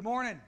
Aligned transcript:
Good 0.00 0.06
morning. 0.06 0.40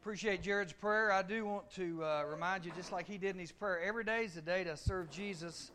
Appreciate 0.00 0.40
Jared's 0.40 0.72
prayer. 0.72 1.12
I 1.12 1.20
do 1.20 1.44
want 1.44 1.70
to 1.72 2.02
uh, 2.02 2.24
remind 2.24 2.64
you, 2.64 2.72
just 2.74 2.92
like 2.92 3.06
he 3.06 3.18
did 3.18 3.34
in 3.34 3.38
his 3.38 3.52
prayer, 3.52 3.78
every 3.82 4.04
day 4.04 4.24
is 4.24 4.38
a 4.38 4.40
day 4.40 4.64
to 4.64 4.74
serve 4.74 5.10
Jesus. 5.10 5.70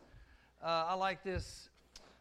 Uh, 0.60 0.86
I 0.88 0.94
like 0.94 1.22
this, 1.22 1.68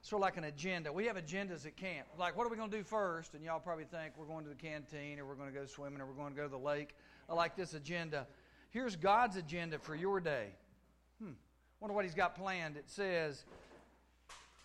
sort 0.03 0.19
of 0.19 0.21
like 0.21 0.37
an 0.37 0.43
agenda. 0.43 0.93
We 0.93 1.07
have 1.07 1.15
agendas 1.15 1.65
at 1.65 1.75
camp. 1.75 2.05
Like, 2.19 2.37
what 2.37 2.45
are 2.45 2.51
we 2.51 2.55
going 2.55 2.69
to 2.69 2.77
do 2.77 2.83
first? 2.83 3.33
And 3.33 3.43
y'all 3.43 3.59
probably 3.59 3.85
think 3.85 4.13
we're 4.15 4.27
going 4.27 4.43
to 4.43 4.49
the 4.51 4.55
canteen, 4.55 5.17
or 5.17 5.25
we're 5.25 5.33
going 5.33 5.51
to 5.51 5.59
go 5.59 5.65
swimming, 5.65 6.01
or 6.01 6.05
we're 6.05 6.13
going 6.13 6.33
to 6.33 6.37
go 6.37 6.43
to 6.43 6.51
the 6.51 6.55
lake. 6.55 6.93
I 7.27 7.33
like 7.33 7.55
this 7.55 7.73
agenda. 7.73 8.27
Here's 8.69 8.95
God's 8.95 9.37
agenda 9.37 9.79
for 9.79 9.95
your 9.95 10.19
day. 10.19 10.49
Hmm. 11.19 11.31
Wonder 11.79 11.95
what 11.95 12.05
He's 12.05 12.13
got 12.13 12.35
planned. 12.35 12.77
It 12.77 12.91
says 12.91 13.43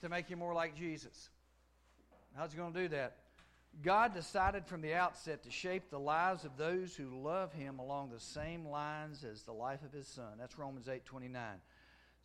to 0.02 0.10
make 0.10 0.28
you 0.28 0.36
more 0.36 0.52
like 0.52 0.76
Jesus. 0.76 1.30
How's 2.36 2.52
He 2.52 2.58
going 2.58 2.74
to 2.74 2.78
do 2.78 2.88
that? 2.88 3.16
God 3.80 4.14
decided 4.14 4.66
from 4.66 4.82
the 4.82 4.94
outset 4.94 5.42
to 5.44 5.50
shape 5.50 5.90
the 5.90 5.98
lives 5.98 6.44
of 6.44 6.56
those 6.56 6.94
who 6.94 7.08
love 7.22 7.52
him 7.52 7.78
along 7.78 8.10
the 8.10 8.20
same 8.20 8.66
lines 8.68 9.24
as 9.24 9.42
the 9.42 9.52
life 9.52 9.82
of 9.82 9.92
his 9.92 10.06
son. 10.06 10.34
That's 10.38 10.58
Romans 10.58 10.88
8 10.88 11.04
29. 11.04 11.42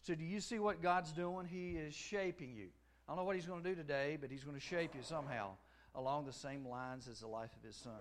So, 0.01 0.13
do 0.13 0.23
you 0.23 0.41
see 0.41 0.59
what 0.59 0.81
God's 0.81 1.11
doing? 1.11 1.47
He 1.47 1.71
is 1.71 1.95
shaping 1.95 2.53
you. 2.53 2.67
I 3.07 3.11
don't 3.11 3.17
know 3.17 3.23
what 3.23 3.35
he's 3.35 3.45
going 3.45 3.63
to 3.63 3.69
do 3.69 3.75
today, 3.75 4.17
but 4.19 4.29
he's 4.29 4.43
going 4.43 4.57
to 4.57 4.65
shape 4.65 4.91
you 4.93 5.01
somehow 5.01 5.51
along 5.95 6.25
the 6.25 6.33
same 6.33 6.67
lines 6.67 7.07
as 7.07 7.21
the 7.21 7.27
life 7.27 7.49
of 7.57 7.65
his 7.65 7.75
son. 7.75 7.93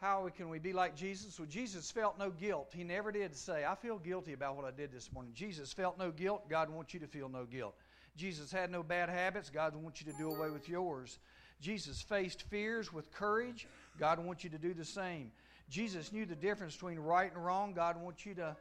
How 0.00 0.28
can 0.36 0.48
we 0.48 0.58
be 0.58 0.72
like 0.72 0.96
Jesus? 0.96 1.38
Well, 1.38 1.46
Jesus 1.48 1.90
felt 1.90 2.18
no 2.18 2.30
guilt. 2.30 2.72
He 2.74 2.82
never 2.82 3.12
did 3.12 3.36
say, 3.36 3.64
I 3.64 3.76
feel 3.76 3.98
guilty 3.98 4.32
about 4.32 4.56
what 4.56 4.64
I 4.64 4.72
did 4.72 4.90
this 4.90 5.12
morning. 5.12 5.32
Jesus 5.32 5.72
felt 5.72 5.96
no 5.96 6.10
guilt. 6.10 6.48
God 6.48 6.70
wants 6.70 6.92
you 6.92 6.98
to 7.00 7.06
feel 7.06 7.28
no 7.28 7.44
guilt. 7.44 7.76
Jesus 8.16 8.50
had 8.50 8.70
no 8.70 8.82
bad 8.82 9.08
habits. 9.08 9.48
God 9.48 9.76
wants 9.76 10.02
you 10.02 10.10
to 10.10 10.18
do 10.18 10.34
away 10.34 10.50
with 10.50 10.68
yours. 10.68 11.20
Jesus 11.62 12.02
faced 12.02 12.42
fears 12.42 12.92
with 12.92 13.10
courage. 13.12 13.66
God 13.98 14.18
wants 14.18 14.44
you 14.44 14.50
to 14.50 14.58
do 14.58 14.74
the 14.74 14.84
same. 14.84 15.30
Jesus 15.70 16.12
knew 16.12 16.26
the 16.26 16.34
difference 16.34 16.74
between 16.74 16.98
right 16.98 17.32
and 17.32 17.42
wrong. 17.42 17.72
God 17.72 17.96
wants 18.02 18.26
you 18.26 18.34
to 18.34 18.56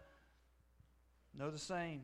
know 1.37 1.49
the 1.49 1.57
same. 1.57 2.03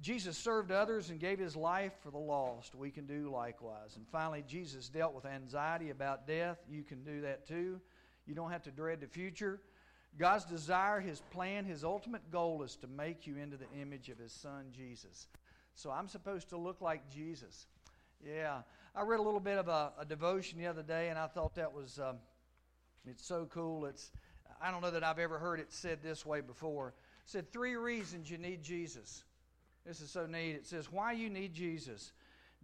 Jesus 0.00 0.36
served 0.36 0.72
others 0.72 1.10
and 1.10 1.20
gave 1.20 1.38
his 1.38 1.54
life 1.54 1.92
for 2.02 2.10
the 2.10 2.18
lost. 2.18 2.74
We 2.74 2.90
can 2.90 3.06
do 3.06 3.30
likewise. 3.30 3.96
And 3.96 4.06
finally, 4.08 4.44
Jesus 4.46 4.88
dealt 4.88 5.14
with 5.14 5.24
anxiety 5.24 5.90
about 5.90 6.26
death. 6.26 6.58
You 6.68 6.82
can 6.82 7.04
do 7.04 7.20
that 7.20 7.46
too. 7.46 7.80
You 8.26 8.34
don't 8.34 8.50
have 8.50 8.64
to 8.64 8.72
dread 8.72 9.00
the 9.00 9.06
future. 9.06 9.60
God's 10.18 10.44
desire, 10.44 11.00
his 11.00 11.20
plan, 11.30 11.64
his 11.64 11.84
ultimate 11.84 12.30
goal 12.30 12.62
is 12.62 12.76
to 12.76 12.86
make 12.88 13.26
you 13.26 13.36
into 13.36 13.56
the 13.56 13.70
image 13.80 14.08
of 14.08 14.18
his 14.18 14.32
son, 14.32 14.66
Jesus. 14.72 15.28
So 15.74 15.90
I'm 15.90 16.08
supposed 16.08 16.48
to 16.50 16.56
look 16.56 16.80
like 16.80 17.08
Jesus. 17.10 17.66
Yeah. 18.24 18.62
I 18.96 19.02
read 19.02 19.18
a 19.18 19.22
little 19.22 19.40
bit 19.40 19.58
of 19.58 19.66
a, 19.66 19.92
a 19.98 20.04
devotion 20.04 20.58
the 20.58 20.66
other 20.66 20.82
day, 20.82 21.08
and 21.08 21.18
I 21.18 21.26
thought 21.26 21.56
that 21.56 21.72
was 21.72 21.98
um, 21.98 22.16
it's 23.06 23.26
so 23.26 23.48
cool. 23.52 23.86
It's 23.86 24.12
I 24.62 24.70
don't 24.70 24.82
know 24.82 24.92
that 24.92 25.02
I've 25.02 25.18
ever 25.18 25.38
heard 25.38 25.58
it 25.58 25.72
said 25.72 25.98
this 26.02 26.24
way 26.24 26.40
before. 26.40 26.88
It 27.24 27.30
said 27.30 27.52
three 27.52 27.74
reasons 27.74 28.30
you 28.30 28.38
need 28.38 28.62
Jesus. 28.62 29.24
This 29.84 30.00
is 30.00 30.10
so 30.10 30.26
neat. 30.26 30.52
It 30.52 30.66
says 30.66 30.92
why 30.92 31.12
you 31.12 31.28
need 31.28 31.52
Jesus. 31.52 32.12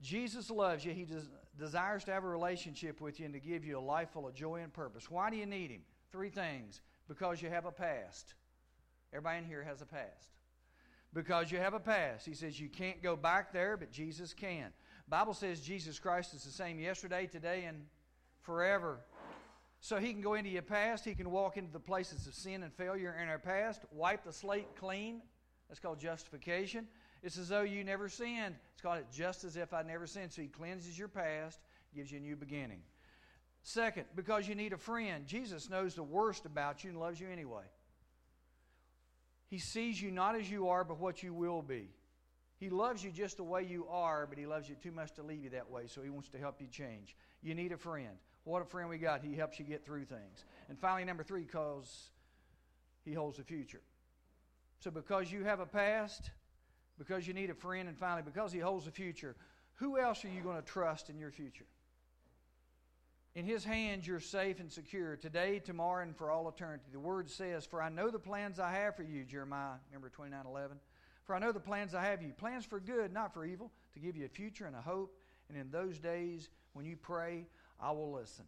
Jesus 0.01 0.51
loves 0.51 0.85
you. 0.85 0.93
He 0.93 1.05
des- 1.05 1.29
desires 1.59 2.05
to 2.05 2.13
have 2.13 2.25
a 2.25 2.29
relationship 2.29 3.01
with 3.01 3.19
you 3.19 3.27
and 3.27 3.35
to 3.35 3.41
give 3.41 3.65
you 3.65 3.79
a 3.79 3.81
life 3.81 4.11
full 4.13 4.27
of 4.27 4.35
joy 4.35 4.63
and 4.63 4.73
purpose. 4.73 5.11
Why 5.11 5.31
do 5.31 5.37
you 5.37 5.47
need 5.47 5.71
Him? 5.71 5.83
Three 6.13 6.31
things. 6.31 6.81
Because 7.09 7.43
you 7.43 7.51
have 7.51 7.67
a 7.67 7.73
past. 7.73 8.35
Everybody 9.13 9.39
in 9.39 9.45
here 9.45 9.65
has 9.65 9.83
a 9.83 9.87
past. 9.87 10.37
Because 11.13 11.51
you 11.51 11.59
have 11.59 11.75
a 11.75 11.81
past. 11.81 12.25
He 12.25 12.35
says 12.35 12.61
you 12.61 12.69
can't 12.69 13.03
go 13.03 13.17
back 13.17 13.53
there, 13.53 13.77
but 13.77 13.91
Jesus 13.91 14.33
can. 14.33 14.73
Bible 15.11 15.35
says 15.35 15.61
Jesus 15.61 15.99
Christ 15.99 16.35
is 16.35 16.45
the 16.45 16.53
same 16.53 16.79
yesterday, 16.79 17.27
today, 17.27 17.65
and 17.65 17.85
forever. 18.43 19.01
So 19.81 19.99
he 19.99 20.13
can 20.13 20.23
go 20.23 20.35
into 20.35 20.51
your 20.51 20.63
past, 20.63 21.05
he 21.05 21.15
can 21.15 21.33
walk 21.33 21.57
into 21.57 21.73
the 21.73 21.81
places 21.81 22.29
of 22.29 22.35
sin 22.35 22.63
and 22.63 22.73
failure 22.73 23.17
in 23.21 23.29
our 23.29 23.39
past, 23.39 23.83
wipe 23.91 24.25
the 24.25 24.33
slate 24.33 24.77
clean. 24.77 25.21
That's 25.69 25.81
called 25.81 25.99
justification. 25.99 26.87
It's 27.25 27.39
as 27.39 27.49
though 27.49 27.63
you 27.63 27.83
never 27.83 28.09
sinned. 28.09 28.55
It's 28.73 28.83
called 28.83 28.99
it 28.99 29.07
just 29.13 29.43
as 29.43 29.57
if 29.57 29.75
I 29.75 29.83
never 29.83 30.07
sinned. 30.07 30.33
So 30.33 30.43
he 30.43 30.49
cleanses 30.49 30.97
your 30.97 31.09
past, 31.09 31.59
gives 31.95 32.13
you 32.13 32.19
a 32.19 32.21
new 32.21 32.37
beginning. 32.37 32.81
Second, 33.63 34.05
because 34.15 34.49
you 34.49 34.55
need 34.55 34.73
a 34.73 34.79
friend. 34.79 35.27
Jesus 35.27 35.69
knows 35.69 35.95
the 35.95 36.03
worst 36.05 36.47
about 36.47 36.85
you 36.85 36.91
and 36.91 37.01
loves 37.01 37.21
you 37.21 37.29
anyway. 37.29 37.65
He 39.49 39.59
sees 39.59 40.01
you 40.01 40.13
not 40.13 40.37
as 40.37 40.49
you 40.49 40.69
are, 40.69 40.85
but 40.85 41.01
what 41.01 41.23
you 41.23 41.35
will 41.35 41.63
be. 41.63 41.89
He 42.61 42.69
loves 42.69 43.03
you 43.03 43.11
just 43.11 43.39
the 43.39 43.43
way 43.43 43.65
you 43.65 43.87
are, 43.89 44.27
but 44.27 44.37
He 44.37 44.47
loves 44.47 44.69
you 44.69 44.75
too 44.75 44.93
much 44.93 45.13
to 45.15 45.23
leave 45.23 45.43
you 45.43 45.51
that 45.51 45.71
way, 45.71 45.85
so 45.87 46.03
He 46.03 46.11
wants 46.11 46.29
to 46.29 46.39
help 46.39 46.61
you 46.61 46.69
change. 46.69 47.17
You 47.43 47.55
need 47.55 47.73
a 47.73 47.79
friend. 47.79 48.19
What 48.45 48.61
a 48.61 48.67
friend 48.67 48.91
we 48.91 48.99
got. 48.99 49.25
He 49.25 49.35
helps 49.35 49.59
you 49.59 49.65
get 49.65 49.85
through 49.85 50.05
things. 50.05 50.45
And 50.69 50.79
finally, 50.79 51.05
number 51.05 51.23
three, 51.23 51.43
because 51.43 52.11
He 53.03 53.15
holds 53.15 53.39
the 53.39 53.45
future. 53.45 53.81
So, 54.79 54.91
because 54.91 55.33
you 55.33 55.43
have 55.45 55.61
a 55.61 55.67
past, 55.67 56.31
because 56.99 57.27
you 57.27 57.33
need 57.33 57.49
a 57.49 57.55
friend, 57.55 57.89
and 57.89 57.97
finally, 57.97 58.23
because 58.23 58.53
He 58.53 58.59
holds 58.59 58.85
the 58.85 58.91
future, 58.91 59.37
who 59.77 59.99
else 59.99 60.23
are 60.27 60.29
you 60.29 60.43
going 60.43 60.57
to 60.57 60.63
trust 60.63 61.09
in 61.09 61.19
your 61.19 61.31
future? 61.31 61.65
In 63.35 63.47
His 63.47 63.65
hands, 63.65 64.07
you're 64.07 64.21
safe 64.21 64.61
and 64.61 64.71
secure 64.71 65.17
today, 65.17 65.61
tomorrow, 65.61 66.03
and 66.03 66.15
for 66.15 66.31
all 66.31 66.47
eternity. 66.47 66.85
The 66.93 67.01
Word 67.01 67.31
says, 67.31 67.65
For 67.65 67.81
I 67.81 67.89
know 67.89 68.11
the 68.11 68.19
plans 68.19 68.61
I 68.61 68.71
have 68.73 68.97
for 68.97 69.03
you, 69.03 69.25
Jeremiah, 69.25 69.77
remember 69.91 70.11
29 70.11 70.45
11. 70.45 70.79
For 71.25 71.35
I 71.35 71.39
know 71.39 71.53
the 71.53 71.61
plans 71.61 71.95
I 71.95 72.05
have 72.05 72.23
you 72.23 72.33
plans 72.33 72.65
for 72.65 72.81
good, 72.81 73.13
not 73.13 73.33
for 73.33 73.45
evil, 73.45 73.71
to 73.95 74.01
give 74.01 74.17
you 74.17 74.25
a 74.25 74.29
future 74.29 74.67
and 74.67 74.75
a 74.75 74.81
hope. 74.81 75.17
And 75.49 75.59
in 75.59 75.71
those 75.71 75.99
days, 75.99 76.49
when 76.73 76.87
you 76.87 76.97
pray, 76.97 77.47
I 77.81 77.91
will 77.93 78.13
listen. 78.13 78.45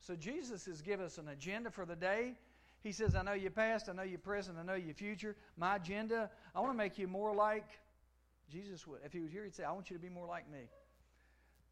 So 0.00 0.14
Jesus 0.14 0.64
has 0.66 0.80
given 0.80 1.04
us 1.04 1.18
an 1.18 1.28
agenda 1.28 1.70
for 1.70 1.84
the 1.84 1.96
day. 1.96 2.34
He 2.82 2.92
says, 2.92 3.14
I 3.14 3.22
know 3.22 3.32
your 3.32 3.50
past, 3.50 3.88
I 3.88 3.92
know 3.92 4.02
your 4.02 4.20
present, 4.20 4.56
I 4.58 4.62
know 4.62 4.74
your 4.74 4.94
future. 4.94 5.36
My 5.56 5.76
agenda, 5.76 6.30
I 6.54 6.60
want 6.60 6.72
to 6.72 6.76
make 6.76 6.96
you 6.98 7.08
more 7.08 7.34
like 7.34 7.66
Jesus 8.50 8.86
would. 8.86 9.00
If 9.04 9.12
he 9.12 9.20
was 9.20 9.32
here, 9.32 9.44
he'd 9.44 9.54
say, 9.54 9.64
I 9.64 9.72
want 9.72 9.90
you 9.90 9.96
to 9.96 10.02
be 10.02 10.08
more 10.08 10.26
like 10.26 10.50
me. 10.50 10.60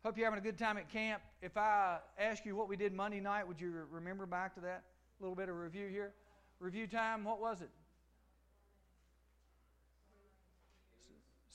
Hope 0.04 0.18
you're 0.18 0.26
having 0.26 0.38
a 0.38 0.42
good 0.42 0.58
time 0.58 0.76
at 0.76 0.88
camp. 0.90 1.22
If 1.40 1.56
I 1.56 1.98
ask 2.18 2.44
you 2.44 2.54
what 2.54 2.68
we 2.68 2.76
did 2.76 2.92
Monday 2.92 3.20
night, 3.20 3.46
would 3.46 3.60
you 3.60 3.72
remember 3.90 4.26
back 4.26 4.54
to 4.54 4.60
that? 4.60 4.82
A 5.18 5.22
little 5.22 5.36
bit 5.36 5.48
of 5.48 5.56
review 5.56 5.88
here. 5.88 6.12
Review 6.60 6.86
time, 6.86 7.24
what 7.24 7.40
was 7.40 7.60
it? 7.62 7.70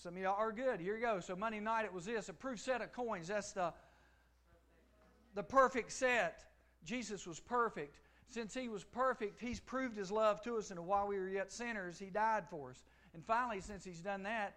Some 0.02 0.16
of 0.16 0.22
y'all 0.24 0.36
are 0.36 0.52
good. 0.52 0.80
Here 0.80 0.96
you 0.96 1.02
go. 1.02 1.20
So 1.20 1.36
Monday 1.36 1.60
night 1.60 1.86
it 1.86 1.94
was 1.94 2.06
this 2.06 2.28
a 2.28 2.34
proof 2.34 2.60
set 2.60 2.82
of 2.82 2.92
coins. 2.92 3.28
That's 3.28 3.52
the, 3.52 3.72
the 5.36 5.44
perfect 5.44 5.92
set. 5.92 6.44
Jesus 6.84 7.28
was 7.28 7.40
perfect. 7.40 8.00
Since 8.28 8.56
he 8.56 8.68
was 8.68 8.84
perfect, 8.84 9.40
he's 9.40 9.60
proved 9.60 9.96
his 9.96 10.12
love 10.12 10.42
to 10.42 10.58
us, 10.58 10.72
and 10.72 10.80
while 10.88 11.06
we 11.06 11.20
were 11.20 11.30
yet 11.30 11.52
sinners, 11.52 12.00
he 12.00 12.08
died 12.08 12.46
for 12.50 12.72
us. 12.72 12.84
And 13.14 13.24
finally, 13.24 13.60
since 13.60 13.84
he's 13.84 14.00
done 14.00 14.24
that, 14.24 14.56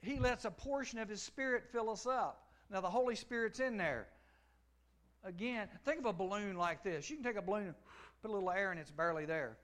he 0.00 0.18
lets 0.18 0.46
a 0.46 0.50
portion 0.50 0.98
of 0.98 1.10
his 1.10 1.20
spirit 1.20 1.64
fill 1.70 1.90
us 1.90 2.06
up. 2.06 2.46
Now, 2.70 2.80
the 2.80 2.88
Holy 2.88 3.16
Spirit's 3.16 3.60
in 3.60 3.76
there. 3.76 4.06
Again, 5.24 5.68
think 5.84 5.98
of 5.98 6.06
a 6.06 6.12
balloon 6.12 6.56
like 6.56 6.82
this. 6.82 7.10
You 7.10 7.16
can 7.16 7.24
take 7.24 7.36
a 7.36 7.42
balloon, 7.42 7.74
put 8.22 8.30
a 8.30 8.32
little 8.32 8.50
air, 8.50 8.70
and 8.70 8.80
it's 8.80 8.90
barely 8.90 9.26
there 9.26 9.58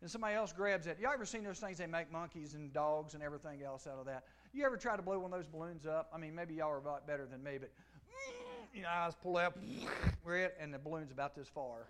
and 0.00 0.10
somebody 0.10 0.34
else 0.34 0.52
grabs 0.52 0.86
it. 0.86 0.98
Y'all 1.00 1.12
ever 1.12 1.26
seen 1.26 1.44
those 1.44 1.58
things 1.58 1.78
they 1.78 1.86
make 1.86 2.10
monkeys 2.10 2.54
and 2.54 2.72
dogs 2.72 3.14
and 3.14 3.22
everything 3.22 3.62
else 3.62 3.86
out 3.86 3.98
of 3.98 4.06
that? 4.06 4.24
You 4.52 4.64
ever 4.64 4.76
try 4.76 4.96
to 4.96 5.02
blow 5.02 5.18
one 5.18 5.32
of 5.32 5.38
those 5.38 5.46
balloons 5.46 5.86
up? 5.86 6.10
I 6.14 6.18
mean, 6.18 6.34
maybe 6.34 6.54
y'all 6.54 6.70
are 6.70 6.78
a 6.78 6.84
lot 6.84 7.06
better 7.06 7.26
than 7.26 7.42
me, 7.42 7.58
but 7.60 7.70
mm, 7.70 8.74
you 8.74 8.82
know, 8.82 8.88
eyes 8.88 9.12
pull 9.22 9.36
up, 9.36 9.58
it, 10.26 10.56
and 10.60 10.72
the 10.72 10.78
balloon's 10.78 11.12
about 11.12 11.34
this 11.34 11.48
far. 11.48 11.86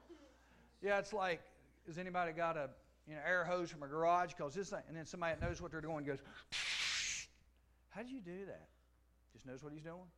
Yeah, 0.82 0.98
it's 0.98 1.12
like, 1.12 1.40
has 1.86 1.98
anybody 1.98 2.32
got 2.32 2.56
a 2.56 2.70
you 3.06 3.14
know 3.14 3.20
air 3.26 3.44
hose 3.44 3.70
from 3.70 3.82
a 3.82 3.86
garage? 3.86 4.32
Because 4.36 4.54
this 4.54 4.70
thing, 4.70 4.80
and 4.88 4.96
then 4.96 5.06
somebody 5.06 5.36
that 5.38 5.46
knows 5.46 5.60
what 5.60 5.70
they're 5.70 5.80
doing 5.80 6.04
goes, 6.04 6.18
how 7.90 8.02
do 8.02 8.08
you 8.08 8.20
do 8.20 8.46
that? 8.46 8.68
Just 9.32 9.46
knows 9.46 9.62
what 9.62 9.72
he's 9.72 9.82
doing. 9.82 10.08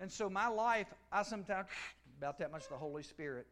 And 0.00 0.10
so 0.10 0.28
my 0.28 0.48
life, 0.48 0.92
I 1.12 1.22
sometimes 1.22 1.68
about 2.18 2.38
that 2.38 2.50
much 2.50 2.68
the 2.68 2.74
Holy 2.74 3.02
Spirit 3.02 3.46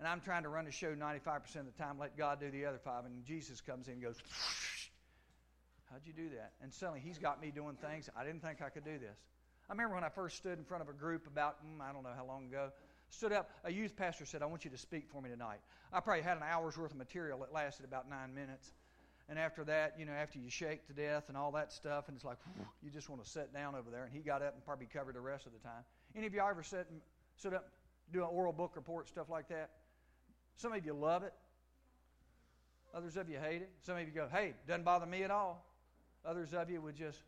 and 0.00 0.08
I'm 0.08 0.20
trying 0.20 0.42
to 0.42 0.48
run 0.48 0.64
the 0.64 0.72
show 0.72 0.94
95% 0.94 1.56
of 1.56 1.66
the 1.66 1.72
time, 1.78 1.98
let 1.98 2.16
God 2.16 2.40
do 2.40 2.50
the 2.50 2.64
other 2.64 2.78
five, 2.82 3.04
and 3.04 3.22
Jesus 3.24 3.60
comes 3.60 3.86
in 3.86 3.94
and 3.94 4.02
goes, 4.02 4.16
How'd 5.90 6.00
you 6.06 6.12
do 6.12 6.30
that? 6.30 6.52
And 6.62 6.72
suddenly 6.72 7.00
he's 7.00 7.18
got 7.18 7.40
me 7.42 7.50
doing 7.50 7.76
things 7.76 8.08
I 8.16 8.24
didn't 8.24 8.42
think 8.42 8.62
I 8.62 8.70
could 8.70 8.84
do 8.84 8.98
this. 8.98 9.18
I 9.68 9.72
remember 9.72 9.96
when 9.96 10.04
I 10.04 10.08
first 10.08 10.36
stood 10.36 10.58
in 10.58 10.64
front 10.64 10.82
of 10.82 10.88
a 10.88 10.92
group 10.92 11.26
about, 11.26 11.56
mm, 11.64 11.80
I 11.80 11.92
don't 11.92 12.02
know 12.02 12.14
how 12.16 12.24
long 12.24 12.46
ago, 12.46 12.70
stood 13.10 13.32
up, 13.32 13.50
a 13.64 13.72
youth 13.72 13.96
pastor 13.96 14.24
said, 14.24 14.42
I 14.42 14.46
want 14.46 14.64
you 14.64 14.70
to 14.70 14.78
speak 14.78 15.08
for 15.08 15.20
me 15.20 15.28
tonight. 15.30 15.58
I 15.92 16.00
probably 16.00 16.22
had 16.22 16.36
an 16.36 16.44
hour's 16.48 16.78
worth 16.78 16.92
of 16.92 16.96
material 16.96 17.38
that 17.40 17.52
lasted 17.52 17.84
about 17.84 18.08
nine 18.08 18.34
minutes. 18.34 18.72
And 19.28 19.38
after 19.38 19.64
that, 19.64 19.94
you 19.98 20.06
know, 20.06 20.12
after 20.12 20.38
you 20.38 20.50
shake 20.50 20.86
to 20.86 20.92
death 20.92 21.24
and 21.28 21.36
all 21.36 21.52
that 21.52 21.72
stuff, 21.72 22.08
and 22.08 22.16
it's 22.16 22.24
like, 22.24 22.38
you 22.82 22.90
just 22.90 23.08
want 23.08 23.22
to 23.22 23.28
sit 23.28 23.52
down 23.52 23.74
over 23.74 23.90
there. 23.90 24.04
And 24.04 24.12
he 24.12 24.20
got 24.20 24.42
up 24.42 24.54
and 24.54 24.64
probably 24.64 24.86
covered 24.86 25.14
the 25.14 25.20
rest 25.20 25.46
of 25.46 25.52
the 25.52 25.58
time. 25.58 25.84
Any 26.16 26.26
of 26.26 26.34
y'all 26.34 26.50
ever 26.50 26.64
sit, 26.64 26.86
and, 26.90 27.00
sit 27.36 27.54
up, 27.54 27.68
do 28.12 28.22
an 28.22 28.28
oral 28.30 28.52
book 28.52 28.72
report, 28.74 29.08
stuff 29.08 29.28
like 29.28 29.48
that? 29.48 29.70
Some 30.56 30.72
of 30.72 30.84
you 30.84 30.92
love 30.92 31.22
it. 31.22 31.32
Others 32.94 33.16
of 33.16 33.28
you 33.28 33.38
hate 33.38 33.62
it. 33.62 33.70
Some 33.82 33.96
of 33.96 34.02
you 34.02 34.12
go, 34.12 34.28
hey, 34.30 34.54
doesn't 34.66 34.84
bother 34.84 35.06
me 35.06 35.22
at 35.22 35.30
all. 35.30 35.64
Others 36.24 36.54
of 36.54 36.68
you 36.68 36.80
would 36.80 36.96
just, 36.96 37.22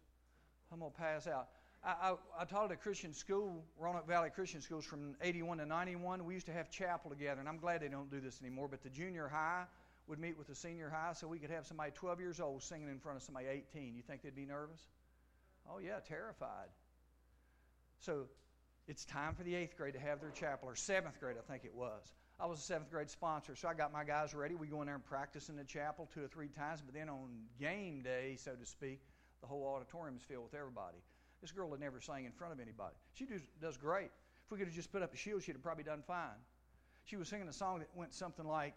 I'm 0.73 0.81
going 0.81 0.91
to 0.91 0.99
pass 0.99 1.27
out. 1.27 1.49
I, 1.85 1.91
I, 1.91 2.15
I, 2.41 2.45
taught 2.45 2.67
at 2.67 2.73
a 2.73 2.77
Christian 2.77 3.13
school, 3.13 3.65
Roanoke 3.79 4.07
Valley 4.07 4.31
Christian 4.31 4.61
Schools, 4.61 4.85
from 4.85 5.15
81 5.23 5.59
to 5.59 5.67
91. 5.67 6.25
We 6.25 6.35
used 6.35 6.47
to 6.47 6.53
have 6.53 6.71
chapel 6.71 7.11
together, 7.11 7.41
and 7.41 7.49
I'm 7.49 7.59
glad 7.59 7.81
they 7.81 7.89
don't 7.89 8.11
do 8.11 8.21
this 8.21 8.41
anymore. 8.41 8.69
But 8.69 8.83
the 8.83 8.91
junior 8.91 9.29
high 9.29 9.65
would 10.07 10.19
meet 10.19 10.37
with 10.37 10.49
the 10.49 10.55
senior 10.55 10.91
high 10.91 11.13
so 11.13 11.27
we 11.27 11.39
could 11.39 11.51
have 11.51 11.67
somebody 11.67 11.91
12 11.93 12.21
years 12.21 12.41
old 12.41 12.63
singing 12.63 12.89
in 12.89 12.99
front 12.99 13.17
of 13.17 13.23
somebody 13.23 13.47
18. 13.47 13.95
You 13.97 14.03
think 14.03 14.23
they'd 14.23 14.35
be 14.35 14.47
nervous? 14.47 14.81
Oh, 15.69 15.79
yeah, 15.79 15.99
terrified. 16.07 16.69
So 17.99 18.27
it's 18.89 19.05
time 19.05 19.35
for 19.35 19.43
the 19.43 19.55
eighth 19.55 19.77
grade 19.77 19.95
to 19.95 20.01
have 20.01 20.21
their 20.21 20.31
chapel, 20.31 20.69
or 20.69 20.77
seventh 20.77 21.19
grade, 21.21 21.37
I 21.39 21.51
think 21.51 21.65
it 21.65 21.75
was. 21.75 22.13
I 22.43 22.47
was 22.47 22.59
a 22.59 22.62
seventh 22.62 22.91
grade 22.91 23.09
sponsor, 23.09 23.55
so 23.55 23.69
I 23.69 23.75
got 23.75 23.93
my 23.93 24.03
guys 24.03 24.35
ready. 24.35 24.56
We 24.56 24.67
go 24.67 24.81
in 24.81 24.87
there 24.87 24.97
and 24.97 25.05
practice 25.05 25.49
in 25.49 25.55
the 25.55 25.62
chapel 25.62 26.11
two 26.12 26.25
or 26.25 26.27
three 26.27 26.49
times, 26.49 26.83
but 26.85 26.93
then 26.93 27.09
on 27.09 27.29
game 27.61 28.03
day, 28.03 28.37
so 28.37 28.50
to 28.56 28.67
speak, 28.67 29.00
the 29.43 29.47
whole 29.47 29.65
auditorium 29.65 30.17
is 30.17 30.25
filled 30.25 30.50
with 30.50 30.55
everybody. 30.55 30.99
This 31.41 31.53
girl 31.53 31.71
had 31.71 31.79
never 31.79 32.00
sang 32.00 32.25
in 32.25 32.33
front 32.33 32.53
of 32.53 32.59
anybody. 32.59 32.97
She 33.15 33.27
does, 33.27 33.43
does 33.61 33.77
great. 33.77 34.11
If 34.44 34.50
we 34.50 34.59
could 34.59 34.67
have 34.67 34.75
just 34.75 34.91
put 34.91 35.03
up 35.03 35.15
a 35.15 35.17
shield, 35.17 35.44
she'd 35.44 35.53
have 35.53 35.62
probably 35.62 35.85
done 35.85 36.03
fine. 36.05 36.43
She 37.05 37.15
was 37.15 37.29
singing 37.29 37.47
a 37.47 37.53
song 37.53 37.79
that 37.79 37.89
went 37.94 38.12
something 38.12 38.45
like, 38.45 38.75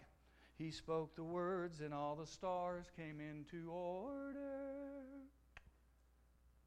He 0.60 0.70
spoke 0.70 1.16
the 1.16 1.24
words 1.24 1.82
and 1.82 1.92
all 1.92 2.16
the 2.16 2.28
stars 2.28 2.86
came 2.96 3.20
into 3.20 3.72
order. 3.72 4.44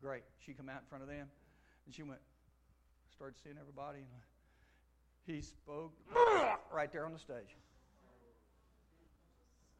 Great. 0.02 0.24
She 0.44 0.52
come 0.52 0.68
out 0.68 0.80
in 0.80 0.86
front 0.88 1.04
of 1.04 1.08
them, 1.08 1.28
and 1.86 1.94
she 1.94 2.02
went, 2.02 2.20
started 3.14 3.36
seeing 3.40 3.56
everybody, 3.56 3.98
and 3.98 4.08
he 5.28 5.42
spoke 5.42 5.92
right 6.72 6.90
there 6.92 7.06
on 7.06 7.12
the 7.12 7.18
stage. 7.18 7.56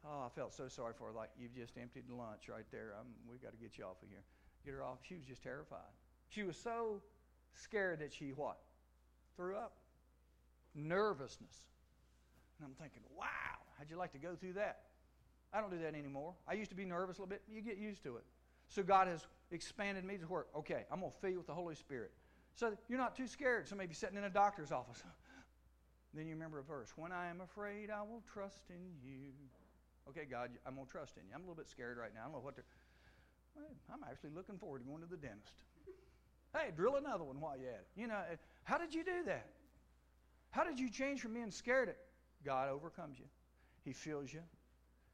Oh, 0.05 0.23
I 0.25 0.29
felt 0.29 0.53
so 0.53 0.67
sorry 0.67 0.93
for 0.97 1.07
her. 1.07 1.13
Like 1.13 1.29
you've 1.37 1.55
just 1.55 1.77
emptied 1.77 2.09
lunch 2.09 2.47
right 2.47 2.65
there. 2.71 2.93
Um, 2.99 3.07
I'm, 3.07 3.31
we 3.31 3.37
got 3.37 3.51
to 3.51 3.57
get 3.57 3.77
you 3.77 3.83
off 3.83 4.01
of 4.01 4.09
here. 4.09 4.23
Get 4.63 4.73
her 4.73 4.83
off. 4.83 4.99
She 5.07 5.15
was 5.15 5.25
just 5.25 5.43
terrified. 5.43 5.91
She 6.29 6.43
was 6.43 6.55
so 6.55 7.01
scared 7.53 7.99
that 7.99 8.13
she 8.13 8.29
what? 8.29 8.59
Threw 9.35 9.55
up. 9.55 9.73
Nervousness. 10.75 11.55
And 12.59 12.67
I'm 12.67 12.75
thinking, 12.75 13.01
wow, 13.17 13.25
how'd 13.77 13.89
you 13.89 13.97
like 13.97 14.11
to 14.13 14.19
go 14.19 14.35
through 14.35 14.53
that? 14.53 14.81
I 15.51 15.59
don't 15.59 15.71
do 15.71 15.79
that 15.79 15.95
anymore. 15.95 16.33
I 16.47 16.53
used 16.53 16.69
to 16.69 16.75
be 16.75 16.85
nervous 16.85 17.17
a 17.17 17.21
little 17.21 17.29
bit. 17.29 17.41
You 17.49 17.61
get 17.61 17.77
used 17.77 18.03
to 18.03 18.17
it. 18.17 18.23
So 18.67 18.83
God 18.83 19.07
has 19.07 19.25
expanded 19.51 20.05
me 20.05 20.17
to 20.17 20.25
where, 20.25 20.45
okay, 20.55 20.85
I'm 20.91 20.99
going 20.99 21.11
to 21.11 21.17
fill 21.19 21.31
you 21.31 21.37
with 21.37 21.47
the 21.47 21.53
Holy 21.53 21.75
Spirit. 21.75 22.11
So 22.53 22.73
you're 22.87 22.99
not 22.99 23.15
too 23.15 23.27
scared. 23.27 23.67
So 23.67 23.75
maybe 23.75 23.95
sitting 23.95 24.17
in 24.17 24.25
a 24.25 24.29
doctor's 24.29 24.71
office. 24.71 25.01
Then 26.13 26.25
you 26.25 26.33
remember 26.33 26.59
a 26.59 26.63
verse 26.63 26.91
When 26.95 27.11
I 27.11 27.29
am 27.29 27.41
afraid, 27.41 27.89
I 27.89 28.01
will 28.01 28.23
trust 28.33 28.69
in 28.69 28.81
you. 29.03 29.31
Okay, 30.09 30.25
God, 30.29 30.49
I'm 30.65 30.75
going 30.75 30.87
to 30.87 30.91
trust 30.91 31.17
in 31.17 31.23
you. 31.27 31.33
I'm 31.35 31.41
a 31.41 31.43
little 31.43 31.55
bit 31.55 31.69
scared 31.69 31.97
right 31.97 32.11
now. 32.13 32.21
I 32.21 32.23
don't 32.25 32.33
know 32.33 32.39
what 32.39 32.55
to. 32.55 32.63
I'm 33.91 33.99
actually 34.09 34.31
looking 34.35 34.57
forward 34.57 34.79
to 34.79 34.85
going 34.85 35.01
to 35.01 35.09
the 35.09 35.17
dentist. 35.17 35.63
Hey, 36.55 36.71
drill 36.75 36.95
another 36.95 37.23
one 37.23 37.39
while 37.39 37.57
you're 37.59 37.69
at 37.69 37.81
it. 37.81 37.87
You 37.95 38.07
know, 38.07 38.21
eh, 38.31 38.35
how 38.63 38.77
did 38.77 38.93
you 38.93 39.03
do 39.03 39.23
that? 39.25 39.47
How 40.51 40.63
did 40.63 40.79
you 40.79 40.89
change 40.89 41.21
from 41.21 41.33
being 41.33 41.51
scared? 41.51 41.89
At, 41.89 41.97
God 42.43 42.69
overcomes 42.69 43.19
you. 43.19 43.25
He 43.83 43.93
fills 43.93 44.33
you, 44.33 44.41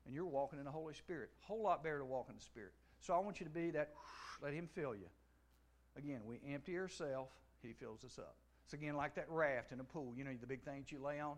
and 0.06 0.15
you're 0.15 0.25
walking 0.25 0.59
in 0.59 0.65
the 0.65 0.71
Holy 0.71 0.94
Spirit. 0.94 1.30
Whole 1.41 1.62
lot 1.62 1.83
better 1.83 2.00
to 2.00 2.06
walk 2.06 2.27
in 2.30 2.36
the 2.36 2.41
Spirit. 2.41 2.71
So 3.01 3.13
I 3.13 3.19
want 3.19 3.39
you 3.39 3.45
to 3.45 3.51
be 3.51 3.71
that, 3.71 3.94
let 4.41 4.53
Him 4.53 4.68
fill 4.74 4.95
you. 4.95 5.07
Again, 5.98 6.21
we 6.25 6.39
empty 6.53 6.77
ourselves, 6.77 7.31
He 7.62 7.74
fills 7.74 8.03
us 8.03 8.18
up. 8.18 8.36
It's 8.65 8.73
again 8.73 8.95
like 8.95 9.15
that 9.15 9.29
raft 9.29 9.71
in 9.71 9.79
a 9.79 9.83
pool. 9.83 10.13
You 10.17 10.23
know, 10.23 10.31
the 10.39 10.47
big 10.47 10.63
things 10.63 10.91
you 10.91 11.00
lay 11.00 11.19
on. 11.19 11.35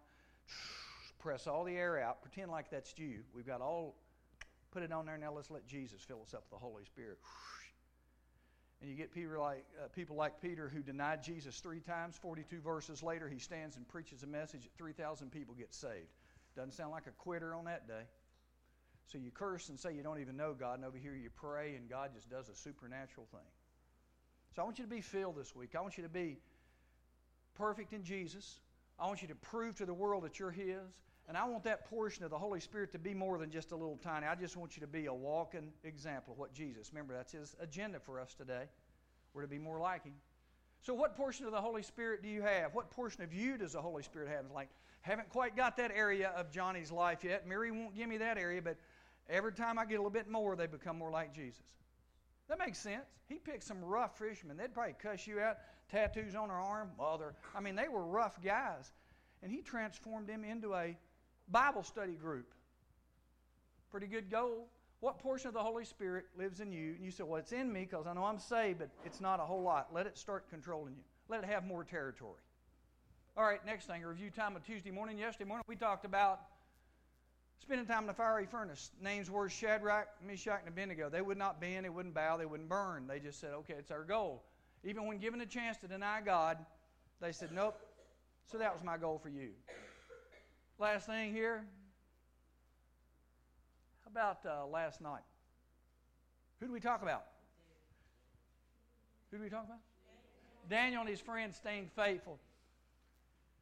Press 1.19 1.45
all 1.45 1.63
the 1.63 1.75
air 1.75 2.01
out. 2.01 2.21
Pretend 2.21 2.51
like 2.51 2.69
that's 2.71 2.93
you. 2.97 3.19
We've 3.35 3.45
got 3.45 3.61
all, 3.61 3.95
put 4.71 4.81
it 4.83 4.91
on 4.91 5.05
there. 5.05 5.17
Now 5.17 5.33
let's 5.33 5.51
let 5.51 5.67
Jesus 5.67 6.01
fill 6.01 6.21
us 6.21 6.33
up 6.33 6.43
with 6.49 6.59
the 6.59 6.65
Holy 6.65 6.85
Spirit. 6.85 7.19
And 8.79 8.91
you 8.91 8.95
get 8.95 9.11
people 9.11 9.39
like, 9.39 9.65
uh, 9.83 9.87
people 9.87 10.15
like 10.15 10.39
Peter 10.39 10.69
who 10.69 10.83
denied 10.83 11.23
Jesus 11.23 11.59
three 11.59 11.79
times. 11.79 12.15
42 12.21 12.61
verses 12.61 13.01
later, 13.01 13.27
he 13.27 13.39
stands 13.39 13.75
and 13.75 13.87
preaches 13.87 14.21
a 14.21 14.27
message 14.27 14.61
that 14.61 14.77
3,000 14.77 15.31
people 15.31 15.55
get 15.55 15.73
saved. 15.73 16.13
Doesn't 16.55 16.73
sound 16.73 16.91
like 16.91 17.07
a 17.07 17.11
quitter 17.11 17.55
on 17.55 17.65
that 17.65 17.87
day. 17.87 18.03
So 19.07 19.17
you 19.17 19.31
curse 19.31 19.69
and 19.69 19.79
say 19.79 19.93
you 19.95 20.03
don't 20.03 20.19
even 20.19 20.37
know 20.37 20.53
God, 20.53 20.75
and 20.75 20.85
over 20.85 20.97
here 20.97 21.15
you 21.15 21.29
pray, 21.35 21.75
and 21.75 21.89
God 21.89 22.11
just 22.13 22.29
does 22.29 22.49
a 22.49 22.55
supernatural 22.55 23.25
thing. 23.31 23.49
So 24.55 24.61
I 24.61 24.65
want 24.65 24.77
you 24.79 24.85
to 24.85 24.91
be 24.91 25.01
filled 25.01 25.37
this 25.37 25.55
week. 25.55 25.75
I 25.75 25.81
want 25.81 25.97
you 25.97 26.03
to 26.03 26.09
be 26.09 26.37
perfect 27.57 27.93
in 27.93 28.03
Jesus. 28.03 28.59
I 28.99 29.07
want 29.07 29.21
you 29.21 29.27
to 29.27 29.35
prove 29.35 29.75
to 29.77 29.85
the 29.85 29.93
world 29.93 30.23
that 30.23 30.39
you're 30.39 30.51
His. 30.51 30.99
And 31.27 31.35
I 31.35 31.45
want 31.45 31.65
that 31.65 31.89
portion 31.89 32.23
of 32.23 32.31
the 32.31 32.37
Holy 32.37 32.61
Spirit 32.61 32.93
to 32.93 32.99
be 32.99 33.13
more 33.13 33.37
than 33.37 33.51
just 33.51 33.73
a 33.73 33.75
little 33.75 33.97
tiny. 33.97 34.25
I 34.25 34.35
just 34.35 34.55
want 34.55 34.77
you 34.77 34.81
to 34.81 34.87
be 34.87 35.07
a 35.07 35.13
walking 35.13 35.73
example 35.83 36.33
of 36.33 36.39
what 36.39 36.53
Jesus. 36.53 36.89
Remember, 36.93 37.13
that's 37.13 37.33
His 37.33 37.55
agenda 37.59 37.99
for 37.99 38.19
us 38.19 38.33
today. 38.33 38.63
We're 39.33 39.41
to 39.41 39.47
be 39.47 39.59
more 39.59 39.79
like 39.79 40.05
Him. 40.05 40.13
So, 40.81 40.93
what 40.93 41.17
portion 41.17 41.45
of 41.45 41.51
the 41.51 41.59
Holy 41.59 41.83
Spirit 41.83 42.23
do 42.23 42.29
you 42.29 42.41
have? 42.43 42.73
What 42.73 42.89
portion 42.91 43.23
of 43.23 43.33
you 43.33 43.57
does 43.57 43.73
the 43.73 43.81
Holy 43.81 44.03
Spirit 44.03 44.29
have? 44.29 44.45
It's 44.45 44.53
like, 44.53 44.69
haven't 45.01 45.29
quite 45.29 45.55
got 45.55 45.75
that 45.77 45.91
area 45.93 46.31
of 46.35 46.49
Johnny's 46.49 46.91
life 46.91 47.23
yet. 47.23 47.45
Mary 47.45 47.71
won't 47.71 47.95
give 47.95 48.07
me 48.07 48.17
that 48.17 48.37
area, 48.37 48.61
but 48.61 48.77
every 49.29 49.51
time 49.51 49.77
I 49.77 49.85
get 49.85 49.95
a 49.95 49.97
little 49.97 50.09
bit 50.09 50.29
more, 50.29 50.55
they 50.55 50.67
become 50.67 50.97
more 50.97 51.11
like 51.11 51.33
Jesus. 51.33 51.63
That 52.47 52.59
makes 52.59 52.79
sense. 52.79 53.03
He 53.27 53.35
picked 53.35 53.63
some 53.63 53.83
rough 53.83 54.17
fishermen. 54.17 54.55
They'd 54.55 54.73
probably 54.73 54.95
cuss 55.01 55.27
you 55.27 55.41
out 55.41 55.57
tattoos 55.89 56.35
on 56.35 56.49
her 56.49 56.55
arm, 56.55 56.91
mother. 56.97 57.35
I 57.55 57.61
mean, 57.61 57.75
they 57.75 57.87
were 57.87 58.05
rough 58.05 58.41
guys. 58.43 58.91
And 59.43 59.51
he 59.51 59.61
transformed 59.61 60.27
them 60.27 60.43
into 60.43 60.73
a 60.73 60.97
Bible 61.49 61.83
study 61.83 62.13
group. 62.13 62.53
Pretty 63.91 64.07
good 64.07 64.29
goal. 64.29 64.67
What 64.99 65.19
portion 65.19 65.47
of 65.47 65.53
the 65.53 65.61
Holy 65.61 65.85
Spirit 65.85 66.25
lives 66.35 66.59
in 66.59 66.71
you? 66.71 66.93
And 66.95 67.05
you 67.05 67.11
say, 67.11 67.23
Well, 67.23 67.37
it's 67.37 67.51
in 67.51 67.71
me 67.71 67.81
because 67.81 68.07
I 68.07 68.13
know 68.13 68.25
I'm 68.25 68.39
saved, 68.39 68.79
but 68.79 68.89
it's 69.05 69.21
not 69.21 69.39
a 69.39 69.43
whole 69.43 69.61
lot. 69.61 69.89
Let 69.93 70.07
it 70.07 70.17
start 70.17 70.49
controlling 70.49 70.95
you. 70.95 71.03
Let 71.29 71.43
it 71.43 71.49
have 71.49 71.65
more 71.65 71.83
territory. 71.83 72.41
All 73.37 73.43
right, 73.43 73.63
next 73.63 73.85
thing, 73.85 74.01
review 74.01 74.31
time 74.31 74.55
of 74.55 74.63
Tuesday 74.63 74.89
morning. 74.89 75.19
Yesterday 75.19 75.47
morning, 75.47 75.63
we 75.67 75.75
talked 75.75 76.05
about 76.05 76.41
spending 77.59 77.85
time 77.85 78.01
in 78.01 78.07
the 78.07 78.13
fiery 78.13 78.47
furnace. 78.47 78.91
Names 78.99 79.29
were 79.29 79.47
Shadrach, 79.47 80.07
Meshach, 80.25 80.61
and 80.61 80.69
Abednego. 80.69 81.09
They 81.09 81.21
would 81.21 81.37
not 81.37 81.61
bend, 81.61 81.85
they 81.85 81.89
wouldn't 81.89 82.15
bow, 82.15 82.37
they 82.37 82.47
wouldn't 82.47 82.67
burn. 82.67 83.05
They 83.05 83.19
just 83.19 83.39
said, 83.39 83.51
okay, 83.53 83.75
it's 83.77 83.91
our 83.91 84.03
goal. 84.03 84.43
Even 84.83 85.05
when 85.05 85.17
given 85.17 85.41
a 85.41 85.45
chance 85.45 85.77
to 85.77 85.87
deny 85.87 86.21
God, 86.21 86.57
they 87.21 87.31
said, 87.31 87.51
Nope. 87.51 87.79
So 88.51 88.57
that 88.57 88.73
was 88.73 88.83
my 88.83 88.97
goal 88.97 89.19
for 89.21 89.29
you. 89.29 89.49
Last 90.79 91.05
thing 91.07 91.33
here. 91.33 91.65
How 94.05 94.11
about 94.11 94.45
uh, 94.45 94.65
last 94.67 95.01
night? 95.01 95.23
Who 96.59 96.67
do 96.67 96.71
we 96.71 96.79
talk 96.79 97.01
about? 97.01 97.25
Who 99.31 99.37
do 99.37 99.43
we 99.43 99.49
talk 99.49 99.65
about? 99.65 99.79
Daniel 100.69 101.01
and 101.01 101.09
his 101.09 101.19
friends 101.19 101.57
staying 101.57 101.89
faithful. 101.95 102.39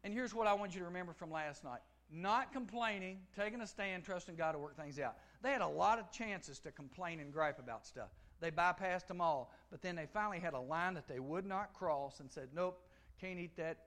And 0.04 0.14
here's 0.14 0.34
what 0.34 0.46
I 0.46 0.54
want 0.54 0.74
you 0.76 0.80
to 0.80 0.86
remember 0.86 1.14
from 1.14 1.32
last 1.32 1.64
night 1.64 1.82
not 2.12 2.54
complaining, 2.54 3.18
taking 3.36 3.62
a 3.62 3.68
stand, 3.68 4.04
trusting 4.04 4.36
God 4.36 4.52
to 4.52 4.60
work 4.60 4.78
things 4.78 5.00
out. 5.00 5.16
They 5.42 5.50
had 5.50 5.62
a 5.62 5.68
lot 5.68 5.98
of 5.98 6.12
chances 6.12 6.60
to 6.60 6.72
complain 6.72 7.20
and 7.20 7.34
gripe 7.34 7.58
about 7.58 7.86
stuff. 7.86 8.10
They 8.40 8.52
bypassed 8.52 9.08
them 9.08 9.22
all. 9.22 9.52
But 9.76 9.82
then 9.82 9.98
they 9.98 10.06
finally 10.06 10.40
had 10.40 10.54
a 10.54 10.60
line 10.60 10.94
that 10.94 11.06
they 11.06 11.20
would 11.20 11.46
not 11.46 11.74
cross 11.74 12.22
and 12.22 12.32
said, 12.32 12.48
nope, 12.56 12.80
can't 13.20 13.38
eat 13.38 13.58
that. 13.58 13.78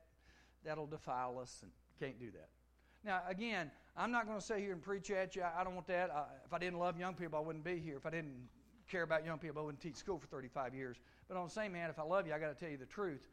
That'll 0.62 0.86
defile 0.86 1.38
us 1.40 1.60
and 1.62 1.72
can't 1.98 2.20
do 2.20 2.30
that. 2.32 2.50
Now, 3.06 3.22
again, 3.26 3.70
I'm 3.96 4.12
not 4.12 4.26
going 4.26 4.38
to 4.38 4.44
sit 4.44 4.58
here 4.58 4.72
and 4.72 4.82
preach 4.82 5.10
at 5.10 5.34
you. 5.34 5.44
I 5.44 5.64
don't 5.64 5.74
want 5.74 5.86
that. 5.86 6.10
I, 6.10 6.24
if 6.44 6.52
I 6.52 6.58
didn't 6.58 6.78
love 6.78 6.98
young 6.98 7.14
people, 7.14 7.38
I 7.38 7.40
wouldn't 7.40 7.64
be 7.64 7.78
here. 7.78 7.96
If 7.96 8.04
I 8.04 8.10
didn't 8.10 8.36
care 8.86 9.02
about 9.02 9.24
young 9.24 9.38
people, 9.38 9.62
I 9.62 9.64
wouldn't 9.64 9.80
teach 9.80 9.96
school 9.96 10.18
for 10.18 10.26
35 10.26 10.74
years. 10.74 10.98
But 11.26 11.38
on 11.38 11.46
the 11.46 11.54
same 11.54 11.72
hand, 11.72 11.88
if 11.88 11.98
I 11.98 12.02
love 12.02 12.26
you, 12.26 12.34
I 12.34 12.38
got 12.38 12.48
to 12.48 12.62
tell 12.62 12.70
you 12.70 12.76
the 12.76 12.84
truth. 12.84 13.26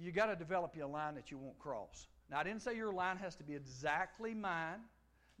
You 0.00 0.10
got 0.10 0.28
to 0.28 0.36
develop 0.36 0.74
your 0.74 0.86
line 0.86 1.14
that 1.16 1.30
you 1.30 1.36
won't 1.36 1.58
cross. 1.58 2.06
Now, 2.30 2.38
I 2.38 2.44
didn't 2.44 2.62
say 2.62 2.74
your 2.74 2.94
line 2.94 3.18
has 3.18 3.36
to 3.36 3.44
be 3.44 3.54
exactly 3.54 4.32
mine. 4.32 4.78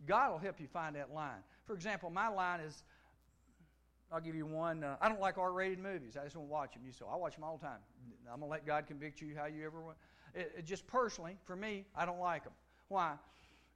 God 0.06 0.32
will 0.32 0.38
help 0.40 0.60
you 0.60 0.66
find 0.66 0.94
that 0.96 1.10
line. 1.10 1.40
For 1.64 1.72
example, 1.72 2.10
my 2.10 2.28
line 2.28 2.60
is 2.60 2.84
I'll 4.12 4.20
give 4.20 4.34
you 4.34 4.46
one. 4.46 4.84
Uh, 4.84 4.96
I 5.00 5.08
don't 5.08 5.20
like 5.20 5.38
R-rated 5.38 5.78
movies. 5.78 6.16
I 6.16 6.24
just 6.24 6.34
don't 6.34 6.48
watch 6.48 6.74
them. 6.74 6.82
You 6.86 6.92
say 6.92 7.04
I 7.10 7.16
watch 7.16 7.34
them 7.34 7.44
all 7.44 7.56
the 7.56 7.66
time. 7.66 7.78
I'm 8.32 8.40
gonna 8.40 8.50
let 8.50 8.66
God 8.66 8.86
convict 8.86 9.20
you 9.20 9.34
how 9.36 9.46
you 9.46 9.64
ever 9.64 9.80
want. 9.80 9.96
It, 10.34 10.52
it 10.58 10.64
just 10.64 10.86
personally, 10.86 11.36
for 11.44 11.56
me, 11.56 11.84
I 11.96 12.04
don't 12.04 12.20
like 12.20 12.44
them. 12.44 12.52
Why? 12.88 13.14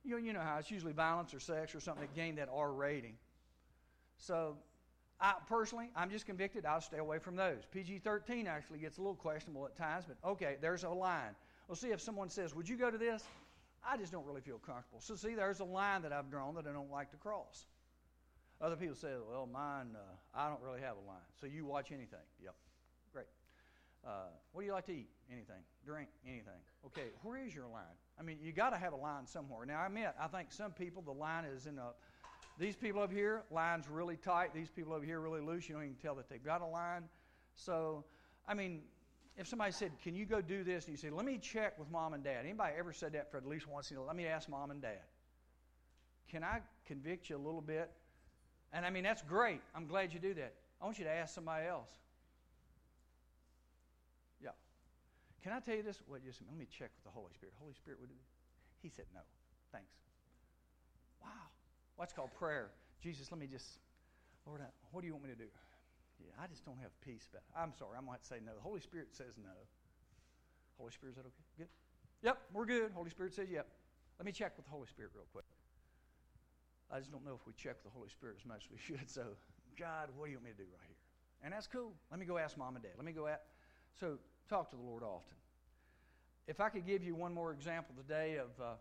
You 0.04 0.12
know, 0.12 0.16
you 0.16 0.32
know 0.32 0.40
how 0.40 0.58
it's 0.58 0.70
usually 0.70 0.92
violence 0.92 1.34
or 1.34 1.40
sex 1.40 1.74
or 1.74 1.80
something 1.80 2.02
that 2.02 2.14
gain 2.14 2.36
that 2.36 2.48
R 2.52 2.72
rating. 2.72 3.14
So, 4.16 4.56
I 5.20 5.34
personally, 5.48 5.90
I'm 5.96 6.10
just 6.10 6.26
convicted. 6.26 6.64
I'll 6.64 6.80
stay 6.80 6.98
away 6.98 7.18
from 7.18 7.34
those. 7.36 7.58
PG-13 7.72 8.46
actually 8.46 8.78
gets 8.78 8.98
a 8.98 9.00
little 9.00 9.16
questionable 9.16 9.64
at 9.66 9.76
times, 9.76 10.04
but 10.06 10.16
okay, 10.28 10.56
there's 10.60 10.84
a 10.84 10.88
line. 10.88 11.34
We'll 11.66 11.76
see 11.76 11.88
if 11.88 12.00
someone 12.00 12.30
says, 12.30 12.54
"Would 12.54 12.68
you 12.68 12.76
go 12.76 12.90
to 12.90 12.98
this?" 12.98 13.24
I 13.86 13.96
just 13.96 14.12
don't 14.12 14.26
really 14.26 14.40
feel 14.40 14.58
comfortable. 14.58 15.00
So, 15.00 15.14
see, 15.14 15.34
there's 15.34 15.60
a 15.60 15.64
line 15.64 16.02
that 16.02 16.12
I've 16.12 16.30
drawn 16.30 16.54
that 16.54 16.66
I 16.66 16.72
don't 16.72 16.90
like 16.90 17.10
to 17.10 17.16
cross. 17.16 17.66
Other 18.60 18.76
people 18.76 18.96
say, 18.96 19.12
well, 19.30 19.46
mine, 19.46 19.94
uh, 19.94 20.38
I 20.38 20.48
don't 20.48 20.60
really 20.60 20.80
have 20.80 20.96
a 20.96 21.06
line. 21.06 21.28
So 21.40 21.46
you 21.46 21.64
watch 21.64 21.92
anything. 21.92 22.18
Yep. 22.42 22.54
Great. 23.12 23.26
Uh, 24.04 24.30
what 24.52 24.62
do 24.62 24.66
you 24.66 24.72
like 24.72 24.86
to 24.86 24.92
eat? 24.92 25.08
Anything. 25.30 25.62
Drink? 25.84 26.08
Anything. 26.26 26.60
Okay, 26.86 27.08
where 27.22 27.38
is 27.44 27.54
your 27.54 27.68
line? 27.68 27.84
I 28.18 28.22
mean, 28.22 28.38
you 28.42 28.52
got 28.52 28.70
to 28.70 28.78
have 28.78 28.92
a 28.92 28.96
line 28.96 29.26
somewhere. 29.26 29.64
Now, 29.64 29.80
I 29.80 29.86
admit, 29.86 30.08
I 30.20 30.26
think 30.26 30.50
some 30.50 30.72
people, 30.72 31.02
the 31.02 31.12
line 31.12 31.44
is 31.44 31.66
in 31.66 31.78
a, 31.78 31.90
these 32.58 32.74
people 32.74 33.00
up 33.00 33.12
here, 33.12 33.44
line's 33.52 33.88
really 33.88 34.16
tight. 34.16 34.52
These 34.52 34.70
people 34.70 34.92
over 34.92 35.04
here 35.04 35.20
really 35.20 35.40
loose. 35.40 35.68
You 35.68 35.76
don't 35.76 35.84
even 35.84 35.96
tell 35.96 36.16
that 36.16 36.28
they've 36.28 36.44
got 36.44 36.60
a 36.60 36.66
line. 36.66 37.04
So, 37.54 38.04
I 38.48 38.54
mean, 38.54 38.80
if 39.36 39.46
somebody 39.46 39.70
said, 39.70 39.92
Can 40.02 40.16
you 40.16 40.26
go 40.26 40.40
do 40.40 40.64
this? 40.64 40.86
And 40.86 40.92
you 40.92 40.96
say, 40.96 41.10
Let 41.10 41.24
me 41.24 41.38
check 41.38 41.78
with 41.78 41.88
mom 41.90 42.14
and 42.14 42.24
dad. 42.24 42.44
Anybody 42.44 42.74
ever 42.76 42.92
said 42.92 43.12
that 43.12 43.30
for 43.30 43.36
at 43.36 43.46
least 43.46 43.68
once? 43.68 43.92
Let 43.96 44.16
me 44.16 44.26
ask 44.26 44.48
mom 44.48 44.72
and 44.72 44.82
dad. 44.82 44.98
Can 46.28 46.42
I 46.42 46.60
convict 46.86 47.30
you 47.30 47.36
a 47.36 47.38
little 47.38 47.60
bit? 47.60 47.90
And 48.72 48.84
I 48.84 48.90
mean, 48.90 49.04
that's 49.04 49.22
great. 49.22 49.60
I'm 49.74 49.86
glad 49.86 50.12
you 50.12 50.20
do 50.20 50.34
that. 50.34 50.54
I 50.80 50.84
want 50.84 50.98
you 50.98 51.04
to 51.04 51.10
ask 51.10 51.34
somebody 51.34 51.66
else. 51.66 51.90
Yeah. 54.42 54.50
Can 55.42 55.52
I 55.52 55.60
tell 55.60 55.74
you 55.74 55.82
this? 55.82 56.00
Well, 56.06 56.20
just 56.24 56.40
let 56.48 56.56
me 56.56 56.66
check 56.66 56.90
with 56.96 57.04
the 57.04 57.10
Holy 57.10 57.32
Spirit. 57.34 57.54
Holy 57.58 57.74
Spirit 57.74 58.00
would. 58.00 58.10
He 58.82 58.88
said 58.88 59.06
no. 59.14 59.20
Thanks. 59.72 59.90
Wow. 61.22 61.48
What's 61.96 62.12
called 62.12 62.30
prayer. 62.38 62.70
Jesus, 63.02 63.30
let 63.32 63.40
me 63.40 63.46
just, 63.46 63.78
Lord, 64.46 64.60
what 64.92 65.00
do 65.00 65.06
you 65.06 65.14
want 65.14 65.24
me 65.24 65.30
to 65.30 65.38
do? 65.38 65.48
Yeah, 66.20 66.34
I 66.42 66.46
just 66.46 66.64
don't 66.64 66.78
have 66.82 66.90
peace 67.00 67.28
about 67.30 67.42
it. 67.46 67.54
I'm 67.54 67.72
sorry, 67.78 67.96
I'm 67.96 68.06
going 68.06 68.18
to 68.18 68.26
say 68.26 68.36
no. 68.44 68.54
The 68.54 68.60
Holy 68.60 68.80
Spirit 68.80 69.08
says 69.12 69.38
no. 69.38 69.54
Holy 70.78 70.90
Spirit, 70.90 71.12
is 71.12 71.16
that 71.16 71.26
okay? 71.26 71.46
Good? 71.58 71.68
Yep, 72.22 72.38
we're 72.52 72.66
good. 72.66 72.90
Holy 72.94 73.10
Spirit 73.10 73.34
says 73.34 73.48
yep. 73.50 73.66
Let 74.18 74.26
me 74.26 74.32
check 74.32 74.56
with 74.56 74.66
the 74.66 74.72
Holy 74.72 74.86
Spirit 74.86 75.12
real 75.14 75.26
quick. 75.32 75.44
I 76.90 76.98
just 76.98 77.12
don't 77.12 77.24
know 77.24 77.34
if 77.34 77.46
we 77.46 77.52
check 77.52 77.82
the 77.82 77.90
Holy 77.90 78.08
Spirit 78.08 78.36
as 78.40 78.46
much 78.46 78.64
as 78.64 78.70
we 78.70 78.78
should. 78.78 79.10
So, 79.10 79.24
God, 79.78 80.08
what 80.16 80.26
do 80.26 80.32
you 80.32 80.38
want 80.38 80.46
me 80.46 80.50
to 80.52 80.56
do 80.56 80.68
right 80.72 80.86
here? 80.86 80.96
And 81.44 81.52
that's 81.52 81.66
cool. 81.66 81.92
Let 82.10 82.18
me 82.18 82.26
go 82.26 82.38
ask 82.38 82.56
mom 82.56 82.76
and 82.76 82.82
dad. 82.82 82.92
Let 82.96 83.04
me 83.04 83.12
go 83.12 83.26
at. 83.26 83.42
So, 84.00 84.18
talk 84.48 84.70
to 84.70 84.76
the 84.76 84.82
Lord 84.82 85.02
often. 85.02 85.36
If 86.46 86.60
I 86.60 86.70
could 86.70 86.86
give 86.86 87.04
you 87.04 87.14
one 87.14 87.34
more 87.34 87.52
example 87.52 87.94
today 87.94 88.36
of 88.36 88.48
uh, 88.62 88.74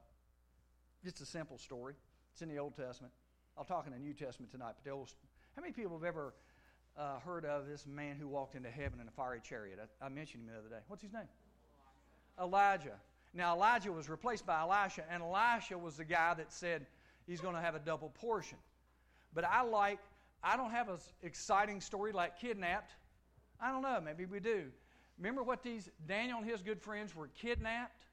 just 1.04 1.22
a 1.22 1.26
simple 1.26 1.58
story, 1.58 1.96
it's 2.32 2.42
in 2.42 2.50
the 2.50 2.58
Old 2.58 2.76
Testament. 2.76 3.14
I'll 3.58 3.66
talk 3.66 3.88
in 3.88 3.94
the 3.94 4.00
New 4.00 4.14
Testament 4.14 4.52
tonight. 4.52 4.76
But 4.78 4.86
the 4.86 4.92
old, 4.92 5.12
how 5.56 5.62
many 5.62 5.74
people 5.74 5.98
have 5.98 6.06
ever 6.06 6.34
uh, 6.98 7.20
heard 7.20 7.44
of 7.44 7.68
this 7.68 7.86
man 7.86 8.16
who 8.16 8.28
walked 8.28 8.56
into 8.56 8.70
heaven 8.70 9.02
in 9.02 9.08
a 9.08 9.12
fiery 9.12 9.42
chariot? 9.44 9.80
I, 10.02 10.06
I 10.06 10.10
mentioned 10.10 10.44
him 10.44 10.54
the 10.54 10.60
other 10.60 10.70
day. 10.70 10.82
What's 10.88 11.04
his 11.04 11.12
name? 11.12 11.28
Elijah. 12.40 12.96
Now, 13.34 13.56
Elijah 13.56 13.92
was 13.92 14.10
replaced 14.10 14.46
by 14.46 14.62
Elisha, 14.62 15.04
and 15.12 15.22
Elisha 15.22 15.78
was 15.78 15.98
the 15.98 16.06
guy 16.06 16.34
that 16.36 16.54
said, 16.54 16.86
he's 17.28 17.42
going 17.42 17.56
to 17.56 17.62
have 17.62 17.76
a 17.76 17.80
double 17.80 18.10
portion. 18.10 18.58
But 19.34 19.44
I 19.46 19.62
like, 19.62 20.00
I 20.44 20.58
don't 20.58 20.72
have 20.72 20.90
an 20.90 20.98
exciting 21.22 21.82
story 21.82 22.12
like 22.12 22.40
kidnapped. 22.40 22.92
I 23.62 23.72
don't 23.72 23.82
know, 23.82 24.02
maybe 24.04 24.26
we 24.26 24.40
do. 24.40 24.64
Remember 25.18 25.44
what 25.44 25.64
these, 25.64 25.90
Daniel 26.08 26.40
and 26.40 26.50
his 26.50 26.62
good 26.62 26.82
friends 26.82 27.16
were 27.16 27.28
kidnapped? 27.40 28.04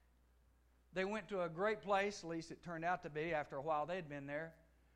They 0.94 1.04
went 1.04 1.28
to 1.28 1.42
a 1.42 1.48
great 1.48 1.82
place, 1.82 2.20
at 2.22 2.30
least 2.30 2.50
it 2.50 2.62
turned 2.62 2.84
out 2.84 3.02
to 3.02 3.10
be 3.10 3.32
after 3.32 3.56
a 3.56 3.62
while 3.62 3.86
they'd 3.86 4.08
been 4.08 4.26
there. 4.26 4.52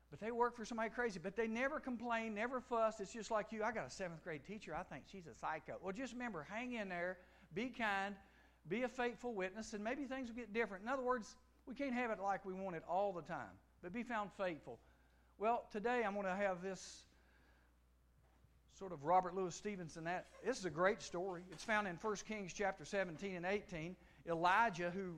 But 0.09 0.19
they 0.19 0.31
worked 0.31 0.57
for 0.57 0.65
somebody 0.65 0.89
crazy. 0.89 1.19
But 1.21 1.35
they 1.35 1.45
never 1.45 1.79
complained, 1.79 2.33
never 2.33 2.59
fussed. 2.59 2.99
It's 2.99 3.13
just 3.13 3.29
like 3.29 3.51
you. 3.51 3.63
I 3.63 3.71
got 3.71 3.85
a 3.85 3.91
seventh 3.91 4.23
grade 4.23 4.41
teacher. 4.43 4.75
I 4.75 4.81
think 4.81 5.03
she's 5.11 5.27
a 5.27 5.35
psycho. 5.35 5.75
Well, 5.83 5.93
just 5.93 6.13
remember, 6.13 6.47
hang 6.49 6.73
in 6.73 6.89
there, 6.89 7.17
be 7.53 7.69
kind, 7.69 8.15
be 8.67 8.83
a 8.83 8.87
faithful 8.87 9.35
witness, 9.35 9.73
and 9.73 9.83
maybe 9.83 10.05
things 10.05 10.29
will 10.29 10.35
get 10.35 10.51
different. 10.51 10.83
In 10.83 10.89
other 10.89 11.03
words, 11.03 11.35
we 11.67 11.75
can't 11.75 11.93
have 11.93 12.09
it 12.09 12.19
like 12.23 12.43
we 12.43 12.53
want 12.53 12.75
it 12.75 12.83
all 12.89 13.13
the 13.13 13.21
time 13.21 13.53
but 13.81 13.93
be 13.93 14.03
found 14.03 14.29
faithful. 14.37 14.79
Well, 15.37 15.65
today 15.71 16.03
I'm 16.05 16.13
going 16.13 16.25
to 16.25 16.35
have 16.35 16.61
this 16.61 17.03
sort 18.77 18.91
of 18.91 19.03
Robert 19.03 19.35
Louis 19.35 19.53
Stevenson. 19.53 20.03
That 20.05 20.27
this 20.45 20.57
is 20.57 20.65
a 20.65 20.69
great 20.69 21.01
story. 21.01 21.43
It's 21.51 21.63
found 21.63 21.87
in 21.87 21.95
1 21.95 22.15
Kings 22.27 22.53
chapter 22.53 22.85
17 22.85 23.35
and 23.35 23.45
18. 23.45 23.95
Elijah, 24.27 24.91
who 24.91 25.15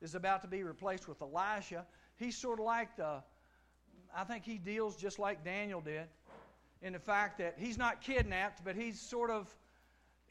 is 0.00 0.14
about 0.14 0.42
to 0.42 0.48
be 0.48 0.62
replaced 0.62 1.08
with 1.08 1.20
Elisha, 1.22 1.86
he's 2.16 2.36
sort 2.36 2.58
of 2.58 2.64
like 2.64 2.96
the. 2.96 3.22
I 4.16 4.24
think 4.24 4.44
he 4.44 4.58
deals 4.58 4.96
just 4.96 5.18
like 5.18 5.44
Daniel 5.44 5.80
did, 5.80 6.06
in 6.82 6.92
the 6.92 7.00
fact 7.00 7.38
that 7.38 7.56
he's 7.58 7.76
not 7.76 8.00
kidnapped, 8.00 8.64
but 8.64 8.76
he's 8.76 9.00
sort 9.00 9.30
of 9.30 9.54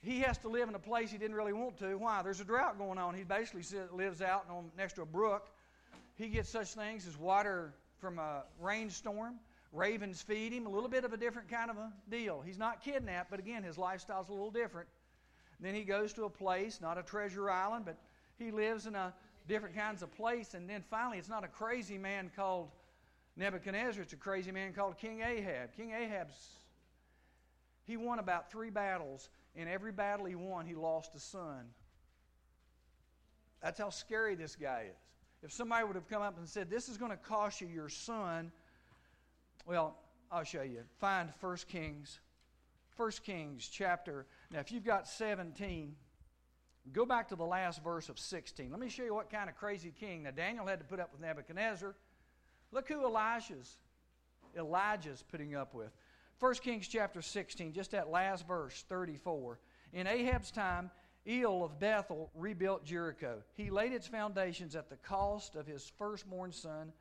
he 0.04 0.20
has 0.20 0.38
to 0.40 0.50
live 0.50 0.68
in 0.68 0.76
a 0.76 0.80
place 0.80 1.12
he 1.12 1.18
didn't 1.18 1.36
really 1.36 1.54
want 1.54 1.78
to. 1.78 1.98
Why? 1.98 2.22
There's 2.22 2.42
a 2.42 2.46
drought 2.46 2.78
going 2.78 2.98
on. 2.98 3.16
He 3.16 3.24
basically 3.24 3.64
lives 3.94 4.22
out 4.22 4.46
next 4.78 4.94
to 4.94 5.02
a 5.02 5.06
brook, 5.06 5.50
he 6.16 6.28
gets 6.28 6.50
such 6.50 6.74
things 6.74 7.08
as 7.08 7.18
water 7.18 7.74
from 7.98 8.20
a 8.20 8.44
rainstorm. 8.60 9.36
Ravens 9.72 10.22
feed 10.22 10.54
him, 10.54 10.68
a 10.68 10.70
little 10.70 10.90
bit 10.90 11.04
of 11.04 11.14
a 11.14 11.18
different 11.18 11.50
kind 11.50 11.72
of 11.72 11.78
a 11.78 11.92
deal. 12.10 12.42
He's 12.46 12.60
not 12.60 12.84
kidnapped, 12.84 13.32
but 13.32 13.40
again, 13.40 13.64
his 13.64 13.78
lifestyle's 13.78 14.30
a 14.30 14.32
little 14.32 14.52
different. 14.52 14.88
Then 15.60 15.74
he 15.74 15.84
goes 15.84 16.14
to 16.14 16.26
a 16.26 16.30
place, 16.30 16.80
not 16.80 16.98
a 16.98 17.04
treasure 17.04 17.50
island, 17.50 17.86
but 17.86 17.98
he 18.38 18.52
lives 18.52 18.86
in 18.86 18.96
a 18.96 19.14
different 19.48 19.76
kinds 19.76 20.04
of 20.04 20.12
place. 20.12 20.54
And 20.54 20.70
then 20.70 20.84
finally, 20.90 21.18
it's 21.18 21.30
not 21.30 21.44
a 21.44 21.48
crazy 21.48 21.98
man 21.98 22.30
called 22.36 22.70
Nebuchadnezzar, 23.36 24.04
it's 24.04 24.14
a 24.14 24.18
crazy 24.18 24.52
man 24.52 24.74
called 24.74 25.00
King 25.00 25.22
Ahab. 25.22 25.76
King 25.76 25.92
Ahab's, 25.92 26.50
he 27.86 27.98
won 27.98 28.20
about 28.20 28.52
three 28.52 28.70
battles. 28.70 29.30
In 29.56 29.68
every 29.68 29.92
battle 29.92 30.28
he 30.28 30.36
won, 30.36 30.68
he 30.68 30.76
lost 30.76 31.16
a 31.16 31.20
son. 31.20 31.66
That's 33.64 33.80
how 33.80 33.90
scary 33.90 34.36
this 34.36 34.56
guy 34.56 34.86
is 34.92 35.03
if 35.44 35.52
somebody 35.52 35.86
would 35.86 35.96
have 35.96 36.08
come 36.08 36.22
up 36.22 36.38
and 36.38 36.48
said, 36.48 36.70
This 36.70 36.88
is 36.90 36.98
going 36.98 37.12
to 37.12 37.18
cost 37.18 37.62
you 37.62 37.68
your 37.68 37.90
son, 37.90 38.52
well, 39.66 39.98
I'll 40.32 40.44
show 40.44 40.62
you. 40.62 40.80
Find 41.00 41.30
1 41.40 41.58
Kings. 41.68 42.20
1 42.98 43.12
Kings 43.24 43.68
chapter. 43.72 44.26
Now, 44.52 44.60
if 44.60 44.72
you've 44.72 44.86
got 44.86 45.08
17, 45.08 45.96
go 46.92 47.06
back 47.06 47.28
to 47.30 47.36
the 47.36 47.46
last 47.46 47.84
verse 47.84 48.10
of 48.10 48.20
16. 48.20 48.72
Let 48.72 48.80
me 48.80 48.90
show 48.90 49.04
you 49.04 49.14
what 49.14 49.30
kind 49.30 49.50
of 49.50 49.56
crazy 49.56 49.94
king. 50.00 50.24
Now, 50.24 50.32
Daniel 50.32 50.66
had 50.66 50.80
to 50.80 50.86
put 50.86 51.00
up 51.00 51.12
with 51.12 51.22
Nebuchadnezzar. 51.22 51.96
Look 52.72 52.88
who 52.88 53.06
Elijah's, 53.06 53.78
Elijah's 54.58 55.24
putting 55.30 55.56
up 55.56 55.74
with. 55.74 55.92
1 56.40 56.54
Kings 56.56 56.88
chapter 56.88 57.22
16, 57.22 57.74
just 57.74 57.92
that 57.92 58.10
last 58.10 58.48
verse, 58.48 58.84
34. 58.90 59.60
In 59.94 60.08
Ahab's 60.08 60.52
time, 60.52 60.90
Hiel 61.26 61.64
of 61.64 61.80
Bethel 61.80 62.30
rebuilt 62.36 62.84
Jericho. 62.84 63.42
He 63.56 63.70
laid 63.70 63.94
its 63.94 64.08
foundations 64.08 64.76
at 64.76 64.90
the 64.90 64.98
cost 64.98 65.56
of 65.56 65.66
his 65.66 65.92
firstborn 65.98 66.52
son, 66.52 66.92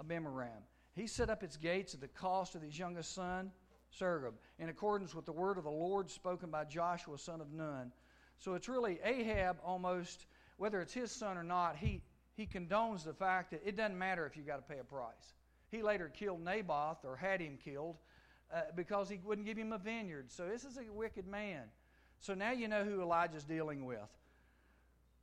Abimaram. 0.00 0.62
He 0.94 1.06
set 1.06 1.30
up 1.30 1.42
its 1.42 1.56
gates 1.56 1.94
at 1.94 2.00
the 2.00 2.08
cost 2.08 2.54
of 2.54 2.62
his 2.62 2.78
youngest 2.78 3.14
son, 3.14 3.50
Sargab, 3.98 4.34
in 4.58 4.68
accordance 4.68 5.14
with 5.14 5.26
the 5.26 5.32
word 5.32 5.58
of 5.58 5.64
the 5.64 5.70
Lord 5.70 6.10
spoken 6.10 6.50
by 6.50 6.64
Joshua, 6.64 7.18
son 7.18 7.40
of 7.40 7.52
Nun. 7.52 7.92
So 8.38 8.54
it's 8.54 8.68
really 8.68 9.00
Ahab 9.04 9.58
almost, 9.64 10.26
whether 10.56 10.80
it's 10.80 10.94
his 10.94 11.10
son 11.10 11.36
or 11.36 11.42
not, 11.42 11.76
he, 11.76 12.02
he 12.36 12.46
condones 12.46 13.04
the 13.04 13.12
fact 13.12 13.50
that 13.50 13.62
it 13.64 13.76
doesn't 13.76 13.98
matter 13.98 14.26
if 14.26 14.36
you 14.36 14.42
got 14.42 14.56
to 14.56 14.74
pay 14.74 14.80
a 14.80 14.84
price. 14.84 15.34
He 15.70 15.82
later 15.82 16.08
killed 16.08 16.44
Naboth, 16.44 17.04
or 17.04 17.16
had 17.16 17.40
him 17.40 17.58
killed, 17.62 17.96
uh, 18.54 18.62
because 18.74 19.08
he 19.08 19.18
wouldn't 19.24 19.46
give 19.46 19.56
him 19.56 19.72
a 19.72 19.78
vineyard. 19.78 20.30
So 20.30 20.48
this 20.48 20.64
is 20.64 20.78
a 20.78 20.92
wicked 20.92 21.26
man. 21.26 21.64
So 22.20 22.34
now 22.34 22.52
you 22.52 22.68
know 22.68 22.84
who 22.84 23.00
Elijah's 23.00 23.44
dealing 23.44 23.84
with. 23.84 23.98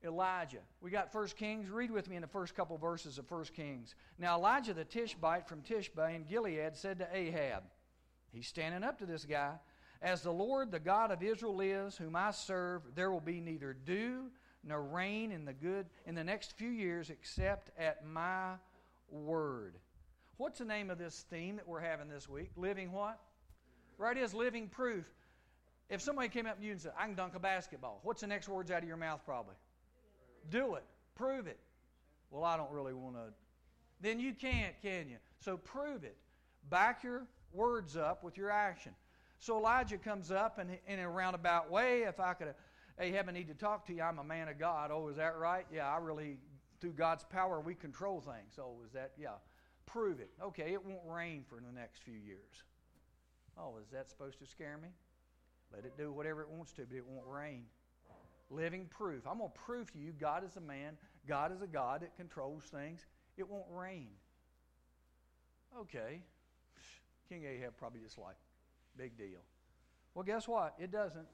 Elijah. 0.04 0.62
We 0.82 0.92
got 0.92 1.12
First 1.12 1.38
Kings. 1.38 1.70
Read 1.70 1.92
with 1.92 2.10
me 2.10 2.16
in 2.16 2.22
the 2.22 2.28
first 2.28 2.56
couple 2.56 2.78
verses 2.78 3.18
of 3.18 3.28
First 3.28 3.54
Kings. 3.54 3.96
Now 4.20 4.38
Elijah 4.38 4.74
the 4.74 4.86
Tishbite 4.86 5.48
from 5.48 5.62
Tishbe 5.62 6.16
in 6.16 6.24
Gilead 6.24 6.76
said 6.76 7.00
to 7.00 7.08
Ahab, 7.12 7.64
he's 8.32 8.48
standing 8.48 8.84
up 8.84 9.00
to 9.00 9.06
this 9.06 9.26
guy, 9.26 9.54
As 10.02 10.22
the 10.22 10.32
Lord, 10.32 10.72
the 10.72 10.80
God 10.80 11.12
of 11.12 11.24
Israel 11.24 11.56
lives, 11.56 11.98
whom 11.98 12.16
I 12.16 12.32
serve, 12.32 12.84
there 12.96 13.12
will 13.12 13.22
be 13.22 13.40
neither 13.40 13.74
dew 13.74 14.32
nor 14.64 14.84
rain 14.84 15.32
in 15.32 15.46
the 15.46 15.54
good 15.54 15.88
in 16.06 16.16
the 16.16 16.24
next 16.24 16.58
few 16.58 16.70
years 16.70 17.10
except 17.10 17.72
at 17.80 18.06
my 18.06 18.54
word. 19.10 19.76
What's 20.38 20.60
the 20.60 20.66
name 20.66 20.90
of 20.90 21.00
this 21.00 21.26
theme 21.30 21.56
that 21.56 21.68
we're 21.68 21.80
having 21.80 22.10
this 22.10 22.30
week? 22.30 22.52
Living 22.56 22.92
what? 22.92 23.20
Right 23.98 24.18
is 24.18 24.34
living 24.34 24.68
proof. 24.68 25.06
If 25.90 26.02
somebody 26.02 26.28
came 26.28 26.46
up 26.46 26.60
to 26.60 26.66
you 26.66 26.72
and 26.72 26.82
said, 26.82 26.92
I 27.00 27.06
can 27.06 27.16
dunk 27.16 27.36
a 27.36 27.40
basketball, 27.40 28.02
what's 28.04 28.22
the 28.22 28.28
next 28.28 28.50
words 28.50 28.72
out 28.72 28.82
of 28.82 28.88
your 28.88 28.98
mouth 28.98 29.22
probably? 29.26 29.56
Do 30.50 30.76
it. 30.76 30.84
Prove 31.16 31.48
it. 31.48 31.60
Well, 32.30 32.44
I 32.44 32.58
don't 32.58 32.72
really 32.72 32.94
want 32.94 33.16
to. 33.16 33.34
Then 34.02 34.20
you 34.20 34.34
can't, 34.34 34.76
can 34.82 35.10
you? 35.10 35.18
So 35.40 35.58
prove 35.58 36.04
it. 36.04 36.18
Back 36.70 37.04
your 37.04 37.26
words 37.54 37.96
up 37.96 38.24
with 38.24 38.38
your 38.38 38.52
action. 38.52 38.92
So 39.40 39.58
Elijah 39.58 39.98
comes 39.98 40.32
up, 40.32 40.58
and 40.58 40.72
in 40.88 41.00
a 41.00 41.10
roundabout 41.10 41.72
way, 41.72 42.04
if 42.04 42.20
I 42.20 42.34
could, 42.34 42.54
hey, 43.00 43.12
have 43.12 43.28
a 43.28 43.32
need 43.32 43.48
to 43.48 43.54
talk 43.54 43.86
to 43.88 43.94
you, 43.94 44.02
I'm 44.02 44.20
a 44.20 44.24
man 44.24 44.50
of 44.50 44.60
God. 44.60 44.92
Oh, 44.92 45.08
is 45.08 45.18
that 45.18 45.38
right? 45.38 45.66
Yeah, 45.74 45.88
I 45.88 45.98
really, 46.00 46.38
through 46.82 46.94
God's 46.94 47.24
power, 47.24 47.62
we 47.62 47.76
control 47.76 48.20
things. 48.20 48.60
Oh, 48.60 48.76
is 48.86 48.92
that, 48.94 49.12
yeah. 49.18 49.30
Prove 49.86 50.20
it. 50.20 50.32
Okay, 50.42 50.74
it 50.74 50.86
won't 50.86 51.02
rain 51.08 51.46
for 51.48 51.56
the 51.56 51.72
next 51.72 52.04
few 52.04 52.16
years. 52.16 52.64
Oh, 53.58 53.78
is 53.82 53.90
that 53.92 54.10
supposed 54.10 54.40
to 54.40 54.46
scare 54.46 54.78
me? 54.82 54.90
Let 55.74 55.86
it 55.86 55.98
do 55.98 56.12
whatever 56.12 56.42
it 56.42 56.50
wants 56.50 56.72
to, 56.74 56.86
but 56.86 56.96
it 56.96 57.06
won't 57.06 57.28
rain. 57.28 57.64
Living 58.50 58.88
proof. 58.90 59.28
I'm 59.28 59.40
going 59.40 59.52
to 59.52 59.60
prove 59.60 59.92
to 59.92 60.00
you 60.00 60.14
God 60.14 60.46
is 60.46 60.56
a 60.56 60.62
man, 60.62 60.98
God 61.28 61.52
is 61.52 61.62
a 61.62 61.68
God 61.68 62.02
that 62.02 62.16
controls 62.16 62.64
things. 62.64 63.06
It 63.38 63.48
won't 63.48 63.66
rain. 63.70 64.08
Okay. 65.80 66.22
King 67.30 67.44
Ahab 67.46 67.76
probably 67.78 68.00
just 68.00 68.18
like, 68.18 68.36
big 68.98 69.18
deal. 69.18 69.42
Well, 70.16 70.24
guess 70.24 70.48
what? 70.48 70.74
It 70.80 70.92
doesn't. 70.92 71.28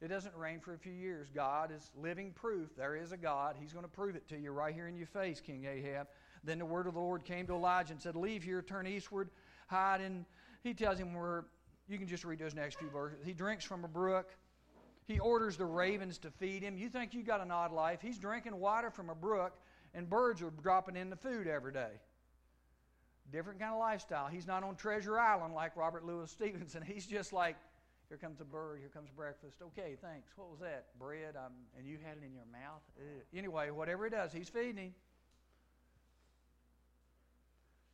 It 0.00 0.08
doesn't 0.08 0.34
rain 0.36 0.60
for 0.60 0.74
a 0.74 0.78
few 0.78 0.92
years. 0.92 1.28
God 1.34 1.72
is 1.76 1.90
living 2.00 2.32
proof. 2.32 2.76
There 2.76 2.94
is 2.94 3.10
a 3.10 3.16
God. 3.16 3.56
He's 3.58 3.72
going 3.72 3.84
to 3.84 3.90
prove 3.90 4.14
it 4.14 4.28
to 4.28 4.38
you 4.38 4.52
right 4.52 4.72
here 4.72 4.86
in 4.86 4.96
your 4.96 5.08
face, 5.08 5.40
King 5.40 5.64
Ahab. 5.64 6.06
Then 6.44 6.60
the 6.60 6.64
word 6.64 6.86
of 6.86 6.94
the 6.94 7.00
Lord 7.00 7.24
came 7.24 7.46
to 7.48 7.54
Elijah 7.54 7.92
and 7.92 8.00
said, 8.00 8.14
Leave 8.14 8.44
here, 8.44 8.62
turn 8.62 8.86
eastward, 8.86 9.30
hide 9.66 10.00
And 10.00 10.24
He 10.62 10.72
tells 10.72 10.98
him 10.98 11.14
where 11.14 11.46
you 11.88 11.98
can 11.98 12.06
just 12.06 12.24
read 12.24 12.38
those 12.38 12.54
next 12.54 12.78
few 12.78 12.88
verses. 12.90 13.18
He 13.24 13.32
drinks 13.32 13.64
from 13.64 13.84
a 13.84 13.88
brook. 13.88 14.34
He 15.06 15.18
orders 15.18 15.56
the 15.56 15.64
ravens 15.64 16.18
to 16.18 16.30
feed 16.30 16.62
him. 16.62 16.76
You 16.76 16.90
think 16.90 17.14
you 17.14 17.22
got 17.22 17.40
an 17.40 17.50
odd 17.50 17.72
life. 17.72 18.00
He's 18.02 18.18
drinking 18.18 18.58
water 18.60 18.90
from 18.90 19.08
a 19.08 19.14
brook, 19.14 19.56
and 19.94 20.08
birds 20.08 20.42
are 20.42 20.50
dropping 20.62 20.96
in 20.96 21.08
the 21.08 21.16
food 21.16 21.46
every 21.46 21.72
day. 21.72 21.92
Different 23.32 23.58
kind 23.58 23.72
of 23.72 23.78
lifestyle. 23.78 24.26
He's 24.26 24.46
not 24.46 24.62
on 24.64 24.76
Treasure 24.76 25.18
Island 25.18 25.54
like 25.54 25.76
Robert 25.76 26.04
Louis 26.04 26.30
Stevenson. 26.30 26.82
He's 26.82 27.06
just 27.06 27.32
like, 27.32 27.56
here 28.08 28.18
comes 28.18 28.40
a 28.40 28.44
bird, 28.44 28.80
here 28.80 28.88
comes 28.88 29.10
breakfast. 29.10 29.56
Okay, 29.62 29.96
thanks. 30.00 30.30
What 30.36 30.50
was 30.50 30.60
that? 30.60 30.86
Bread, 30.98 31.36
um, 31.36 31.52
and 31.76 31.86
you 31.86 31.98
had 32.02 32.16
it 32.18 32.24
in 32.24 32.32
your 32.32 32.46
mouth? 32.50 32.82
Ugh. 32.98 33.22
Anyway, 33.34 33.70
whatever 33.70 34.04
he 34.04 34.10
does, 34.10 34.32
he's 34.32 34.48
feeding 34.48 34.76
him. 34.76 34.94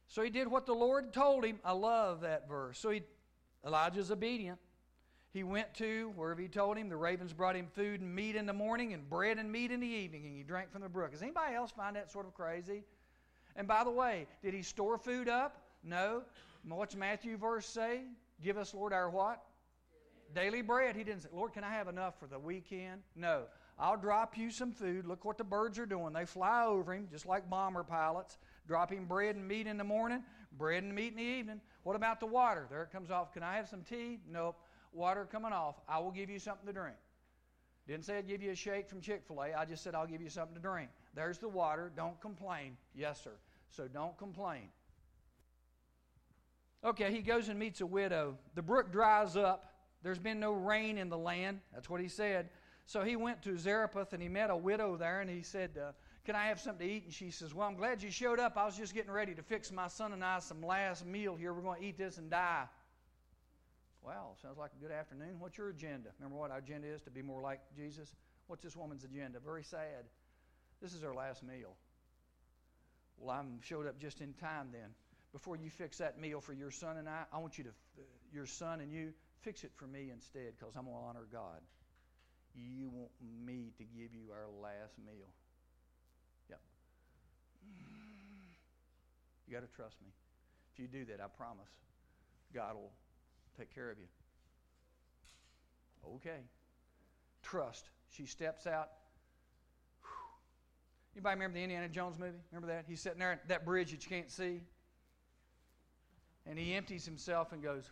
So 0.07 0.23
he 0.23 0.31
did 0.31 0.47
what 0.47 0.67
the 0.67 0.75
Lord 0.75 1.13
told 1.13 1.45
him. 1.45 1.59
I 1.65 1.73
love 1.73 2.21
that 2.21 2.49
verse. 2.49 2.79
So 2.79 2.91
he, 2.91 3.03
Elijah's 3.67 4.11
obedient. 4.11 4.59
He 5.33 5.43
went 5.43 5.75
to 5.75 6.13
wherever 6.15 6.41
he 6.41 6.49
told 6.49 6.77
him. 6.77 6.89
The 6.89 6.97
ravens 6.97 7.33
brought 7.33 7.57
him 7.57 7.67
food 7.67 8.01
and 8.01 8.15
meat 8.15 8.37
in 8.37 8.47
the 8.47 8.53
morning 8.53 8.93
and 8.93 9.09
bread 9.09 9.39
and 9.39 9.51
meat 9.51 9.73
in 9.73 9.81
the 9.81 9.87
evening, 9.87 10.27
and 10.27 10.37
he 10.37 10.43
drank 10.43 10.71
from 10.71 10.83
the 10.83 10.89
brook. 10.89 11.11
Does 11.11 11.23
anybody 11.23 11.55
else 11.55 11.73
find 11.73 11.97
that 11.97 12.13
sort 12.13 12.27
of 12.27 12.35
crazy? 12.35 12.85
And 13.57 13.67
by 13.67 13.83
the 13.83 13.91
way, 13.91 14.27
did 14.43 14.55
he 14.55 14.63
store 14.63 14.97
food 14.97 15.29
up? 15.29 15.61
No. 15.83 16.23
What's 16.67 16.95
Matthew 16.95 17.37
verse 17.37 17.67
say? 17.67 18.03
Give 18.43 18.57
us, 18.57 18.75
Lord, 18.75 18.93
our 18.93 19.11
what? 19.11 19.43
Daily 20.35 20.63
bread. 20.63 20.97
He 20.97 21.05
didn't 21.05 21.23
say, 21.23 21.29
Lord, 21.33 21.53
can 21.53 21.65
I 21.65 21.71
have 21.71 21.89
enough 21.89 22.19
for 22.19 22.27
the 22.27 22.39
weekend? 22.39 23.03
No. 23.17 23.43
I'll 23.79 23.97
drop 23.97 24.39
you 24.39 24.51
some 24.51 24.73
food. 24.73 25.05
Look 25.05 25.25
what 25.25 25.37
the 25.37 25.45
birds 25.45 25.79
are 25.81 25.87
doing. 25.87 26.13
They 26.13 26.25
fly 26.25 26.65
over 26.65 26.95
him 26.95 27.09
just 27.11 27.27
like 27.27 27.51
bomber 27.51 27.83
pilots. 27.83 28.39
Drop 28.69 28.93
him 28.93 29.07
bread 29.07 29.37
and 29.37 29.47
meat 29.47 29.67
in 29.67 29.77
the 29.77 29.85
morning, 29.85 30.23
bread 30.57 30.83
and 30.83 30.95
meat 30.95 31.13
in 31.13 31.17
the 31.17 31.23
evening. 31.23 31.61
What 31.83 31.97
about 31.97 32.21
the 32.21 32.27
water? 32.27 32.67
There 32.71 32.83
it 32.83 32.91
comes 32.91 33.11
off. 33.11 33.33
Can 33.33 33.43
I 33.43 33.57
have 33.57 33.69
some 33.69 33.83
tea? 33.83 34.21
Nope 34.31 34.57
water 34.95 35.27
coming 35.31 35.53
off. 35.53 35.77
I 35.89 35.99
will 35.99 36.11
give 36.11 36.31
you 36.31 36.39
something 36.39 36.67
to 36.67 36.73
drink. 36.73 36.97
Didn't 37.87 38.05
say 38.05 38.17
I'd 38.17 38.29
give 38.29 38.43
you 38.43 38.53
a 38.53 38.55
shake 38.55 38.89
from 38.89 39.01
Chick 39.01 39.25
fil 39.27 39.43
A. 39.43 39.53
I 39.53 39.65
just 39.67 39.83
said 39.83 39.95
I'll 39.95 40.07
give 40.07 40.23
you 40.23 40.31
something 40.31 40.55
to 40.55 40.61
drink. 40.61 40.89
There's 41.15 41.39
the 41.39 41.49
water. 41.49 41.93
Don't 41.95 42.19
complain. 42.21 42.77
Yes, 42.95 43.23
sir. 43.23 43.35
So 43.69 43.89
don't 43.89 44.17
complain. 44.17 44.69
Okay, 46.83 47.13
he 47.13 47.21
goes 47.21 47.49
and 47.49 47.59
meets 47.59 47.81
a 47.81 47.87
widow. 47.87 48.39
The 48.55 48.63
brook 48.63 48.93
dries 48.93 49.37
up. 49.37 49.73
There's 50.03 50.19
been 50.19 50.41
no 50.41 50.53
rain 50.53 50.99
in 50.99 51.09
the 51.09 51.19
land. 51.19 51.61
That's 51.73 51.91
what 51.91 52.01
he 52.01 52.09
said. 52.09 52.49
So 52.87 53.03
he 53.03 53.17
went 53.17 53.43
to 53.43 53.59
Zarephath 53.59 54.13
and 54.13 54.23
he 54.23 54.29
met 54.29 54.51
a 54.51 54.57
widow 54.57 54.97
there 54.97 55.21
and 55.21 55.31
he 55.31 55.43
said, 55.43 55.71
uh, 55.79 55.93
Can 56.25 56.37
I 56.37 56.47
have 56.47 56.59
something 56.59 56.87
to 56.87 56.93
eat? 56.93 57.05
And 57.05 57.13
she 57.13 57.31
says, 57.31 57.55
Well, 57.55 57.69
I'm 57.69 57.77
glad 57.77 58.03
you 58.03 58.11
showed 58.11 58.41
up. 58.41 58.57
I 58.57 58.65
was 58.65 58.77
just 58.77 58.95
getting 58.95 59.11
ready 59.11 59.35
to 59.35 59.43
fix 59.43 59.71
my 59.71 59.89
son 59.89 60.13
and 60.13 60.25
I 60.25 60.39
some 60.39 60.63
last 60.63 61.05
meal 61.05 61.37
here. 61.37 61.53
We're 61.53 61.63
going 61.63 61.81
to 61.81 61.87
eat 61.87 61.99
this 61.99 62.17
and 62.17 62.31
die. 62.31 62.65
Wow, 64.03 64.33
sounds 64.43 64.59
like 64.59 64.71
a 64.79 64.83
good 64.83 64.93
afternoon. 64.93 65.37
What's 65.39 65.57
your 65.57 65.71
agenda? 65.71 66.11
Remember 66.19 66.39
what 66.39 66.51
our 66.51 66.59
agenda 66.59 66.89
is 66.89 67.03
to 67.03 67.11
be 67.11 67.23
more 67.23 67.41
like 67.41 67.61
Jesus? 67.77 68.15
What's 68.47 68.63
this 68.63 68.77
woman's 68.77 69.05
agenda? 69.05 69.39
Very 69.39 69.63
sad. 69.63 70.05
This 70.83 70.93
is 70.93 71.03
her 71.03 71.15
last 71.15 71.43
meal. 71.43 71.75
Well, 73.19 73.35
I'm 73.35 73.61
showed 73.63 73.87
up 73.87 73.99
just 73.99 74.21
in 74.21 74.35
time 74.35 74.69
then. 74.73 74.91
Before 75.33 75.57
you 75.57 75.71
fix 75.71 75.99
that 75.99 76.21
meal 76.21 76.41
for 76.41 76.53
your 76.53 76.71
son 76.71 76.97
and 76.99 77.09
I, 77.09 77.25
I 77.33 77.39
want 77.39 77.59
you 77.59 77.65
to, 77.65 77.71
your 78.33 78.47
son 78.47 78.81
and 78.81 78.93
you, 78.93 79.13
fix 79.41 79.65
it 79.65 79.73
for 79.75 79.87
me 79.87 80.11
instead 80.13 80.53
because 80.59 80.75
I'm 80.77 80.85
going 80.85 80.97
to 80.97 81.03
honor 81.03 81.27
God. 81.31 81.61
You 82.55 82.89
want 82.93 83.11
me 83.45 83.73
to 83.79 83.85
give 83.85 84.15
you 84.15 84.31
our 84.33 84.49
last 84.63 84.97
meal. 84.99 85.29
You 89.47 89.55
got 89.55 89.61
to 89.61 89.77
trust 89.77 89.97
me. 90.03 90.09
If 90.73 90.81
you 90.81 90.89
do 90.89 91.05
that, 91.07 91.21
I 91.21 91.27
promise 91.29 91.69
God 92.53 92.75
will 92.75 92.93
take 93.57 93.75
care 93.75 93.91
of 93.91 93.99
you. 93.99 94.07
Okay. 96.17 96.41
Trust. 97.43 97.91
She 98.11 98.27
steps 98.27 98.67
out. 98.67 98.89
Anybody 101.15 101.35
remember 101.35 101.55
the 101.55 101.63
Indiana 101.63 101.89
Jones 101.89 102.19
movie? 102.19 102.39
Remember 102.51 102.75
that? 102.75 102.87
He's 102.89 103.01
sitting 103.01 103.21
there 103.21 103.33
at 103.33 103.49
that 103.49 103.65
bridge 103.65 103.93
that 103.93 104.03
you 104.03 104.09
can't 104.09 104.31
see. 104.31 104.63
And 106.47 106.59
he 106.59 106.75
empties 106.75 107.05
himself 107.05 107.53
and 107.53 107.63
goes, 107.63 107.91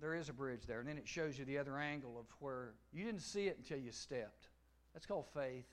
There 0.00 0.14
is 0.14 0.28
a 0.28 0.32
bridge 0.32 0.66
there. 0.66 0.78
And 0.78 0.88
then 0.88 0.96
it 0.96 1.08
shows 1.08 1.36
you 1.36 1.44
the 1.44 1.58
other 1.58 1.76
angle 1.76 2.16
of 2.18 2.26
where 2.38 2.74
you 2.92 3.04
didn't 3.04 3.22
see 3.22 3.48
it 3.48 3.56
until 3.58 3.78
you 3.78 3.90
stepped. 3.90 4.46
That's 4.94 5.06
called 5.06 5.26
faith. 5.34 5.66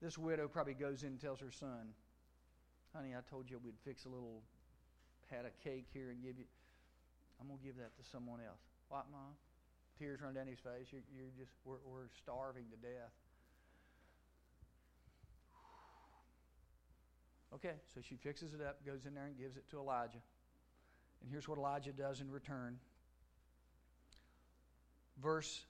This 0.00 0.18
widow 0.18 0.48
probably 0.48 0.74
goes 0.74 1.02
in 1.02 1.10
and 1.10 1.20
tells 1.20 1.40
her 1.40 1.50
son, 1.50 1.94
Honey, 2.94 3.14
I 3.16 3.20
told 3.30 3.48
you 3.48 3.58
we'd 3.64 3.78
fix 3.84 4.04
a 4.04 4.08
little 4.08 4.42
had 5.30 5.46
a 5.46 5.54
cake 5.64 5.86
here 5.92 6.10
and 6.10 6.22
give 6.22 6.38
you. 6.38 6.44
I'm 7.40 7.48
going 7.48 7.58
to 7.58 7.64
give 7.64 7.76
that 7.76 7.96
to 7.96 8.04
someone 8.04 8.40
else. 8.46 8.60
What, 8.88 9.06
Mom? 9.10 9.34
Tears 9.98 10.20
run 10.20 10.34
down 10.34 10.46
his 10.46 10.58
face. 10.58 10.92
You're, 10.92 11.02
you're 11.14 11.32
just, 11.38 11.52
we're, 11.64 11.80
we're 11.84 12.08
starving 12.22 12.64
to 12.70 12.76
death. 12.76 13.12
Okay, 17.54 17.74
so 17.94 18.00
she 18.00 18.16
fixes 18.16 18.54
it 18.54 18.60
up, 18.60 18.84
goes 18.86 19.06
in 19.06 19.14
there 19.14 19.26
and 19.26 19.36
gives 19.36 19.56
it 19.56 19.68
to 19.70 19.78
Elijah. 19.78 20.22
And 21.20 21.30
here's 21.30 21.48
what 21.48 21.58
Elijah 21.58 21.92
does 21.92 22.20
in 22.20 22.30
return. 22.30 22.78
Verse 25.22 25.64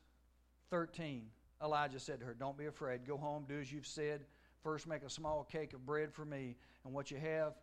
13 0.70 1.26
Elijah 1.62 1.98
said 1.98 2.20
to 2.20 2.26
her, 2.26 2.34
Don't 2.34 2.56
be 2.56 2.66
afraid. 2.66 3.06
Go 3.06 3.16
home, 3.16 3.44
do 3.48 3.58
as 3.58 3.72
you've 3.72 3.86
said. 3.86 4.22
First, 4.62 4.86
make 4.86 5.02
a 5.02 5.10
small 5.10 5.44
cake 5.44 5.72
of 5.72 5.84
bread 5.84 6.12
for 6.12 6.24
me, 6.24 6.56
and 6.84 6.94
what 6.94 7.10
you 7.10 7.18
have, 7.18 7.54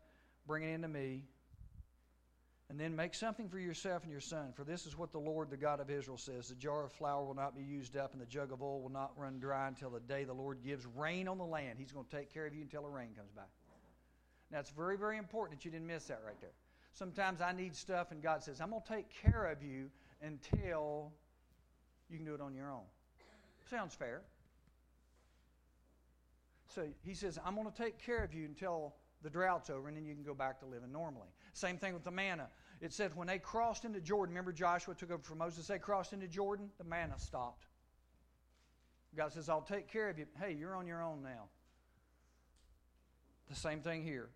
bring 0.45 0.63
it 0.63 0.73
into 0.73 0.88
me. 0.88 1.23
And 2.69 2.79
then 2.79 2.95
make 2.95 3.15
something 3.15 3.49
for 3.49 3.57
yourself 3.57 4.03
and 4.03 4.12
your 4.12 4.21
son. 4.21 4.53
For 4.53 4.63
this 4.63 4.85
is 4.85 4.95
what 4.95 5.12
the 5.12 5.19
Lord, 5.19 5.49
the 5.49 5.57
God 5.57 5.79
of 5.79 5.89
Israel, 5.89 6.17
says 6.17 6.49
The 6.49 6.55
jar 6.55 6.83
of 6.83 6.91
flour 6.91 7.23
will 7.23 7.33
not 7.33 7.55
be 7.55 7.63
used 7.63 7.97
up, 7.97 8.13
and 8.13 8.21
the 8.21 8.27
jug 8.27 8.51
of 8.51 8.62
oil 8.62 8.81
will 8.81 8.91
not 8.91 9.12
run 9.17 9.39
dry 9.39 9.67
until 9.67 9.89
the 9.89 9.99
day 9.99 10.23
the 10.23 10.33
Lord 10.33 10.59
gives 10.63 10.85
rain 10.85 11.27
on 11.27 11.39
the 11.39 11.45
land. 11.45 11.79
He's 11.79 11.91
going 11.91 12.05
to 12.05 12.15
take 12.15 12.31
care 12.31 12.45
of 12.45 12.53
you 12.53 12.62
until 12.62 12.83
the 12.83 12.89
rain 12.89 13.09
comes 13.15 13.31
back. 13.31 13.49
Now, 14.51 14.59
it's 14.59 14.69
very, 14.69 14.97
very 14.97 15.17
important 15.17 15.59
that 15.59 15.65
you 15.65 15.71
didn't 15.71 15.88
miss 15.88 16.05
that 16.05 16.21
right 16.25 16.39
there. 16.41 16.53
Sometimes 16.93 17.41
I 17.41 17.53
need 17.53 17.75
stuff, 17.75 18.12
and 18.12 18.21
God 18.21 18.43
says, 18.43 18.62
I'm 18.62 18.69
going 18.69 18.81
to 18.81 18.93
take 18.93 19.09
care 19.09 19.45
of 19.45 19.63
you 19.63 19.89
until 20.21 21.12
you 22.09 22.17
can 22.17 22.25
do 22.25 22.33
it 22.33 22.41
on 22.41 22.53
your 22.53 22.69
own. 22.69 22.83
Sounds 23.69 23.93
fair. 23.93 24.21
So 26.73 26.88
he 27.01 27.13
says, 27.13 27.39
I'm 27.45 27.55
going 27.55 27.69
to 27.69 27.75
take 27.75 28.03
care 28.03 28.23
of 28.23 28.34
you 28.34 28.45
until 28.45 28.95
the 29.21 29.29
drought's 29.29 29.69
over, 29.69 29.88
and 29.88 29.97
then 29.97 30.05
you 30.05 30.13
can 30.13 30.23
go 30.23 30.34
back 30.34 30.60
to 30.60 30.65
living 30.65 30.91
normally. 30.91 31.27
Same 31.53 31.77
thing 31.77 31.93
with 31.93 32.03
the 32.03 32.12
manna. 32.12 32.47
It 32.82 32.93
said 32.93 33.15
when 33.15 33.27
they 33.27 33.39
crossed 33.39 33.86
into 33.86 33.99
Jordan, 33.99 34.34
remember 34.34 34.53
Joshua 34.53 34.95
took 34.95 35.12
over 35.12 35.21
from 35.21 35.39
Moses, 35.39 35.67
they 35.67 35.79
crossed 35.79 36.13
into 36.13 36.27
Jordan, 36.27 36.69
the 36.77 36.84
manna 36.84 37.17
stopped. 37.17 37.65
God 39.15 39.34
says, 39.34 39.49
I'll 39.49 39.62
take 39.62 39.91
care 39.91 40.10
of 40.10 40.17
you. 40.19 40.25
Hey, 40.39 40.53
you're 40.53 40.75
on 40.75 40.88
your 40.88 41.03
own 41.03 41.21
now. 41.23 41.45
The 43.49 43.55
same 43.55 43.82
thing 43.82 44.03
here. 44.03 44.29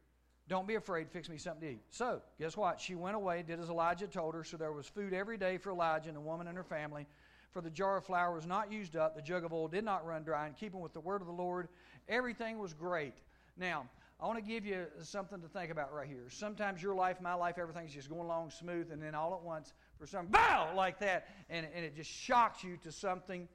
Don't 0.49 0.67
be 0.67 0.75
afraid, 0.75 1.09
fix 1.09 1.29
me 1.29 1.37
something 1.37 1.61
to 1.61 1.73
eat. 1.75 1.83
So, 1.89 2.21
guess 2.37 2.57
what? 2.57 2.81
She 2.81 2.95
went 2.95 3.15
away, 3.15 3.43
did 3.43 3.61
as 3.61 3.69
Elijah 3.69 4.07
told 4.07 4.33
her, 4.33 4.43
so 4.43 4.57
there 4.57 4.73
was 4.73 4.87
food 4.87 5.13
every 5.13 5.37
day 5.37 5.57
for 5.57 5.71
Elijah 5.71 6.09
and 6.09 6.17
the 6.17 6.21
woman 6.21 6.47
and 6.47 6.57
her 6.57 6.63
family. 6.63 7.07
For 7.53 7.61
the 7.61 7.69
jar 7.69 7.97
of 7.97 8.05
flour 8.05 8.33
was 8.33 8.47
not 8.47 8.71
used 8.71 8.95
up, 8.95 9.15
the 9.15 9.21
jug 9.21 9.45
of 9.45 9.53
oil 9.53 9.67
did 9.67 9.83
not 9.83 10.05
run 10.05 10.23
dry, 10.23 10.47
and 10.47 10.57
keeping 10.57 10.81
with 10.81 10.93
the 10.93 10.99
word 10.99 11.21
of 11.21 11.27
the 11.27 11.33
Lord, 11.33 11.69
everything 12.09 12.57
was 12.57 12.73
great. 12.73 13.13
Now, 13.55 13.85
I 14.19 14.25
want 14.25 14.39
to 14.39 14.43
give 14.43 14.65
you 14.65 14.85
something 15.03 15.39
to 15.39 15.47
think 15.47 15.71
about 15.71 15.93
right 15.93 16.07
here. 16.07 16.25
Sometimes 16.29 16.81
your 16.81 16.95
life, 16.95 17.21
my 17.21 17.35
life, 17.35 17.57
everything's 17.59 17.93
just 17.93 18.09
going 18.09 18.23
along 18.23 18.49
smooth, 18.49 18.91
and 18.91 19.01
then 19.01 19.13
all 19.13 19.35
at 19.35 19.41
once, 19.43 19.73
for 19.99 20.07
some 20.07 20.25
bow 20.27 20.71
like 20.75 20.99
that, 20.99 21.27
and, 21.49 21.67
and 21.75 21.85
it 21.85 21.95
just 21.95 22.09
shocks 22.09 22.63
you 22.63 22.77
to 22.77 22.91
something. 22.91 23.47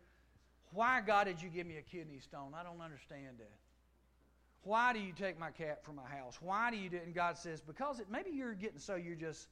Why, 0.73 1.01
God, 1.01 1.25
did 1.25 1.43
you 1.43 1.49
give 1.49 1.67
me 1.67 1.79
a 1.79 1.83
kidney 1.83 2.21
stone? 2.21 2.53
I 2.55 2.63
don't 2.63 2.81
understand 2.81 3.39
that. 3.39 3.51
Why 4.63 4.93
do 4.93 5.01
you 5.01 5.13
take 5.13 5.41
my 5.41 5.51
cat 5.51 5.83
from 5.83 5.97
my 5.97 6.09
house? 6.09 6.39
Why 6.41 6.71
do 6.71 6.77
you 6.77 6.91
do 6.91 6.99
it? 6.99 7.07
And 7.07 7.15
God 7.15 7.39
says, 7.39 7.61
because 7.61 8.01
it, 8.01 8.07
maybe 8.11 8.31
you're 8.31 8.55
getting 8.55 8.79
so 8.79 8.97
you're 8.97 9.15
just 9.15 9.49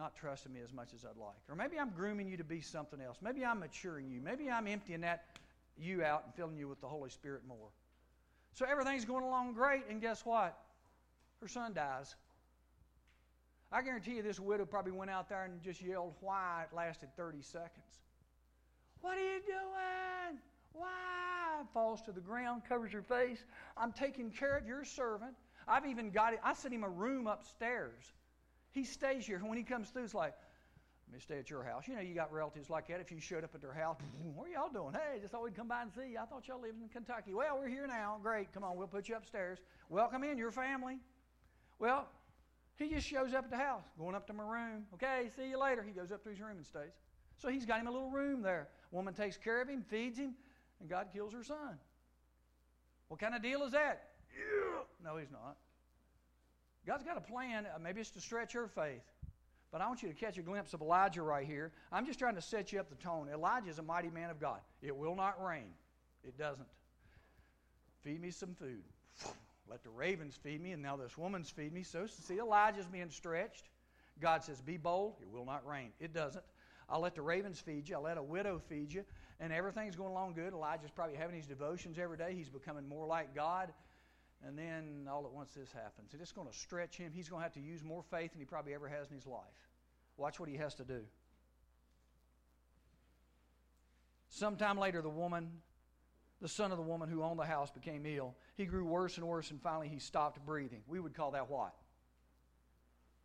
not 0.00 0.16
trusting 0.16 0.52
me 0.52 0.60
as 0.64 0.72
much 0.72 0.88
as 0.94 1.04
I'd 1.04 1.20
like. 1.20 1.36
Or 1.48 1.54
maybe 1.54 1.78
I'm 1.78 1.90
grooming 1.90 2.26
you 2.26 2.38
to 2.38 2.44
be 2.44 2.62
something 2.62 3.00
else. 3.00 3.18
Maybe 3.20 3.44
I'm 3.44 3.60
maturing 3.60 4.10
you. 4.10 4.20
Maybe 4.22 4.50
I'm 4.50 4.66
emptying 4.66 5.02
that 5.02 5.24
you 5.78 6.02
out 6.02 6.22
and 6.24 6.34
filling 6.34 6.56
you 6.56 6.68
with 6.68 6.80
the 6.80 6.88
Holy 6.88 7.10
Spirit 7.10 7.42
more. 7.46 7.68
So 8.54 8.64
everything's 8.64 9.04
going 9.04 9.24
along 9.24 9.52
great, 9.52 9.82
and 9.90 10.00
guess 10.00 10.24
what? 10.24 10.58
Her 11.40 11.48
son 11.48 11.74
dies. 11.74 12.14
I 13.70 13.82
guarantee 13.82 14.16
you 14.16 14.22
this 14.22 14.40
widow 14.40 14.64
probably 14.64 14.92
went 14.92 15.10
out 15.10 15.28
there 15.28 15.44
and 15.44 15.62
just 15.62 15.80
yelled 15.82 16.14
why 16.20 16.64
it 16.70 16.74
lasted 16.74 17.10
30 17.16 17.42
seconds. 17.42 18.00
What 19.02 19.16
are 19.18 19.20
you 19.20 19.40
doing? 19.46 20.40
Why? 20.72 21.62
Falls 21.74 22.00
to 22.02 22.12
the 22.12 22.20
ground, 22.20 22.62
covers 22.68 22.92
her 22.92 23.02
face. 23.02 23.44
I'm 23.76 23.92
taking 23.92 24.30
care 24.30 24.56
of 24.56 24.66
your 24.66 24.84
servant. 24.84 25.34
I've 25.68 25.86
even 25.86 26.10
got 26.10 26.32
it. 26.32 26.40
I 26.42 26.54
sent 26.54 26.74
him 26.74 26.84
a 26.84 26.88
room 26.88 27.26
upstairs. 27.26 28.12
He 28.72 28.84
stays 28.84 29.26
here. 29.26 29.40
When 29.44 29.58
he 29.58 29.64
comes 29.64 29.90
through, 29.90 30.04
it's 30.04 30.14
like, 30.14 30.34
let 31.08 31.14
me 31.14 31.20
stay 31.20 31.38
at 31.38 31.50
your 31.50 31.64
house. 31.64 31.88
You 31.88 31.96
know, 31.96 32.00
you 32.00 32.14
got 32.14 32.32
relatives 32.32 32.70
like 32.70 32.86
that. 32.88 33.00
If 33.00 33.10
you 33.10 33.20
showed 33.20 33.42
up 33.42 33.54
at 33.54 33.60
their 33.60 33.72
house, 33.72 33.96
what 34.34 34.46
are 34.46 34.50
y'all 34.50 34.70
doing? 34.72 34.94
Hey, 34.94 35.18
just 35.20 35.32
thought 35.32 35.42
we'd 35.42 35.56
come 35.56 35.66
by 35.66 35.82
and 35.82 35.90
see 35.92 36.12
you. 36.12 36.18
I 36.22 36.24
thought 36.24 36.46
y'all 36.46 36.60
lived 36.60 36.80
in 36.80 36.88
Kentucky. 36.88 37.34
Well, 37.34 37.58
we're 37.58 37.68
here 37.68 37.86
now. 37.86 38.18
Great. 38.22 38.52
Come 38.52 38.62
on, 38.62 38.76
we'll 38.76 38.86
put 38.86 39.08
you 39.08 39.16
upstairs. 39.16 39.58
Welcome 39.88 40.22
in, 40.22 40.38
your 40.38 40.52
family. 40.52 40.98
Well, 41.80 42.06
He 42.76 42.88
just 42.88 43.06
shows 43.06 43.34
up 43.34 43.44
at 43.44 43.50
the 43.50 43.56
house, 43.56 43.84
going 43.98 44.14
up 44.14 44.26
to 44.28 44.32
my 44.32 44.44
room. 44.44 44.84
Okay, 44.94 45.28
see 45.36 45.50
you 45.50 45.58
later. 45.60 45.82
He 45.82 45.92
goes 45.92 46.12
up 46.12 46.22
to 46.24 46.30
his 46.30 46.40
room 46.40 46.56
and 46.58 46.66
stays. 46.66 46.92
So 47.36 47.48
he's 47.48 47.66
got 47.66 47.80
him 47.80 47.88
a 47.88 47.90
little 47.90 48.10
room 48.10 48.40
there. 48.40 48.68
Woman 48.92 49.12
takes 49.12 49.36
care 49.36 49.60
of 49.60 49.68
him, 49.68 49.82
feeds 49.82 50.18
him, 50.18 50.34
and 50.80 50.88
God 50.88 51.08
kills 51.12 51.32
her 51.32 51.42
son. 51.42 51.78
What 53.08 53.18
kind 53.18 53.34
of 53.34 53.42
deal 53.42 53.62
is 53.64 53.72
that? 53.72 54.10
Yeah. 54.36 54.82
No, 55.04 55.16
he's 55.16 55.30
not. 55.30 55.56
God's 56.86 57.04
got 57.04 57.16
a 57.16 57.20
plan. 57.20 57.66
Uh, 57.66 57.78
maybe 57.78 58.00
it's 58.00 58.10
to 58.10 58.20
stretch 58.20 58.52
her 58.52 58.68
faith. 58.68 59.02
But 59.72 59.80
I 59.80 59.86
want 59.86 60.02
you 60.02 60.08
to 60.08 60.14
catch 60.14 60.36
a 60.38 60.42
glimpse 60.42 60.74
of 60.74 60.80
Elijah 60.80 61.22
right 61.22 61.46
here. 61.46 61.72
I'm 61.92 62.04
just 62.04 62.18
trying 62.18 62.34
to 62.34 62.42
set 62.42 62.72
you 62.72 62.80
up 62.80 62.88
the 62.88 62.96
tone. 62.96 63.28
Elijah 63.32 63.70
is 63.70 63.78
a 63.78 63.82
mighty 63.82 64.10
man 64.10 64.30
of 64.30 64.40
God. 64.40 64.60
It 64.82 64.96
will 64.96 65.14
not 65.14 65.42
rain. 65.42 65.72
It 66.24 66.36
doesn't. 66.36 66.66
Feed 68.02 68.20
me 68.20 68.30
some 68.30 68.54
food. 68.54 68.82
Let 69.68 69.84
the 69.84 69.90
ravens 69.90 70.36
feed 70.42 70.60
me, 70.60 70.72
and 70.72 70.82
now 70.82 70.96
this 70.96 71.16
woman's 71.16 71.50
feed 71.50 71.72
me. 71.72 71.84
So, 71.84 72.06
see, 72.06 72.38
Elijah's 72.38 72.86
being 72.86 73.10
stretched. 73.10 73.68
God 74.20 74.42
says, 74.42 74.60
Be 74.60 74.76
bold, 74.76 75.14
it 75.22 75.30
will 75.30 75.44
not 75.44 75.64
rain. 75.66 75.90
It 76.00 76.12
doesn't. 76.12 76.44
I'll 76.88 77.00
let 77.00 77.14
the 77.14 77.22
ravens 77.22 77.60
feed 77.60 77.88
you. 77.88 77.94
I'll 77.94 78.02
let 78.02 78.18
a 78.18 78.22
widow 78.22 78.60
feed 78.68 78.92
you. 78.92 79.04
And 79.38 79.52
everything's 79.52 79.94
going 79.94 80.10
along 80.10 80.34
good. 80.34 80.52
Elijah's 80.52 80.90
probably 80.90 81.14
having 81.14 81.36
his 81.36 81.46
devotions 81.46 81.98
every 81.98 82.16
day. 82.16 82.34
He's 82.36 82.48
becoming 82.48 82.88
more 82.88 83.06
like 83.06 83.34
God. 83.34 83.72
And 84.46 84.58
then 84.58 85.06
all 85.10 85.26
at 85.26 85.32
once 85.32 85.52
this 85.54 85.70
happens. 85.72 86.12
And 86.12 86.22
it's 86.22 86.32
going 86.32 86.48
to 86.48 86.56
stretch 86.56 86.96
him. 86.96 87.12
He's 87.14 87.28
going 87.28 87.40
to 87.40 87.44
have 87.44 87.52
to 87.54 87.60
use 87.60 87.84
more 87.84 88.02
faith 88.02 88.32
than 88.32 88.40
he 88.40 88.46
probably 88.46 88.74
ever 88.74 88.88
has 88.88 89.08
in 89.08 89.14
his 89.14 89.26
life. 89.26 89.42
Watch 90.16 90.40
what 90.40 90.48
he 90.48 90.56
has 90.56 90.74
to 90.76 90.84
do. 90.84 91.00
Sometime 94.30 94.78
later, 94.78 95.02
the 95.02 95.10
woman, 95.10 95.50
the 96.40 96.48
son 96.48 96.70
of 96.70 96.78
the 96.78 96.84
woman 96.84 97.08
who 97.08 97.22
owned 97.22 97.38
the 97.38 97.44
house, 97.44 97.70
became 97.70 98.06
ill. 98.06 98.34
He 98.56 98.64
grew 98.64 98.84
worse 98.84 99.18
and 99.18 99.26
worse, 99.26 99.50
and 99.50 99.60
finally 99.60 99.88
he 99.88 99.98
stopped 99.98 100.44
breathing. 100.46 100.82
We 100.86 101.00
would 101.00 101.14
call 101.14 101.32
that 101.32 101.50
what? 101.50 101.74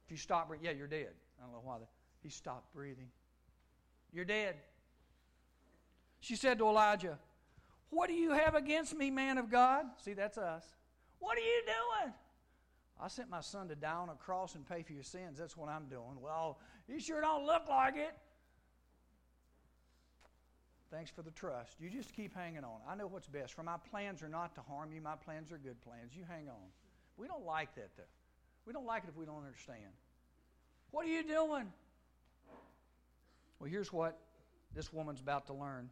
If 0.06 0.12
you 0.12 0.18
stop 0.18 0.48
breathing, 0.48 0.66
yeah, 0.66 0.72
you're 0.72 0.88
dead. 0.88 1.12
I 1.40 1.44
don't 1.44 1.54
know 1.54 1.62
why. 1.64 1.78
He 2.22 2.30
stopped 2.30 2.74
breathing. 2.74 3.08
You're 4.12 4.26
dead. 4.26 4.56
She 6.20 6.36
said 6.36 6.58
to 6.58 6.68
Elijah, 6.68 7.20
What 7.90 8.08
do 8.08 8.14
you 8.14 8.32
have 8.32 8.56
against 8.56 8.96
me, 8.96 9.12
man 9.12 9.38
of 9.38 9.52
God? 9.52 9.86
See, 10.04 10.14
that's 10.14 10.38
us. 10.38 10.66
What 11.20 11.38
are 11.38 11.42
you 11.42 11.62
doing? 11.66 12.14
I 13.02 13.08
sent 13.08 13.30
my 13.30 13.42
son 13.42 13.68
to 13.68 13.76
die 13.76 13.92
on 13.92 14.10
a 14.10 14.16
cross 14.16 14.56
and 14.56 14.68
pay 14.68 14.82
for 14.82 14.94
your 14.94 15.04
sins. 15.04 15.38
That's 15.38 15.58
what 15.58 15.70
I'm 15.70 15.86
doing. 15.86 16.22
Well, 16.22 16.60
you 16.88 17.00
sure 17.00 17.20
don't 17.20 17.46
look 17.46 17.68
like 17.68 17.96
it. 17.98 18.16
Thanks 20.92 21.12
for 21.12 21.24
the 21.24 21.32
trust. 21.32 21.76
You 21.80 21.90
just 21.90 22.14
keep 22.14 22.34
hanging 22.34 22.64
on. 22.64 22.80
I 22.88 22.96
know 22.96 23.08
what's 23.08 23.28
best. 23.28 23.54
For 23.54 23.64
my 23.64 23.76
plans 23.90 24.24
are 24.24 24.30
not 24.30 24.56
to 24.56 24.62
harm 24.62 24.94
you, 24.94 25.02
my 25.02 25.16
plans 25.16 25.52
are 25.52 25.58
good 25.58 25.82
plans. 25.82 26.16
You 26.16 26.24
hang 26.28 26.48
on. 26.48 26.70
We 27.18 27.28
don't 27.28 27.46
like 27.46 27.76
that, 27.76 27.90
though. 27.98 28.04
We 28.66 28.72
don't 28.72 28.86
like 28.86 29.04
it 29.04 29.10
if 29.10 29.18
we 29.18 29.26
don't 29.26 29.44
understand. 29.44 29.92
What 30.92 31.06
are 31.06 31.10
you 31.10 31.24
doing? 31.24 31.66
Well, 33.60 33.70
here's 33.70 33.92
what 33.92 34.18
this 34.74 34.94
woman's 34.94 35.20
about 35.20 35.48
to 35.48 35.54
learn. 35.54 35.90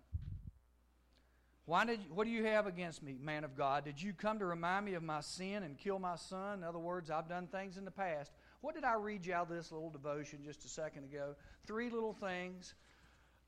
Why 1.65 1.85
did 1.85 2.01
you, 2.03 2.13
what 2.13 2.25
do 2.25 2.29
you 2.29 2.43
have 2.43 2.67
against 2.67 3.01
me, 3.01 3.17
man 3.21 3.45
of 3.45 3.55
God? 3.55 3.85
Did 3.85 4.01
you 4.01 4.11
come 4.11 4.39
to 4.39 4.45
remind 4.45 4.85
me 4.85 4.95
of 4.95 5.03
my 5.03 5.21
sin 5.21 5.63
and 5.63 5.77
kill 5.77 5.97
my 5.97 6.17
son? 6.17 6.59
In 6.59 6.63
other 6.63 6.79
words, 6.79 7.09
I've 7.09 7.29
done 7.29 7.47
things 7.47 7.77
in 7.77 7.85
the 7.85 7.91
past. 7.91 8.33
What 8.59 8.75
did 8.75 8.83
I 8.83 8.95
read 8.95 9.25
you 9.25 9.33
out 9.33 9.49
of 9.49 9.55
this 9.55 9.71
little 9.71 9.89
devotion 9.89 10.39
just 10.43 10.65
a 10.65 10.67
second 10.67 11.05
ago? 11.05 11.35
Three 11.65 11.89
little 11.89 12.13
things. 12.13 12.73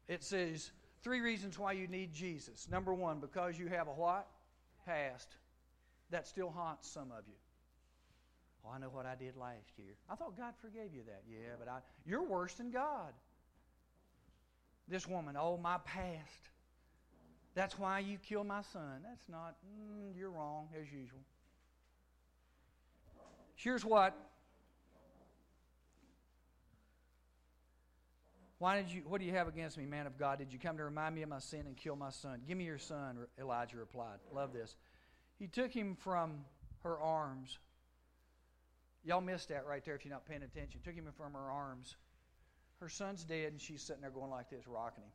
It 0.07 0.23
says 0.23 0.71
three 1.03 1.19
reasons 1.19 1.59
why 1.59 1.73
you 1.73 1.87
need 1.87 2.13
Jesus. 2.13 2.69
Number 2.69 2.93
one, 2.93 3.19
because 3.19 3.59
you 3.59 3.67
have 3.67 3.87
a 3.87 3.91
what? 3.91 4.27
Past. 4.85 5.35
That 6.11 6.25
still 6.25 6.49
haunts 6.49 6.89
some 6.89 7.11
of 7.11 7.27
you. 7.27 7.33
Oh, 8.65 8.71
I 8.73 8.79
know 8.79 8.87
what 8.87 9.05
I 9.05 9.15
did 9.15 9.35
last 9.35 9.77
year. 9.77 9.95
I 10.09 10.15
thought 10.15 10.37
God 10.37 10.53
forgave 10.61 10.93
you 10.93 11.03
that. 11.07 11.23
Yeah, 11.29 11.55
but 11.59 11.67
I, 11.67 11.79
you're 12.05 12.23
worse 12.23 12.53
than 12.53 12.71
God. 12.71 13.13
This 14.87 15.05
woman, 15.07 15.35
oh, 15.37 15.57
my 15.57 15.79
past. 15.79 16.49
That's 17.55 17.79
why 17.79 17.99
you 17.99 18.17
killed 18.17 18.47
my 18.47 18.61
son. 18.61 18.99
That's 19.01 19.23
not, 19.29 19.55
mm, 19.65 20.17
you're 20.17 20.29
wrong, 20.29 20.67
as 20.79 20.91
usual. 20.91 21.21
Here's 23.55 23.85
what. 23.85 24.13
Why 28.57 28.81
did 28.81 28.91
you, 28.91 29.03
what 29.07 29.21
do 29.21 29.25
you 29.25 29.33
have 29.33 29.47
against 29.47 29.77
me, 29.77 29.85
man 29.85 30.05
of 30.05 30.17
God? 30.17 30.37
Did 30.37 30.51
you 30.51 30.59
come 30.59 30.77
to 30.77 30.83
remind 30.83 31.15
me 31.15 31.21
of 31.21 31.29
my 31.29 31.39
sin 31.39 31.63
and 31.65 31.77
kill 31.77 31.95
my 31.95 32.09
son? 32.09 32.41
Give 32.45 32.57
me 32.57 32.65
your 32.65 32.77
son, 32.77 33.17
Elijah 33.39 33.77
replied. 33.77 34.19
Love 34.33 34.51
this. 34.53 34.75
He 35.39 35.47
took 35.47 35.71
him 35.71 35.95
from 35.95 36.45
her 36.83 36.97
arms. 36.99 37.57
Y'all 39.03 39.21
missed 39.21 39.49
that 39.49 39.65
right 39.65 39.83
there 39.85 39.95
if 39.95 40.03
you're 40.03 40.13
not 40.13 40.25
paying 40.25 40.43
attention. 40.43 40.81
Took 40.83 40.95
him 40.95 41.07
from 41.17 41.33
her 41.33 41.51
arms. 41.51 41.95
Her 42.79 42.89
son's 42.89 43.23
dead, 43.23 43.51
and 43.51 43.61
she's 43.61 43.81
sitting 43.81 44.01
there 44.01 44.11
going 44.11 44.31
like 44.31 44.49
this, 44.49 44.67
rocking 44.67 45.03
him. 45.03 45.11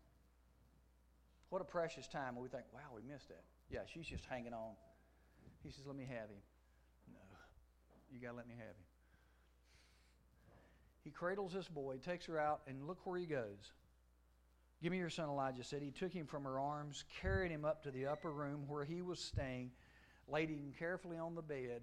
What 1.50 1.60
a 1.60 1.64
precious 1.64 2.06
time 2.06 2.36
when 2.36 2.44
we 2.44 2.48
think, 2.48 2.64
wow, 2.72 2.80
we 2.94 3.02
missed 3.02 3.28
that. 3.28 3.42
Yeah, 3.70 3.80
she's 3.92 4.06
just 4.06 4.24
hanging 4.24 4.54
on. 4.54 4.74
He 5.62 5.70
says, 5.70 5.84
let 5.86 5.96
me 5.96 6.04
have 6.04 6.28
him. 6.28 6.42
No, 7.12 7.20
you 8.12 8.20
got 8.20 8.30
to 8.30 8.36
let 8.36 8.48
me 8.48 8.54
have 8.56 8.68
him. 8.68 8.86
He 11.02 11.10
cradles 11.10 11.52
this 11.52 11.66
boy, 11.66 11.96
takes 11.96 12.26
her 12.26 12.38
out, 12.38 12.60
and 12.66 12.86
look 12.86 13.04
where 13.04 13.18
he 13.18 13.26
goes. 13.26 13.72
Give 14.82 14.92
me 14.92 14.98
your 14.98 15.10
son, 15.10 15.28
Elijah 15.28 15.64
said. 15.64 15.82
He 15.82 15.90
took 15.90 16.12
him 16.12 16.26
from 16.26 16.44
her 16.44 16.58
arms, 16.58 17.04
carried 17.20 17.50
him 17.50 17.64
up 17.64 17.82
to 17.82 17.90
the 17.90 18.06
upper 18.06 18.30
room 18.30 18.64
where 18.68 18.84
he 18.84 19.02
was 19.02 19.18
staying, 19.18 19.72
laid 20.28 20.48
him 20.48 20.72
carefully 20.78 21.18
on 21.18 21.34
the 21.34 21.42
bed. 21.42 21.82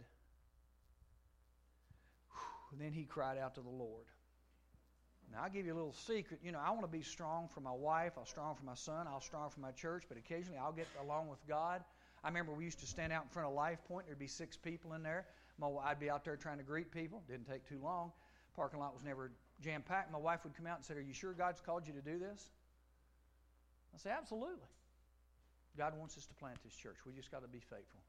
Whew, 2.32 2.80
then 2.80 2.94
he 2.94 3.04
cried 3.04 3.38
out 3.38 3.56
to 3.56 3.62
the 3.62 3.70
Lord. 3.70 4.06
Now, 5.32 5.44
I'll 5.44 5.50
give 5.50 5.66
you 5.66 5.74
a 5.74 5.76
little 5.76 5.94
secret. 5.94 6.40
You 6.44 6.52
know, 6.52 6.60
I 6.64 6.72
want 6.72 6.84
to 6.84 6.88
be 6.88 7.04
strong 7.04 7.50
for 7.54 7.60
my 7.60 7.72
wife. 7.72 8.14
I'm 8.18 8.26
strong 8.26 8.56
for 8.56 8.64
my 8.64 8.76
son. 8.76 9.08
I'll 9.08 9.22
strong 9.22 9.50
for 9.50 9.60
my 9.60 9.72
church. 9.72 10.04
But 10.08 10.18
occasionally, 10.18 10.58
I'll 10.58 10.72
get 10.72 10.88
along 11.02 11.28
with 11.28 11.46
God. 11.48 11.84
I 12.24 12.28
remember 12.28 12.54
we 12.54 12.66
used 12.66 12.80
to 12.80 12.88
stand 12.88 13.12
out 13.12 13.24
in 13.24 13.30
front 13.30 13.48
of 13.48 13.54
Life 13.54 13.80
Point. 13.88 14.06
There'd 14.08 14.20
be 14.20 14.28
six 14.28 14.58
people 14.58 14.94
in 14.94 15.04
there. 15.04 15.26
My, 15.60 15.68
I'd 15.84 16.00
be 16.00 16.10
out 16.10 16.24
there 16.24 16.38
trying 16.38 16.58
to 16.58 16.64
greet 16.64 16.92
people. 16.92 17.24
Didn't 17.28 17.48
take 17.48 17.68
too 17.68 17.80
long. 17.84 18.12
Parking 18.56 18.80
lot 18.80 18.94
was 18.94 19.04
never 19.04 19.32
jam 19.62 19.84
packed. 19.84 20.12
My 20.12 20.18
wife 20.18 20.44
would 20.44 20.56
come 20.56 20.66
out 20.66 20.78
and 20.78 20.86
say, 20.86 20.96
"Are 20.96 21.02
you 21.02 21.14
sure 21.14 21.34
God's 21.34 21.62
called 21.62 21.86
you 21.86 21.94
to 21.94 22.02
do 22.02 22.18
this?" 22.18 22.50
I 23.94 23.98
say, 23.98 24.10
"Absolutely." 24.10 24.70
God 25.78 25.94
wants 25.98 26.18
us 26.18 26.26
to 26.26 26.34
plant 26.36 26.58
this 26.64 26.74
church. 26.74 26.98
We 27.06 27.14
just 27.14 27.30
got 27.30 27.44
to 27.44 27.48
be 27.48 27.60
faithful. 27.60 28.02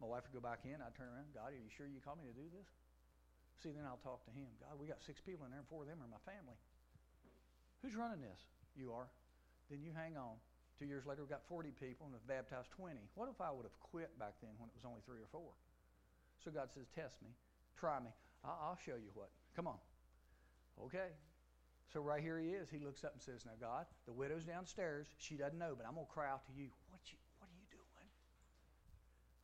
My 0.00 0.08
wife 0.08 0.24
would 0.26 0.34
go 0.34 0.42
back 0.42 0.60
in. 0.64 0.74
I'd 0.74 0.94
turn 0.96 1.06
around. 1.06 1.30
God, 1.34 1.52
are 1.52 1.60
you 1.62 1.70
sure 1.70 1.86
you 1.86 2.00
called 2.00 2.18
me 2.18 2.26
to 2.26 2.34
do 2.34 2.48
this? 2.50 2.66
See, 3.60 3.68
then 3.76 3.84
I'll 3.84 4.00
talk 4.00 4.24
to 4.24 4.32
him. 4.32 4.48
God, 4.56 4.80
we 4.80 4.88
got 4.88 5.04
six 5.04 5.20
people 5.20 5.44
in 5.44 5.52
there, 5.52 5.60
and 5.60 5.68
four 5.68 5.84
of 5.84 5.88
them 5.88 6.00
are 6.00 6.08
my 6.08 6.22
family. 6.24 6.56
Who's 7.84 7.92
running 7.92 8.24
this? 8.24 8.40
You 8.72 8.96
are. 8.96 9.12
Then 9.68 9.84
you 9.84 9.92
hang 9.92 10.16
on. 10.16 10.40
Two 10.80 10.88
years 10.88 11.04
later, 11.04 11.20
we've 11.20 11.28
got 11.28 11.44
40 11.44 11.76
people 11.76 12.08
and 12.08 12.16
have 12.16 12.24
baptized 12.24 12.72
20. 12.72 12.96
What 13.12 13.28
if 13.28 13.36
I 13.36 13.52
would 13.52 13.68
have 13.68 13.76
quit 13.84 14.16
back 14.16 14.40
then 14.40 14.56
when 14.56 14.72
it 14.72 14.76
was 14.76 14.88
only 14.88 15.04
three 15.04 15.20
or 15.20 15.28
four? 15.28 15.52
So 16.40 16.48
God 16.48 16.72
says, 16.72 16.88
Test 16.88 17.20
me, 17.20 17.36
try 17.76 18.00
me. 18.00 18.08
I'll 18.40 18.80
show 18.80 18.96
you 18.96 19.12
what. 19.12 19.28
Come 19.52 19.68
on. 19.68 19.76
Okay. 20.88 21.12
So 21.92 22.00
right 22.00 22.22
here 22.24 22.40
he 22.40 22.56
is. 22.56 22.72
He 22.72 22.80
looks 22.80 23.04
up 23.04 23.12
and 23.12 23.20
says, 23.20 23.44
Now, 23.44 23.60
God, 23.60 23.84
the 24.08 24.12
widow's 24.16 24.48
downstairs. 24.48 25.06
She 25.20 25.36
doesn't 25.36 25.58
know, 25.58 25.76
but 25.76 25.84
I'm 25.84 26.00
going 26.00 26.08
to 26.08 26.12
cry 26.12 26.32
out 26.32 26.48
to 26.48 26.52
you. 26.56 26.72
What, 26.88 27.04
you. 27.12 27.20
what 27.36 27.52
are 27.52 27.58
you 27.60 27.68
doing? 27.68 28.08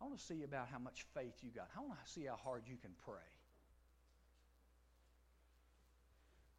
I 0.01 0.09
want 0.09 0.17
to 0.17 0.25
see 0.25 0.41
about 0.41 0.73
how 0.73 0.81
much 0.81 1.05
faith 1.13 1.37
you 1.45 1.53
got. 1.53 1.69
I 1.77 1.85
want 1.85 2.01
to 2.01 2.09
see 2.09 2.25
how 2.25 2.41
hard 2.41 2.65
you 2.65 2.81
can 2.81 2.97
pray. 3.05 3.29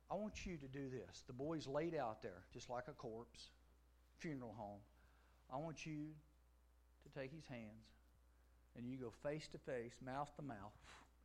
I 0.10 0.16
want 0.16 0.46
you 0.46 0.58
to 0.58 0.68
do 0.68 0.90
this. 0.90 1.24
The 1.28 1.34
boy's 1.34 1.68
laid 1.68 1.96
out 1.96 2.22
there, 2.22 2.44
just 2.54 2.70
like 2.70 2.86
a 2.88 2.94
corpse, 2.94 3.50
funeral 4.20 4.54
home. 4.58 4.80
I 5.54 5.58
want 5.58 5.86
you 5.86 6.08
to 7.04 7.20
take 7.20 7.32
his 7.32 7.46
hands 7.46 7.88
and 8.78 8.90
you 8.90 8.98
go 8.98 9.12
face 9.24 9.48
to 9.50 9.58
face, 9.58 9.94
mouth 10.06 10.30
to 10.38 10.42
mouth. 10.42 10.74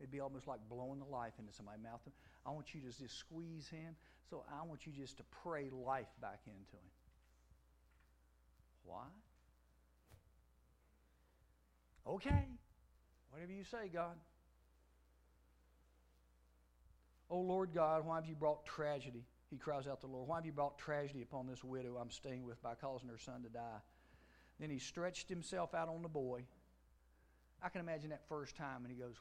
It'd 0.01 0.11
be 0.11 0.21
almost 0.21 0.49
like 0.49 0.59
blowing 0.69 0.99
the 0.99 1.05
life 1.05 1.35
into 1.39 1.53
somebody's 1.53 1.83
mouth. 1.83 2.01
I 2.45 2.51
want 2.51 2.75
you 2.75 2.81
to 2.81 2.87
just 2.89 3.17
squeeze 3.17 3.69
him. 3.69 3.95
So 4.29 4.45
I 4.51 4.67
want 4.67 4.87
you 4.87 4.93
just 4.93 5.19
to 5.19 5.23
pray 5.43 5.71
life 5.71 6.09
back 6.21 6.41
into 6.47 6.77
him. 6.77 6.91
Why? 8.85 9.05
Okay. 12.07 12.47
Whatever 13.31 13.53
you 13.53 13.65
say, 13.65 13.91
God. 13.93 14.17
Oh 17.33 17.41
Lord 17.41 17.73
God, 17.73 18.05
why 18.05 18.17
have 18.17 18.27
you 18.27 18.35
brought 18.35 18.67
tragedy? 18.67 19.25
He 19.51 19.57
cries 19.57 19.87
out 19.87 20.03
to 20.03 20.07
the 20.07 20.13
Lord, 20.13 20.29
Why 20.29 20.37
have 20.37 20.45
you 20.45 20.53
brought 20.53 20.79
tragedy 20.79 21.23
upon 21.23 21.47
this 21.47 21.65
widow 21.65 21.97
I'm 21.99 22.11
staying 22.11 22.45
with 22.45 22.63
by 22.63 22.75
causing 22.75 23.09
her 23.09 23.17
son 23.17 23.43
to 23.45 23.49
die? 23.49 23.81
Then 24.61 24.69
he 24.69 24.79
stretched 24.79 25.31
himself 25.31 25.73
out 25.73 25.89
on 25.89 26.03
the 26.03 26.11
boy. 26.11 26.43
I 27.63 27.71
can 27.71 27.81
imagine 27.81 28.11
that 28.11 28.29
first 28.29 28.55
time, 28.55 28.85
and 28.85 28.93
he 28.93 29.01
goes, 29.01 29.15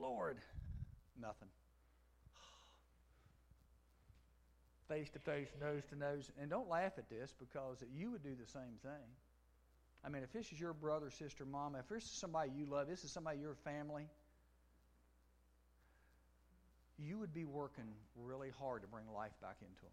Lord, 0.00 0.38
nothing. 1.20 1.48
Face 4.88 5.10
to 5.10 5.18
face, 5.18 5.48
nose 5.60 5.84
to 5.86 5.96
nose. 5.96 6.30
And 6.40 6.48
don't 6.48 6.68
laugh 6.68 6.92
at 6.96 7.10
this 7.10 7.34
because 7.40 7.82
you 7.92 8.12
would 8.12 8.22
do 8.22 8.36
the 8.40 8.46
same 8.46 8.78
thing. 8.82 9.10
I 10.04 10.10
mean, 10.10 10.22
if 10.22 10.32
this 10.32 10.52
is 10.52 10.60
your 10.60 10.74
brother, 10.74 11.10
sister, 11.10 11.44
mom, 11.44 11.74
if 11.74 11.88
this 11.88 12.04
is 12.04 12.10
somebody 12.10 12.52
you 12.56 12.66
love, 12.66 12.86
this 12.86 13.02
is 13.02 13.10
somebody 13.10 13.40
your 13.40 13.56
family, 13.64 14.06
you 16.98 17.18
would 17.18 17.34
be 17.34 17.44
working 17.44 17.84
really 18.16 18.50
hard 18.58 18.82
to 18.82 18.88
bring 18.88 19.04
life 19.14 19.32
back 19.40 19.56
into 19.60 19.82
them. 19.82 19.90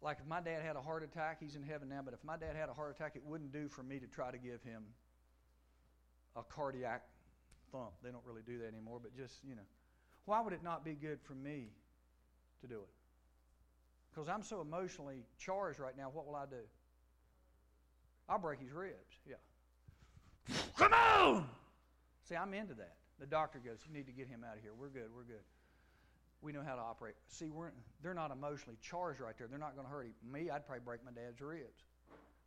Like 0.00 0.18
if 0.20 0.26
my 0.26 0.40
dad 0.40 0.62
had 0.62 0.76
a 0.76 0.80
heart 0.80 1.02
attack, 1.02 1.38
he's 1.40 1.56
in 1.56 1.62
heaven 1.62 1.88
now, 1.88 2.00
but 2.04 2.14
if 2.14 2.22
my 2.22 2.36
dad 2.36 2.54
had 2.54 2.68
a 2.68 2.74
heart 2.74 2.94
attack, 2.94 3.12
it 3.16 3.22
wouldn't 3.24 3.52
do 3.52 3.68
for 3.68 3.82
me 3.82 3.98
to 3.98 4.06
try 4.06 4.30
to 4.30 4.38
give 4.38 4.62
him 4.62 4.82
a 6.36 6.42
cardiac 6.42 7.02
thump. 7.72 7.92
They 8.02 8.10
don't 8.10 8.24
really 8.24 8.42
do 8.46 8.58
that 8.58 8.68
anymore, 8.68 9.00
but 9.02 9.16
just, 9.16 9.42
you 9.44 9.56
know. 9.56 9.62
Why 10.24 10.40
would 10.40 10.52
it 10.52 10.62
not 10.62 10.84
be 10.84 10.92
good 10.92 11.18
for 11.22 11.34
me 11.34 11.70
to 12.60 12.66
do 12.66 12.76
it? 12.76 12.88
Because 14.10 14.28
I'm 14.28 14.42
so 14.42 14.60
emotionally 14.60 15.24
charged 15.38 15.80
right 15.80 15.96
now, 15.96 16.10
what 16.12 16.26
will 16.26 16.36
I 16.36 16.44
do? 16.46 16.62
I'll 18.28 18.38
break 18.38 18.60
his 18.60 18.70
ribs. 18.70 18.94
Yeah. 19.28 19.36
Come 20.76 20.92
on! 20.92 21.46
See, 22.28 22.36
I'm 22.36 22.52
into 22.52 22.74
that. 22.74 22.96
The 23.18 23.26
doctor 23.26 23.58
goes, 23.58 23.78
You 23.86 23.92
need 23.92 24.06
to 24.06 24.12
get 24.12 24.28
him 24.28 24.44
out 24.48 24.56
of 24.56 24.62
here. 24.62 24.72
We're 24.78 24.88
good. 24.88 25.10
We're 25.14 25.24
good. 25.26 25.44
We 26.40 26.52
know 26.52 26.62
how 26.62 26.76
to 26.76 26.82
operate. 26.82 27.14
See, 27.28 27.50
we're, 27.50 27.70
they're 28.02 28.14
not 28.14 28.30
emotionally 28.30 28.78
charged 28.80 29.20
right 29.20 29.36
there. 29.36 29.48
They're 29.48 29.58
not 29.58 29.74
going 29.74 29.86
to 29.86 29.92
hurt 29.92 30.06
him. 30.06 30.14
Me, 30.22 30.50
I'd 30.50 30.66
probably 30.66 30.84
break 30.84 31.04
my 31.04 31.10
dad's 31.10 31.40
ribs. 31.40 31.82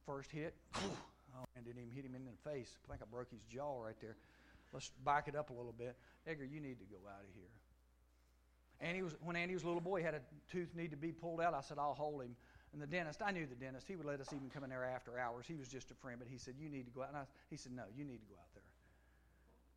First 0.05 0.31
hit, 0.31 0.55
oh, 0.75 1.43
and 1.57 1.65
didn't 1.65 1.81
even 1.81 1.91
hit 1.91 2.05
him 2.05 2.15
in 2.15 2.23
the 2.23 2.49
face. 2.49 2.77
I 2.87 2.91
think 2.91 3.01
I 3.03 3.05
broke 3.11 3.29
his 3.31 3.41
jaw 3.51 3.83
right 3.83 3.99
there. 3.99 4.15
Let's 4.71 4.91
back 5.03 5.27
it 5.27 5.35
up 5.35 5.49
a 5.49 5.53
little 5.53 5.75
bit. 5.77 5.97
Edgar, 6.25 6.45
you 6.45 6.61
need 6.61 6.79
to 6.79 6.85
go 6.85 7.03
out 7.05 7.19
of 7.19 7.35
here. 7.35 7.51
Andy 8.79 9.01
was, 9.01 9.13
when 9.21 9.35
Andy 9.35 9.53
was 9.53 9.63
a 9.63 9.67
little 9.67 9.81
boy, 9.81 9.99
he 9.99 10.05
had 10.05 10.15
a 10.15 10.21
tooth 10.49 10.69
need 10.73 10.91
to 10.91 10.97
be 10.97 11.11
pulled 11.11 11.41
out. 11.41 11.53
I 11.53 11.61
said, 11.61 11.77
I'll 11.77 11.93
hold 11.93 12.21
him. 12.21 12.35
And 12.71 12.81
the 12.81 12.87
dentist, 12.87 13.21
I 13.21 13.31
knew 13.31 13.45
the 13.45 13.59
dentist. 13.59 13.85
He 13.87 13.97
would 13.97 14.05
let 14.05 14.21
us 14.21 14.31
even 14.33 14.49
come 14.49 14.63
in 14.63 14.69
there 14.69 14.85
after 14.85 15.19
hours. 15.19 15.45
He 15.45 15.55
was 15.55 15.67
just 15.67 15.91
a 15.91 15.95
friend, 15.95 16.17
but 16.17 16.29
he 16.31 16.37
said, 16.37 16.55
You 16.57 16.69
need 16.69 16.85
to 16.85 16.91
go 16.91 17.03
out. 17.03 17.09
And 17.09 17.17
I, 17.17 17.23
he 17.49 17.57
said, 17.57 17.73
No, 17.73 17.83
you 17.93 18.05
need 18.05 18.23
to 18.23 18.29
go 18.31 18.39
out 18.39 18.47
there. 18.55 18.63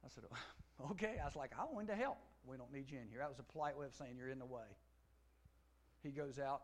I 0.04 0.08
said, 0.08 0.24
oh, 0.30 0.36
Okay. 0.90 1.16
I 1.20 1.24
was 1.24 1.36
like, 1.36 1.52
I 1.58 1.64
want 1.64 1.88
to 1.88 1.94
help. 1.94 2.18
We 2.46 2.56
don't 2.56 2.72
need 2.72 2.90
you 2.90 2.98
in 2.98 3.08
here. 3.08 3.20
That 3.20 3.28
was 3.28 3.38
a 3.38 3.42
polite 3.42 3.76
way 3.76 3.86
of 3.86 3.94
saying 3.94 4.16
you're 4.18 4.28
in 4.28 4.38
the 4.38 4.46
way. 4.46 4.68
He 6.02 6.10
goes 6.10 6.38
out. 6.38 6.62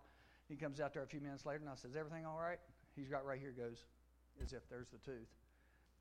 He 0.49 0.57
comes 0.57 0.81
out 0.81 0.92
there 0.92 1.03
a 1.03 1.07
few 1.07 1.20
minutes 1.20 1.46
later, 1.46 1.61
and 1.61 1.68
I 1.68 1.75
says, 1.75 1.96
Everything 1.96 2.27
all 2.27 2.38
right? 2.38 2.59
He's 2.96 3.09
got 3.09 3.25
right 3.25 3.38
here, 3.38 3.55
goes, 3.57 3.85
as 4.42 4.53
if 4.53 4.68
there's 4.68 4.88
the 4.88 4.99
tooth. 4.99 5.31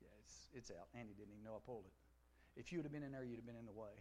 Yeah, 0.02 0.08
it's, 0.24 0.46
it's 0.52 0.70
out. 0.70 0.88
Andy 0.94 1.14
didn't 1.14 1.32
even 1.32 1.44
know 1.44 1.56
I 1.56 1.62
pulled 1.64 1.84
it. 1.86 2.60
If 2.60 2.72
you 2.72 2.78
would 2.78 2.84
have 2.84 2.92
been 2.92 3.04
in 3.04 3.12
there, 3.12 3.24
you'd 3.24 3.36
have 3.36 3.46
been 3.46 3.56
in 3.56 3.64
the 3.64 3.72
way. 3.72 3.94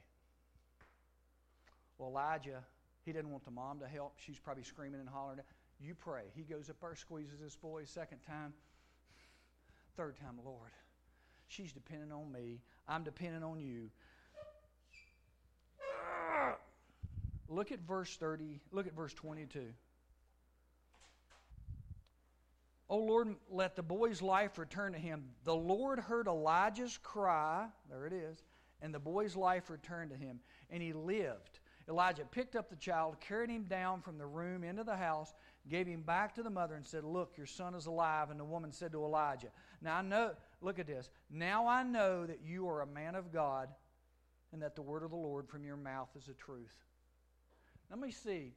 Well, 1.97 2.09
Elijah, 2.09 2.63
he 3.05 3.13
didn't 3.13 3.31
want 3.31 3.45
the 3.45 3.51
mom 3.51 3.79
to 3.79 3.87
help. 3.87 4.13
She's 4.17 4.39
probably 4.39 4.63
screaming 4.63 4.99
and 4.99 5.09
hollering. 5.09 5.39
You 5.79 5.95
pray. 5.95 6.23
He 6.35 6.43
goes 6.43 6.69
up 6.69 6.77
there, 6.81 6.95
squeezes 6.95 7.39
this 7.39 7.55
boy. 7.55 7.83
Second 7.85 8.19
time, 8.27 8.53
third 9.95 10.17
time, 10.17 10.39
Lord, 10.43 10.71
she's 11.47 11.71
depending 11.71 12.11
on 12.11 12.31
me. 12.31 12.59
I'm 12.89 13.03
depending 13.03 13.43
on 13.43 13.59
you. 13.61 13.89
Ah. 15.79 16.55
Look 17.47 17.71
at 17.71 17.79
verse 17.81 18.17
30. 18.17 18.59
Look 18.71 18.87
at 18.87 18.95
verse 18.95 19.13
22. 19.13 19.61
O 22.89 22.97
Lord, 22.97 23.35
let 23.51 23.75
the 23.75 23.83
boy's 23.83 24.21
life 24.21 24.57
return 24.57 24.93
to 24.93 24.99
him. 24.99 25.25
The 25.43 25.55
Lord 25.55 25.99
heard 25.99 26.27
Elijah's 26.27 26.97
cry. 26.97 27.67
There 27.89 28.07
it 28.07 28.13
is. 28.13 28.43
And 28.81 28.93
the 28.93 28.99
boy's 28.99 29.35
life 29.35 29.69
returned 29.69 30.09
to 30.09 30.17
him, 30.17 30.39
and 30.71 30.81
he 30.81 30.93
lived. 30.93 31.59
Elijah 31.87 32.23
picked 32.23 32.55
up 32.55 32.69
the 32.69 32.75
child, 32.75 33.17
carried 33.19 33.49
him 33.49 33.63
down 33.63 34.01
from 34.01 34.17
the 34.17 34.25
room 34.25 34.63
into 34.63 34.83
the 34.83 34.95
house, 34.95 35.33
gave 35.67 35.87
him 35.87 36.01
back 36.01 36.33
to 36.35 36.43
the 36.43 36.49
mother, 36.49 36.75
and 36.75 36.85
said, 36.85 37.03
Look, 37.03 37.33
your 37.35 37.45
son 37.45 37.75
is 37.75 37.87
alive. 37.87 38.31
And 38.31 38.39
the 38.39 38.45
woman 38.45 38.71
said 38.71 38.91
to 38.93 39.03
Elijah, 39.03 39.49
Now 39.81 39.97
I 39.97 40.01
know, 40.01 40.31
look 40.61 40.79
at 40.79 40.87
this. 40.87 41.09
Now 41.29 41.67
I 41.67 41.83
know 41.83 42.25
that 42.25 42.39
you 42.45 42.67
are 42.67 42.81
a 42.81 42.87
man 42.87 43.15
of 43.15 43.31
God, 43.31 43.69
and 44.51 44.61
that 44.61 44.75
the 44.75 44.81
word 44.81 45.03
of 45.03 45.11
the 45.11 45.17
Lord 45.17 45.47
from 45.47 45.63
your 45.63 45.77
mouth 45.77 46.09
is 46.17 46.25
the 46.25 46.33
truth. 46.33 46.73
Let 47.89 47.99
me 47.99 48.11
see. 48.11 48.53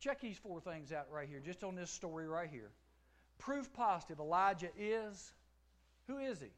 Check 0.00 0.20
these 0.20 0.36
four 0.36 0.60
things 0.60 0.92
out 0.92 1.06
right 1.10 1.28
here, 1.28 1.40
just 1.40 1.64
on 1.64 1.74
this 1.74 1.90
story 1.90 2.26
right 2.26 2.48
here. 2.50 2.70
Proof 3.38 3.72
positive 3.72 4.20
Elijah 4.20 4.70
is, 4.78 5.32
who 6.06 6.18
is 6.18 6.40
he? 6.40 6.50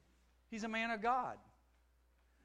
He's 0.50 0.64
a 0.64 0.68
man 0.68 0.90
of 0.90 1.02
God. 1.02 1.36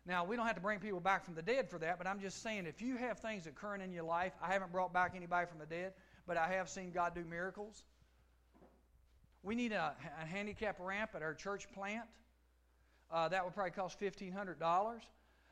Now, 0.06 0.24
we 0.26 0.36
don't 0.36 0.48
have 0.48 0.56
to 0.56 0.62
bring 0.62 0.80
people 0.80 1.00
back 1.00 1.26
from 1.26 1.36
the 1.36 1.44
dead 1.44 1.70
for 1.70 1.78
that, 1.80 2.00
but 2.00 2.08
I'm 2.08 2.20
just 2.20 2.42
saying 2.42 2.66
if 2.66 2.82
you 2.82 2.98
have 2.98 3.20
things 3.20 3.46
occurring 3.46 3.82
in 3.82 3.92
your 3.92 4.04
life, 4.04 4.34
I 4.42 4.52
haven't 4.52 4.72
brought 4.72 4.94
back 4.94 5.14
anybody 5.16 5.48
from 5.48 5.60
the 5.60 5.66
dead, 5.68 5.94
but 6.28 6.38
I 6.38 6.48
have 6.54 6.70
seen 6.70 6.92
God 6.92 7.14
do 7.14 7.24
miracles. 7.24 7.84
We 9.44 9.56
need 9.56 9.72
a, 9.72 9.94
a 10.22 10.26
handicap 10.26 10.78
ramp 10.80 11.12
at 11.16 11.22
our 11.22 11.36
church 11.36 11.72
plant. 11.72 12.06
Uh, 13.12 13.28
that 13.28 13.44
would 13.44 13.54
probably 13.54 13.72
cost 13.72 14.00
$1,500. 14.00 15.00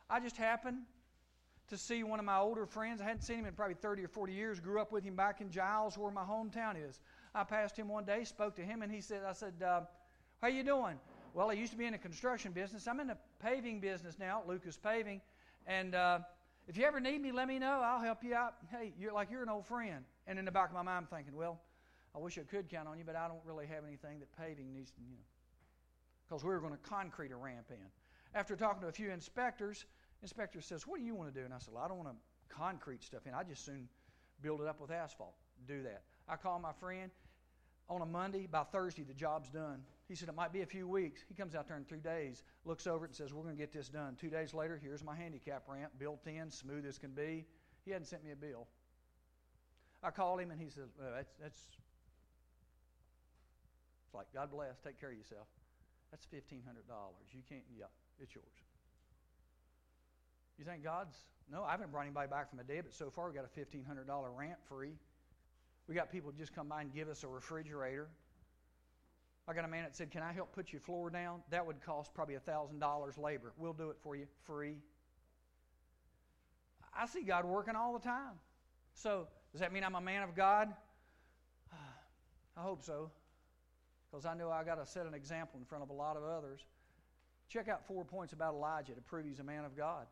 I 0.09 0.19
just 0.19 0.37
happened 0.37 0.79
to 1.67 1.77
see 1.77 2.03
one 2.03 2.19
of 2.19 2.25
my 2.25 2.37
older 2.37 2.65
friends. 2.65 3.01
I 3.01 3.03
hadn't 3.03 3.21
seen 3.21 3.39
him 3.39 3.45
in 3.45 3.53
probably 3.53 3.75
30 3.75 4.03
or 4.03 4.07
40 4.07 4.33
years. 4.33 4.59
Grew 4.59 4.81
up 4.81 4.91
with 4.91 5.03
him 5.03 5.15
back 5.15 5.41
in 5.41 5.51
Giles, 5.51 5.97
where 5.97 6.11
my 6.11 6.23
hometown 6.23 6.75
is. 6.89 6.99
I 7.35 7.43
passed 7.43 7.77
him 7.77 7.87
one 7.87 8.05
day, 8.05 8.23
spoke 8.23 8.55
to 8.55 8.63
him, 8.63 8.81
and 8.81 8.91
he 8.91 9.01
said, 9.01 9.21
I 9.27 9.33
said, 9.33 9.53
uh, 9.63 9.81
how 10.41 10.47
you 10.47 10.63
doing? 10.63 10.97
Well, 11.33 11.51
I 11.51 11.53
used 11.53 11.71
to 11.73 11.77
be 11.77 11.85
in 11.85 11.91
the 11.91 11.99
construction 11.99 12.53
business. 12.53 12.87
I'm 12.87 12.99
in 12.99 13.07
the 13.07 13.17
paving 13.39 13.81
business 13.81 14.17
now, 14.17 14.41
Lucas 14.47 14.77
Paving. 14.77 15.21
And 15.67 15.93
uh, 15.93 16.19
if 16.67 16.77
you 16.77 16.85
ever 16.85 16.99
need 16.99 17.21
me, 17.21 17.31
let 17.31 17.47
me 17.47 17.59
know. 17.59 17.81
I'll 17.83 18.01
help 18.01 18.23
you 18.23 18.33
out. 18.33 18.55
Hey, 18.71 18.93
you're 18.97 19.13
like 19.13 19.29
you're 19.29 19.43
an 19.43 19.49
old 19.49 19.67
friend. 19.67 20.05
And 20.25 20.39
in 20.39 20.45
the 20.45 20.51
back 20.51 20.69
of 20.69 20.75
my 20.75 20.81
mind, 20.81 21.05
I'm 21.11 21.17
thinking, 21.17 21.35
well, 21.35 21.59
I 22.15 22.19
wish 22.19 22.39
I 22.39 22.41
could 22.41 22.67
count 22.69 22.87
on 22.87 22.97
you, 22.97 23.03
but 23.05 23.15
I 23.15 23.27
don't 23.27 23.41
really 23.45 23.67
have 23.67 23.83
anything 23.85 24.19
that 24.19 24.35
paving 24.37 24.73
needs 24.73 24.89
to, 24.91 25.01
you 25.01 25.17
know, 25.17 25.28
because 26.29 26.43
we 26.43 26.51
were 26.51 26.59
going 26.59 26.73
to 26.73 26.89
concrete 26.89 27.31
a 27.31 27.35
ramp 27.35 27.67
in. 27.71 27.85
After 28.35 28.55
talking 28.55 28.81
to 28.81 28.87
a 28.87 28.91
few 28.91 29.09
inspectors, 29.09 29.85
inspector 30.21 30.61
says, 30.61 30.85
"What 30.85 30.99
do 30.99 31.05
you 31.05 31.15
want 31.15 31.33
to 31.33 31.39
do?" 31.39 31.43
And 31.43 31.53
I 31.53 31.57
said, 31.57 31.73
"Well, 31.73 31.83
I 31.83 31.87
don't 31.87 31.97
want 31.97 32.09
to 32.09 32.55
concrete 32.55 33.03
stuff 33.03 33.25
in. 33.25 33.33
I 33.33 33.43
just 33.43 33.65
soon 33.65 33.89
build 34.41 34.61
it 34.61 34.67
up 34.67 34.79
with 34.79 34.91
asphalt. 34.91 35.35
Do 35.67 35.81
that." 35.83 36.03
I 36.27 36.35
call 36.35 36.59
my 36.59 36.73
friend 36.73 37.11
on 37.89 38.01
a 38.01 38.05
Monday. 38.05 38.45
By 38.45 38.63
Thursday, 38.63 39.03
the 39.03 39.13
job's 39.13 39.49
done. 39.49 39.81
He 40.07 40.15
said, 40.15 40.29
It 40.29 40.35
might 40.35 40.53
be 40.53 40.61
a 40.61 40.65
few 40.65 40.87
weeks. 40.87 41.23
He 41.27 41.33
comes 41.33 41.55
out 41.55 41.67
there 41.67 41.77
in 41.77 41.85
three 41.85 41.99
days, 41.99 42.43
looks 42.65 42.85
over 42.85 43.05
it, 43.05 43.09
and 43.09 43.15
says, 43.15 43.33
We're 43.33 43.43
going 43.43 43.55
to 43.55 43.59
get 43.59 43.73
this 43.73 43.89
done. 43.89 44.15
Two 44.15 44.29
days 44.29 44.53
later, 44.53 44.79
here's 44.81 45.03
my 45.03 45.15
handicap 45.15 45.63
ramp, 45.67 45.91
built 45.97 46.25
in, 46.27 46.51
smooth 46.51 46.85
as 46.85 46.99
can 46.99 47.11
be. 47.11 47.45
He 47.85 47.91
hadn't 47.91 48.07
sent 48.07 48.23
me 48.23 48.31
a 48.31 48.35
bill. 48.35 48.67
I 50.03 50.11
called 50.11 50.39
him, 50.39 50.51
and 50.51 50.61
he 50.61 50.69
said, 50.69 50.85
well, 50.99 51.11
That's, 51.15 51.33
that's 51.41 51.59
it's 54.05 54.15
like, 54.15 54.27
God 54.33 54.49
bless, 54.51 54.79
take 54.79 54.99
care 54.99 55.11
of 55.11 55.17
yourself. 55.17 55.47
That's 56.11 56.25
$1,500. 56.25 56.61
You 57.31 57.41
can't, 57.47 57.61
yeah, 57.77 57.85
it's 58.19 58.33
yours. 58.33 58.45
You 60.57 60.65
think 60.65 60.83
God's, 60.83 61.15
no, 61.51 61.63
I 61.63 61.71
haven't 61.71 61.91
brought 61.91 62.03
anybody 62.03 62.27
back 62.27 62.49
from 62.49 62.59
dead, 62.67 62.83
but 62.83 62.93
so 62.93 63.09
far 63.09 63.29
we 63.29 63.35
got 63.35 63.45
a 63.45 63.59
$1,500 63.59 64.07
ramp 64.35 64.59
free. 64.67 64.93
We 65.87 65.95
got 65.95 66.11
people 66.11 66.31
just 66.37 66.53
come 66.53 66.67
by 66.67 66.81
and 66.81 66.93
give 66.93 67.07
us 67.07 67.23
a 67.23 67.27
refrigerator. 67.27 68.09
I 69.47 69.53
got 69.53 69.65
a 69.65 69.67
man 69.67 69.83
that 69.83 69.95
said, 69.95 70.11
Can 70.11 70.21
I 70.21 70.31
help 70.31 70.53
put 70.53 70.71
your 70.71 70.81
floor 70.81 71.09
down? 71.09 71.41
That 71.49 71.65
would 71.65 71.81
cost 71.83 72.13
probably 72.13 72.35
$1,000 72.35 73.17
labor. 73.17 73.53
We'll 73.57 73.73
do 73.73 73.89
it 73.89 73.97
for 74.03 74.15
you 74.15 74.27
free. 74.43 74.75
I 76.95 77.07
see 77.07 77.23
God 77.23 77.45
working 77.45 77.75
all 77.75 77.93
the 77.93 77.99
time. 77.99 78.33
So, 78.93 79.27
does 79.51 79.61
that 79.61 79.73
mean 79.73 79.83
I'm 79.83 79.95
a 79.95 80.01
man 80.01 80.21
of 80.21 80.35
God? 80.35 80.67
I 82.57 82.61
hope 82.61 82.83
so. 82.83 83.09
Because 84.09 84.25
I 84.25 84.33
know 84.33 84.49
I 84.49 84.63
got 84.63 84.75
to 84.75 84.85
set 84.85 85.05
an 85.05 85.13
example 85.13 85.59
in 85.59 85.65
front 85.65 85.83
of 85.83 85.89
a 85.89 85.93
lot 85.93 86.17
of 86.17 86.23
others. 86.23 86.61
Check 87.47 87.67
out 87.67 87.85
four 87.87 88.03
points 88.03 88.33
about 88.33 88.53
Elijah 88.53 88.93
to 88.93 89.01
prove 89.01 89.25
he's 89.25 89.39
a 89.39 89.43
man 89.43 89.65
of 89.65 89.75
God. 89.75 90.05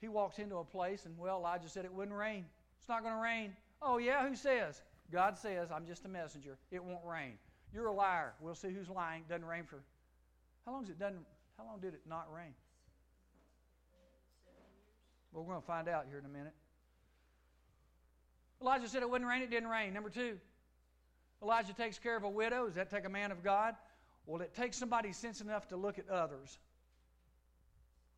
He 0.00 0.08
walks 0.08 0.38
into 0.38 0.56
a 0.56 0.64
place 0.64 1.06
and, 1.06 1.16
well, 1.18 1.38
Elijah 1.38 1.68
said 1.68 1.84
it 1.84 1.92
wouldn't 1.92 2.16
rain. 2.16 2.44
It's 2.78 2.88
not 2.88 3.02
going 3.02 3.14
to 3.14 3.20
rain. 3.20 3.52
Oh, 3.80 3.98
yeah, 3.98 4.26
who 4.26 4.34
says? 4.34 4.82
God 5.10 5.38
says, 5.38 5.70
I'm 5.70 5.86
just 5.86 6.04
a 6.04 6.08
messenger. 6.08 6.58
It 6.70 6.82
won't 6.82 7.04
rain. 7.04 7.34
You're 7.72 7.86
a 7.86 7.92
liar. 7.92 8.34
We'll 8.40 8.54
see 8.54 8.70
who's 8.70 8.88
lying. 8.88 9.24
Doesn't 9.28 9.44
rain 9.44 9.64
for 9.64 9.82
how 10.64 10.72
long 10.72 10.84
it 10.84 10.98
done 10.98 11.18
how 11.58 11.64
long 11.64 11.78
did 11.80 11.94
it 11.94 12.00
not 12.08 12.26
rain? 12.34 12.54
Well, 15.32 15.44
we're 15.44 15.50
going 15.50 15.60
to 15.60 15.66
find 15.66 15.88
out 15.88 16.06
here 16.08 16.18
in 16.18 16.24
a 16.24 16.28
minute. 16.28 16.54
Elijah 18.62 18.88
said 18.88 19.02
it 19.02 19.10
wouldn't 19.10 19.28
rain, 19.28 19.42
it 19.42 19.50
didn't 19.50 19.68
rain. 19.68 19.92
Number 19.92 20.08
two, 20.08 20.38
Elijah 21.42 21.74
takes 21.74 21.98
care 21.98 22.16
of 22.16 22.24
a 22.24 22.28
widow. 22.28 22.66
Does 22.66 22.76
that 22.76 22.90
take 22.90 23.04
a 23.04 23.10
man 23.10 23.30
of 23.30 23.42
God? 23.42 23.74
Well, 24.26 24.40
it 24.40 24.54
takes 24.54 24.78
somebody 24.78 25.12
sense 25.12 25.40
enough 25.40 25.68
to 25.68 25.76
look 25.76 25.98
at 25.98 26.08
others. 26.08 26.58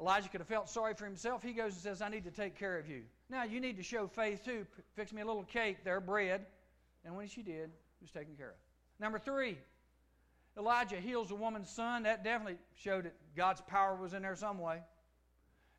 Elijah 0.00 0.28
could 0.28 0.40
have 0.40 0.48
felt 0.48 0.68
sorry 0.68 0.94
for 0.94 1.06
himself. 1.06 1.42
He 1.42 1.52
goes 1.52 1.72
and 1.72 1.82
says, 1.82 2.02
I 2.02 2.08
need 2.08 2.24
to 2.24 2.30
take 2.30 2.58
care 2.58 2.78
of 2.78 2.88
you. 2.88 3.02
Now, 3.30 3.44
you 3.44 3.60
need 3.60 3.76
to 3.78 3.82
show 3.82 4.06
faith 4.06 4.44
too. 4.44 4.66
Fix 4.94 5.12
me 5.12 5.22
a 5.22 5.26
little 5.26 5.42
cake 5.42 5.84
there, 5.84 6.00
bread. 6.00 6.44
And 7.04 7.16
when 7.16 7.28
she 7.28 7.42
did, 7.42 7.70
he 7.98 8.04
was 8.04 8.10
taken 8.10 8.36
care 8.36 8.50
of. 8.50 8.56
Number 9.00 9.18
three, 9.18 9.58
Elijah 10.58 10.96
heals 10.96 11.30
a 11.30 11.34
woman's 11.34 11.70
son. 11.70 12.04
That 12.04 12.24
definitely 12.24 12.58
showed 12.76 13.06
that 13.06 13.14
God's 13.36 13.62
power 13.62 13.96
was 13.96 14.12
in 14.12 14.22
there 14.22 14.36
some 14.36 14.58
way. 14.58 14.80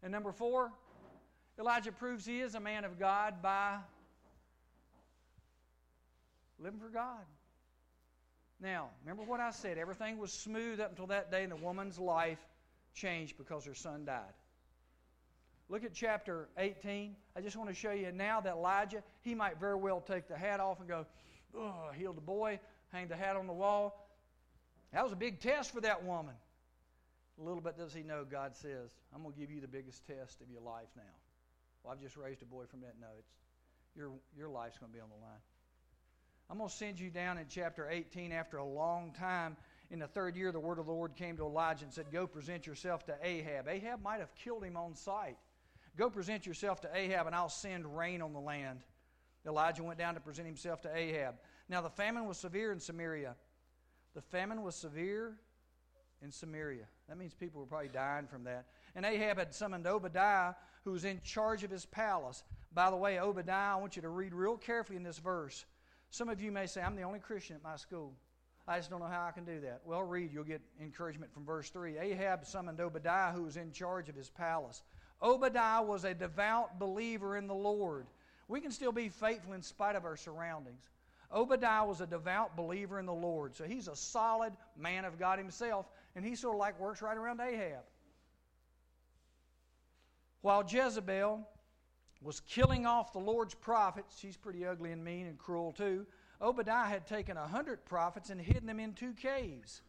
And 0.04 0.12
number 0.12 0.32
four, 0.32 0.72
Elijah 1.60 1.92
proves 1.92 2.26
he 2.26 2.42
is 2.42 2.56
a 2.56 2.60
man 2.60 2.86
of 2.86 3.00
God 3.00 3.42
by 3.42 3.78
living 6.60 6.80
for 6.80 6.90
God. 6.90 7.26
Now, 8.60 8.90
remember 9.04 9.24
what 9.24 9.40
I 9.40 9.52
said. 9.52 9.78
Everything 9.78 10.18
was 10.18 10.34
smooth 10.34 10.80
up 10.80 10.90
until 10.90 11.08
that 11.08 11.32
day, 11.32 11.44
and 11.44 11.52
the 11.52 11.58
woman's 11.58 12.00
life 12.00 12.40
changed 12.94 13.38
because 13.38 13.66
her 13.66 13.76
son 13.76 14.06
died. 14.06 14.34
Look 15.70 15.84
at 15.84 15.94
chapter 15.94 16.48
18. 16.58 17.16
I 17.36 17.42
just 17.42 17.58
want 17.58 17.70
to 17.70 17.76
show 17.76 17.92
you 17.92 18.12
now 18.12 18.42
that 18.42 18.54
Elijah, 18.54 19.04
he 19.22 19.36
might 19.36 19.60
very 19.60 19.76
well 19.76 20.02
take 20.02 20.28
the 20.28 20.38
hat 20.38 20.60
off 20.60 20.80
and 20.80 20.88
go, 20.88 21.06
oh, 21.56 21.92
heal 21.96 22.14
the 22.14 22.22
boy, 22.22 22.60
hang 22.92 23.10
the 23.10 23.18
hat 23.18 23.36
on 23.36 23.48
the 23.48 23.54
wall. 23.54 24.08
That 24.94 25.04
was 25.04 25.12
a 25.12 25.18
big 25.18 25.40
test 25.40 25.74
for 25.74 25.82
that 25.82 26.04
woman. 26.04 26.36
A 27.40 27.44
little 27.44 27.62
bit 27.62 27.78
does 27.78 27.94
he 27.94 28.02
know 28.02 28.26
God 28.30 28.56
says, 28.56 28.90
I'm 29.14 29.22
going 29.22 29.34
to 29.34 29.40
give 29.40 29.52
you 29.52 29.62
the 29.62 29.68
biggest 29.68 30.08
test 30.08 30.42
of 30.42 30.50
your 30.50 30.62
life 30.62 30.88
now. 30.96 31.04
Well, 31.84 31.94
I've 31.94 32.02
just 32.02 32.18
raised 32.18 32.42
a 32.42 32.46
boy 32.46 32.64
from 32.66 32.82
that. 32.82 32.96
No, 33.00 33.08
it's, 33.20 33.30
your, 33.96 34.12
your 34.36 34.50
life's 34.50 34.78
going 34.80 34.92
to 34.92 34.96
be 34.96 35.02
on 35.02 35.10
the 35.10 35.22
line. 35.22 35.42
I'm 36.50 36.58
going 36.58 36.70
to 36.70 36.76
send 36.76 37.00
you 37.00 37.10
down 37.10 37.38
in 37.38 37.46
chapter 37.50 37.90
18 37.90 38.32
after 38.32 38.58
a 38.58 38.66
long 38.66 39.14
time. 39.18 39.58
In 39.90 40.00
the 40.00 40.08
third 40.08 40.36
year, 40.36 40.52
the 40.52 40.60
word 40.60 40.80
of 40.80 40.86
the 40.86 40.94
Lord 40.94 41.16
came 41.16 41.36
to 41.38 41.46
Elijah 41.46 41.84
and 41.84 41.94
said, 41.94 42.06
Go 42.12 42.26
present 42.26 42.66
yourself 42.66 43.06
to 43.08 43.16
Ahab. 43.22 43.68
Ahab 43.68 44.02
might 44.02 44.20
have 44.20 44.34
killed 44.36 44.64
him 44.64 44.78
on 44.78 44.96
sight. 44.96 45.38
Go 45.98 46.10
present 46.10 46.46
yourself 46.46 46.82
to 46.82 46.90
Ahab, 46.94 47.28
and 47.28 47.36
I'll 47.36 47.50
send 47.50 47.98
rain 47.98 48.22
on 48.22 48.32
the 48.32 48.40
land. 48.40 48.80
Elijah 49.46 49.84
went 49.84 50.00
down 50.00 50.14
to 50.14 50.20
present 50.20 50.48
himself 50.48 50.82
to 50.82 50.96
Ahab. 50.96 51.36
Now, 51.70 51.82
the 51.82 51.90
famine 51.90 52.28
was 52.28 52.38
severe 52.38 52.72
in 52.72 52.80
Samaria. 52.80 53.36
The 54.14 54.22
famine 54.22 54.64
was 54.64 54.76
severe 54.76 55.36
in 56.22 56.32
Samaria. 56.32 56.86
That 57.10 57.18
means 57.18 57.34
people 57.34 57.62
were 57.62 57.68
probably 57.68 57.90
dying 57.90 58.28
from 58.28 58.46
that. 58.46 58.68
And 58.96 59.06
Ahab 59.06 59.38
had 59.38 59.54
summoned 59.54 59.86
Obadiah, 59.86 60.54
who 60.86 60.92
was 60.92 61.04
in 61.04 61.22
charge 61.24 61.64
of 61.64 61.72
his 61.72 61.86
palace. 61.86 62.44
By 62.74 62.90
the 62.90 62.96
way, 62.96 63.20
Obadiah, 63.20 63.74
I 63.74 63.76
want 63.76 63.96
you 63.96 64.02
to 64.02 64.10
read 64.10 64.34
real 64.34 64.58
carefully 64.58 64.98
in 64.98 65.04
this 65.04 65.18
verse. 65.18 65.66
Some 66.10 66.30
of 66.30 66.42
you 66.42 66.52
may 66.52 66.66
say, 66.66 66.82
I'm 66.82 66.96
the 66.96 67.04
only 67.04 67.20
Christian 67.20 67.56
at 67.56 67.64
my 67.64 67.76
school. 67.76 68.14
I 68.68 68.78
just 68.78 68.90
don't 68.90 69.00
know 69.00 69.08
how 69.08 69.26
I 69.26 69.32
can 69.32 69.46
do 69.46 69.62
that. 69.62 69.82
Well, 69.86 70.04
read, 70.04 70.34
you'll 70.34 70.44
get 70.44 70.62
encouragement 70.82 71.34
from 71.34 71.46
verse 71.46 71.70
3. 71.70 71.98
Ahab 71.98 72.46
summoned 72.46 72.82
Obadiah, 72.82 73.32
who 73.32 73.44
was 73.44 73.56
in 73.56 73.72
charge 73.72 74.10
of 74.10 74.16
his 74.16 74.30
palace. 74.30 74.84
Obadiah 75.22 75.82
was 75.82 76.04
a 76.04 76.14
devout 76.14 76.78
believer 76.78 77.38
in 77.38 77.48
the 77.48 77.56
Lord. 77.56 78.08
We 78.50 78.60
can 78.60 78.72
still 78.72 78.92
be 78.92 79.10
faithful 79.10 79.54
in 79.54 79.62
spite 79.62 79.96
of 79.96 80.06
our 80.06 80.18
surroundings. 80.18 80.90
Obadiah 81.34 81.86
was 81.86 82.02
a 82.02 82.08
devout 82.08 82.56
believer 82.56 83.00
in 83.00 83.06
the 83.06 83.14
Lord. 83.14 83.56
So 83.56 83.64
he's 83.64 83.88
a 83.88 83.96
solid 83.96 84.54
man 84.78 85.06
of 85.06 85.18
God 85.18 85.40
himself, 85.40 85.86
and 86.16 86.26
he 86.26 86.36
sort 86.36 86.56
of 86.56 86.60
like 86.60 86.80
works 86.80 87.02
right 87.02 87.18
around 87.18 87.40
Ahab. 87.40 87.84
While 90.42 90.64
Jezebel 90.68 91.48
was 92.22 92.40
killing 92.42 92.86
off 92.86 93.14
the 93.14 93.20
Lord's 93.20 93.54
prophets, 93.54 94.18
she's 94.20 94.38
pretty 94.38 94.66
ugly 94.66 94.92
and 94.92 95.04
mean 95.04 95.28
and 95.28 95.38
cruel 95.38 95.72
too. 95.72 96.06
Obadiah 96.42 96.88
had 96.88 97.08
taken 97.08 97.38
a 97.38 97.48
hundred 97.48 97.86
prophets 97.86 98.30
and 98.30 98.40
hidden 98.40 98.68
them 98.68 98.80
in 98.80 98.94
two 98.94 99.14
caves, 99.14 99.82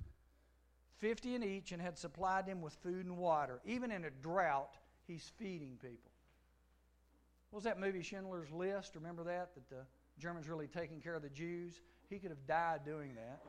fifty 0.99 1.35
in 1.35 1.43
each, 1.43 1.73
and 1.73 1.81
had 1.81 1.99
supplied 1.99 2.47
them 2.47 2.61
with 2.61 2.75
food 2.83 3.05
and 3.05 3.17
water. 3.17 3.61
Even 3.65 3.91
in 3.91 4.05
a 4.05 4.11
drought, 4.11 4.77
He's 5.09 5.33
feeding 5.39 5.79
people. 5.81 6.13
What 7.51 7.59
was 7.59 7.65
that 7.65 7.81
movie 7.81 8.03
Schindler's 8.03 8.53
List? 8.53 8.95
Remember 8.95 9.25
that? 9.25 9.55
That 9.55 9.69
the 9.71 9.87
Germans 10.21 10.49
really 10.49 10.67
taking 10.67 11.01
care 11.01 11.15
of 11.15 11.23
the 11.23 11.31
Jews? 11.31 11.81
He 12.11 12.19
could 12.19 12.31
have 12.31 12.47
died 12.47 12.85
doing 12.85 13.15
that. 13.15 13.41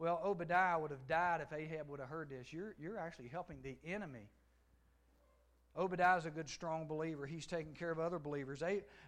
Well, 0.00 0.20
Obadiah 0.24 0.78
would 0.78 0.90
have 0.90 1.06
died 1.06 1.40
if 1.40 1.52
Ahab 1.52 1.88
would 1.88 2.00
have 2.00 2.08
heard 2.08 2.30
this. 2.30 2.52
You're, 2.52 2.74
you're 2.80 2.98
actually 2.98 3.28
helping 3.28 3.58
the 3.62 3.76
enemy. 3.86 4.28
Obadiah 5.76 6.18
is 6.18 6.26
a 6.26 6.30
good, 6.30 6.48
strong 6.48 6.86
believer. 6.86 7.24
He's 7.26 7.46
taking 7.46 7.72
care 7.72 7.90
of 7.90 8.00
other 8.00 8.18
believers. 8.18 8.62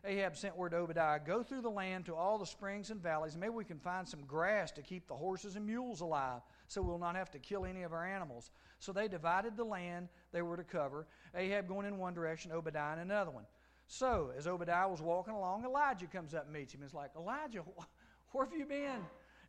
Ahab 0.05 0.37
sent 0.37 0.57
word 0.57 0.71
to 0.71 0.77
Obadiah 0.77 1.19
Go 1.19 1.43
through 1.43 1.63
the 1.63 1.71
land 1.71 2.07
to 2.07 2.15
all 2.15 2.39
the 2.39 2.47
springs 2.47 2.91
and 2.91 3.03
valleys. 3.03 3.37
Maybe 3.37 3.51
we 3.51 3.65
can 3.65 3.79
find 3.79 4.09
some 4.09 4.25
grass 4.25 4.71
to 4.73 4.83
keep 4.83 5.09
the 5.09 5.17
horses 5.17 5.57
and 5.57 5.67
mules 5.67 6.01
alive 6.01 6.43
so 6.69 6.81
we'll 6.81 6.99
not 6.99 7.17
have 7.17 7.31
to 7.33 7.39
kill 7.39 7.67
any 7.67 7.83
of 7.83 7.93
our 7.93 8.07
animals. 8.07 8.51
So 8.79 8.93
they 8.93 9.09
divided 9.09 9.57
the 9.57 9.65
land 9.65 10.09
they 10.33 10.43
were 10.43 10.57
to 10.57 10.63
cover, 10.63 11.07
Ahab 11.35 11.67
going 11.67 11.87
in 11.87 11.99
one 11.99 12.15
direction, 12.15 12.53
Obadiah 12.53 12.93
in 12.95 13.01
another 13.01 13.33
one. 13.33 13.45
So, 13.89 14.31
as 14.39 14.47
Obadiah 14.47 14.89
was 14.89 15.03
walking 15.03 15.35
along, 15.35 15.65
Elijah 15.65 16.07
comes 16.07 16.33
up 16.33 16.45
and 16.45 16.53
meets 16.53 16.73
him. 16.73 16.81
He's 16.81 16.95
like, 16.95 17.11
Elijah, 17.17 17.65
where 18.33 18.45
have 18.45 18.55
you 18.57 18.65
been? 18.65 19.01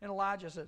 And 0.01 0.09
Elijah 0.09 0.49
said, 0.49 0.67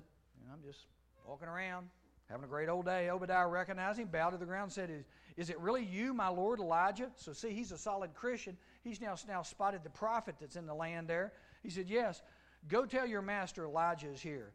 I'm 0.52 0.62
just 0.62 0.86
walking 1.26 1.48
around, 1.48 1.88
having 2.30 2.44
a 2.44 2.48
great 2.48 2.68
old 2.68 2.84
day. 2.84 3.10
Obadiah 3.10 3.48
recognized 3.48 3.98
him, 3.98 4.06
bowed 4.06 4.30
to 4.30 4.36
the 4.36 4.46
ground, 4.46 4.70
said, 4.70 5.04
is, 5.36 5.50
it 5.50 5.58
really 5.58 5.84
you, 5.84 6.14
my 6.14 6.28
Lord 6.28 6.60
Elijah? 6.60 7.10
So, 7.16 7.32
see, 7.32 7.50
he's 7.50 7.72
a 7.72 7.78
solid 7.78 8.14
Christian. 8.14 8.56
He's 8.82 9.00
now, 9.00 9.16
now 9.26 9.42
spotted 9.42 9.82
the 9.82 9.90
prophet 9.90 10.36
that's 10.40 10.56
in 10.56 10.66
the 10.66 10.74
land 10.74 11.08
there. 11.08 11.32
He 11.62 11.70
said, 11.70 11.88
Yes, 11.88 12.22
go 12.68 12.86
tell 12.86 13.06
your 13.06 13.22
master 13.22 13.64
Elijah 13.64 14.10
is 14.10 14.20
here. 14.20 14.52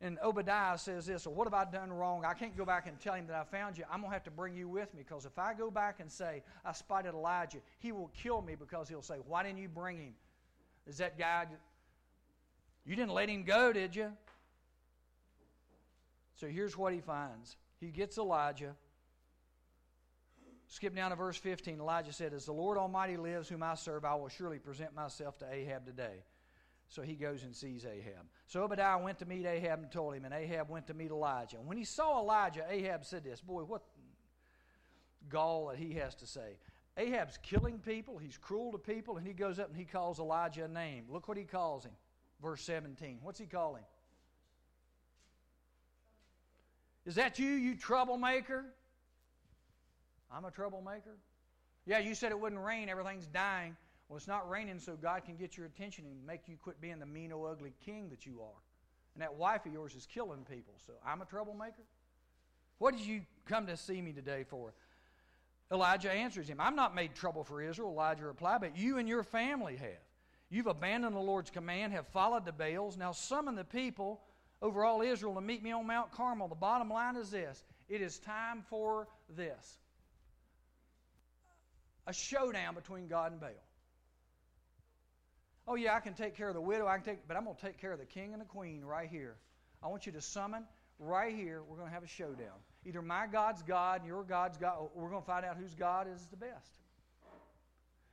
And 0.00 0.18
Obadiah 0.22 0.76
says 0.76 1.06
this, 1.06 1.24
well, 1.24 1.34
what 1.34 1.46
have 1.46 1.54
I 1.54 1.64
done 1.70 1.90
wrong? 1.90 2.24
I 2.24 2.34
can't 2.34 2.56
go 2.56 2.64
back 2.64 2.86
and 2.86 2.98
tell 3.00 3.14
him 3.14 3.26
that 3.28 3.36
I 3.36 3.44
found 3.44 3.78
you. 3.78 3.84
I'm 3.90 4.00
going 4.00 4.10
to 4.10 4.14
have 4.14 4.24
to 4.24 4.30
bring 4.30 4.54
you 4.54 4.68
with 4.68 4.92
me 4.92 5.02
because 5.02 5.24
if 5.24 5.38
I 5.38 5.54
go 5.54 5.70
back 5.70 6.00
and 6.00 6.10
say, 6.10 6.42
I 6.64 6.72
spotted 6.72 7.14
Elijah, 7.14 7.58
he 7.78 7.90
will 7.90 8.10
kill 8.12 8.42
me 8.42 8.54
because 8.54 8.88
he'll 8.88 9.02
say, 9.02 9.16
Why 9.26 9.42
didn't 9.42 9.58
you 9.58 9.68
bring 9.68 9.98
him? 9.98 10.14
Is 10.86 10.98
that 10.98 11.18
guy, 11.18 11.46
you 12.84 12.96
didn't 12.96 13.12
let 13.12 13.30
him 13.30 13.44
go, 13.44 13.72
did 13.72 13.96
you? 13.96 14.12
So 16.34 16.48
here's 16.48 16.76
what 16.76 16.92
he 16.92 17.00
finds 17.00 17.56
he 17.80 17.88
gets 17.88 18.18
Elijah. 18.18 18.74
Skip 20.68 20.94
down 20.94 21.10
to 21.10 21.16
verse 21.16 21.36
15. 21.36 21.80
Elijah 21.80 22.12
said, 22.12 22.32
As 22.32 22.46
the 22.46 22.52
Lord 22.52 22.78
Almighty 22.78 23.16
lives, 23.16 23.48
whom 23.48 23.62
I 23.62 23.74
serve, 23.74 24.04
I 24.04 24.14
will 24.14 24.28
surely 24.28 24.58
present 24.58 24.94
myself 24.94 25.38
to 25.38 25.52
Ahab 25.52 25.86
today. 25.86 26.24
So 26.88 27.02
he 27.02 27.14
goes 27.14 27.42
and 27.42 27.54
sees 27.54 27.84
Ahab. 27.84 28.26
So 28.46 28.62
Obadiah 28.62 29.02
went 29.02 29.18
to 29.18 29.26
meet 29.26 29.46
Ahab 29.46 29.80
and 29.80 29.90
told 29.90 30.14
him, 30.14 30.24
and 30.24 30.34
Ahab 30.34 30.68
went 30.68 30.86
to 30.88 30.94
meet 30.94 31.10
Elijah. 31.10 31.56
And 31.58 31.66
when 31.66 31.76
he 31.76 31.84
saw 31.84 32.20
Elijah, 32.20 32.64
Ahab 32.68 33.04
said 33.04 33.24
this 33.24 33.40
Boy, 33.40 33.62
what 33.62 33.82
gall 35.28 35.68
that 35.68 35.78
he 35.78 35.94
has 35.94 36.14
to 36.16 36.26
say. 36.26 36.58
Ahab's 36.96 37.38
killing 37.42 37.78
people, 37.78 38.18
he's 38.18 38.36
cruel 38.36 38.72
to 38.72 38.78
people, 38.78 39.16
and 39.16 39.26
he 39.26 39.32
goes 39.32 39.58
up 39.58 39.68
and 39.68 39.76
he 39.76 39.84
calls 39.84 40.20
Elijah 40.20 40.64
a 40.64 40.68
name. 40.68 41.06
Look 41.08 41.26
what 41.26 41.36
he 41.36 41.44
calls 41.44 41.84
him. 41.84 41.92
Verse 42.40 42.62
17. 42.62 43.18
What's 43.22 43.38
he 43.38 43.46
call 43.46 43.74
him? 43.74 43.84
Is 47.04 47.16
that 47.16 47.38
you, 47.38 47.48
you 47.48 47.74
troublemaker? 47.76 48.64
I'm 50.34 50.44
a 50.44 50.50
troublemaker? 50.50 51.16
Yeah, 51.86 51.98
you 51.98 52.14
said 52.14 52.32
it 52.32 52.40
wouldn't 52.40 52.60
rain, 52.60 52.88
everything's 52.88 53.26
dying. 53.26 53.76
Well, 54.08 54.16
it's 54.16 54.28
not 54.28 54.48
raining 54.48 54.78
so 54.78 54.96
God 54.96 55.24
can 55.24 55.36
get 55.36 55.56
your 55.56 55.66
attention 55.66 56.04
and 56.06 56.26
make 56.26 56.42
you 56.46 56.56
quit 56.62 56.80
being 56.80 56.98
the 56.98 57.06
mean, 57.06 57.32
old, 57.32 57.48
ugly 57.50 57.72
king 57.84 58.08
that 58.10 58.26
you 58.26 58.40
are. 58.42 58.62
And 59.14 59.22
that 59.22 59.34
wife 59.34 59.64
of 59.64 59.72
yours 59.72 59.94
is 59.94 60.06
killing 60.06 60.44
people. 60.50 60.74
So 60.86 60.94
I'm 61.06 61.22
a 61.22 61.24
troublemaker? 61.24 61.82
What 62.78 62.96
did 62.96 63.06
you 63.06 63.22
come 63.46 63.66
to 63.68 63.76
see 63.76 64.02
me 64.02 64.12
today 64.12 64.44
for? 64.44 64.74
Elijah 65.72 66.12
answers 66.12 66.48
him, 66.48 66.60
I'm 66.60 66.76
not 66.76 66.94
made 66.94 67.14
trouble 67.14 67.44
for 67.44 67.62
Israel, 67.62 67.90
Elijah 67.90 68.26
replied, 68.26 68.60
but 68.60 68.76
you 68.76 68.98
and 68.98 69.08
your 69.08 69.22
family 69.22 69.76
have. 69.76 70.02
You've 70.50 70.66
abandoned 70.66 71.16
the 71.16 71.20
Lord's 71.20 71.50
command, 71.50 71.92
have 71.92 72.06
followed 72.08 72.44
the 72.44 72.52
Baals. 72.52 72.96
Now 72.96 73.12
summon 73.12 73.54
the 73.54 73.64
people 73.64 74.20
over 74.60 74.84
all 74.84 75.00
Israel 75.00 75.34
to 75.34 75.40
meet 75.40 75.62
me 75.62 75.72
on 75.72 75.86
Mount 75.86 76.12
Carmel. 76.12 76.48
The 76.48 76.54
bottom 76.54 76.90
line 76.90 77.16
is 77.16 77.30
this 77.30 77.64
it 77.88 78.00
is 78.00 78.18
time 78.18 78.62
for 78.68 79.08
this 79.36 79.78
a 82.06 82.12
showdown 82.12 82.74
between 82.74 83.08
God 83.08 83.32
and 83.32 83.40
Baal. 83.40 83.50
Oh, 85.66 85.76
yeah, 85.76 85.94
I 85.94 86.00
can 86.00 86.14
take 86.14 86.36
care 86.36 86.48
of 86.48 86.54
the 86.54 86.60
widow, 86.60 86.86
I 86.86 86.96
can 86.96 87.04
take, 87.04 87.26
but 87.26 87.36
I'm 87.36 87.44
going 87.44 87.56
to 87.56 87.62
take 87.62 87.78
care 87.80 87.92
of 87.92 87.98
the 87.98 88.04
king 88.04 88.32
and 88.32 88.40
the 88.40 88.46
queen 88.46 88.84
right 88.84 89.08
here. 89.08 89.36
I 89.82 89.88
want 89.88 90.06
you 90.06 90.12
to 90.12 90.20
summon 90.20 90.64
right 90.98 91.34
here. 91.34 91.62
We're 91.62 91.76
going 91.76 91.88
to 91.88 91.94
have 91.94 92.04
a 92.04 92.08
showdown. 92.08 92.58
Either 92.86 93.00
my 93.00 93.26
God's 93.26 93.62
God 93.62 94.00
and 94.00 94.08
your 94.08 94.24
God's 94.24 94.58
God. 94.58 94.88
We're 94.94 95.08
going 95.08 95.22
to 95.22 95.26
find 95.26 95.44
out 95.44 95.56
whose 95.56 95.74
God 95.74 96.06
is 96.06 96.26
the 96.26 96.36
best. 96.36 96.78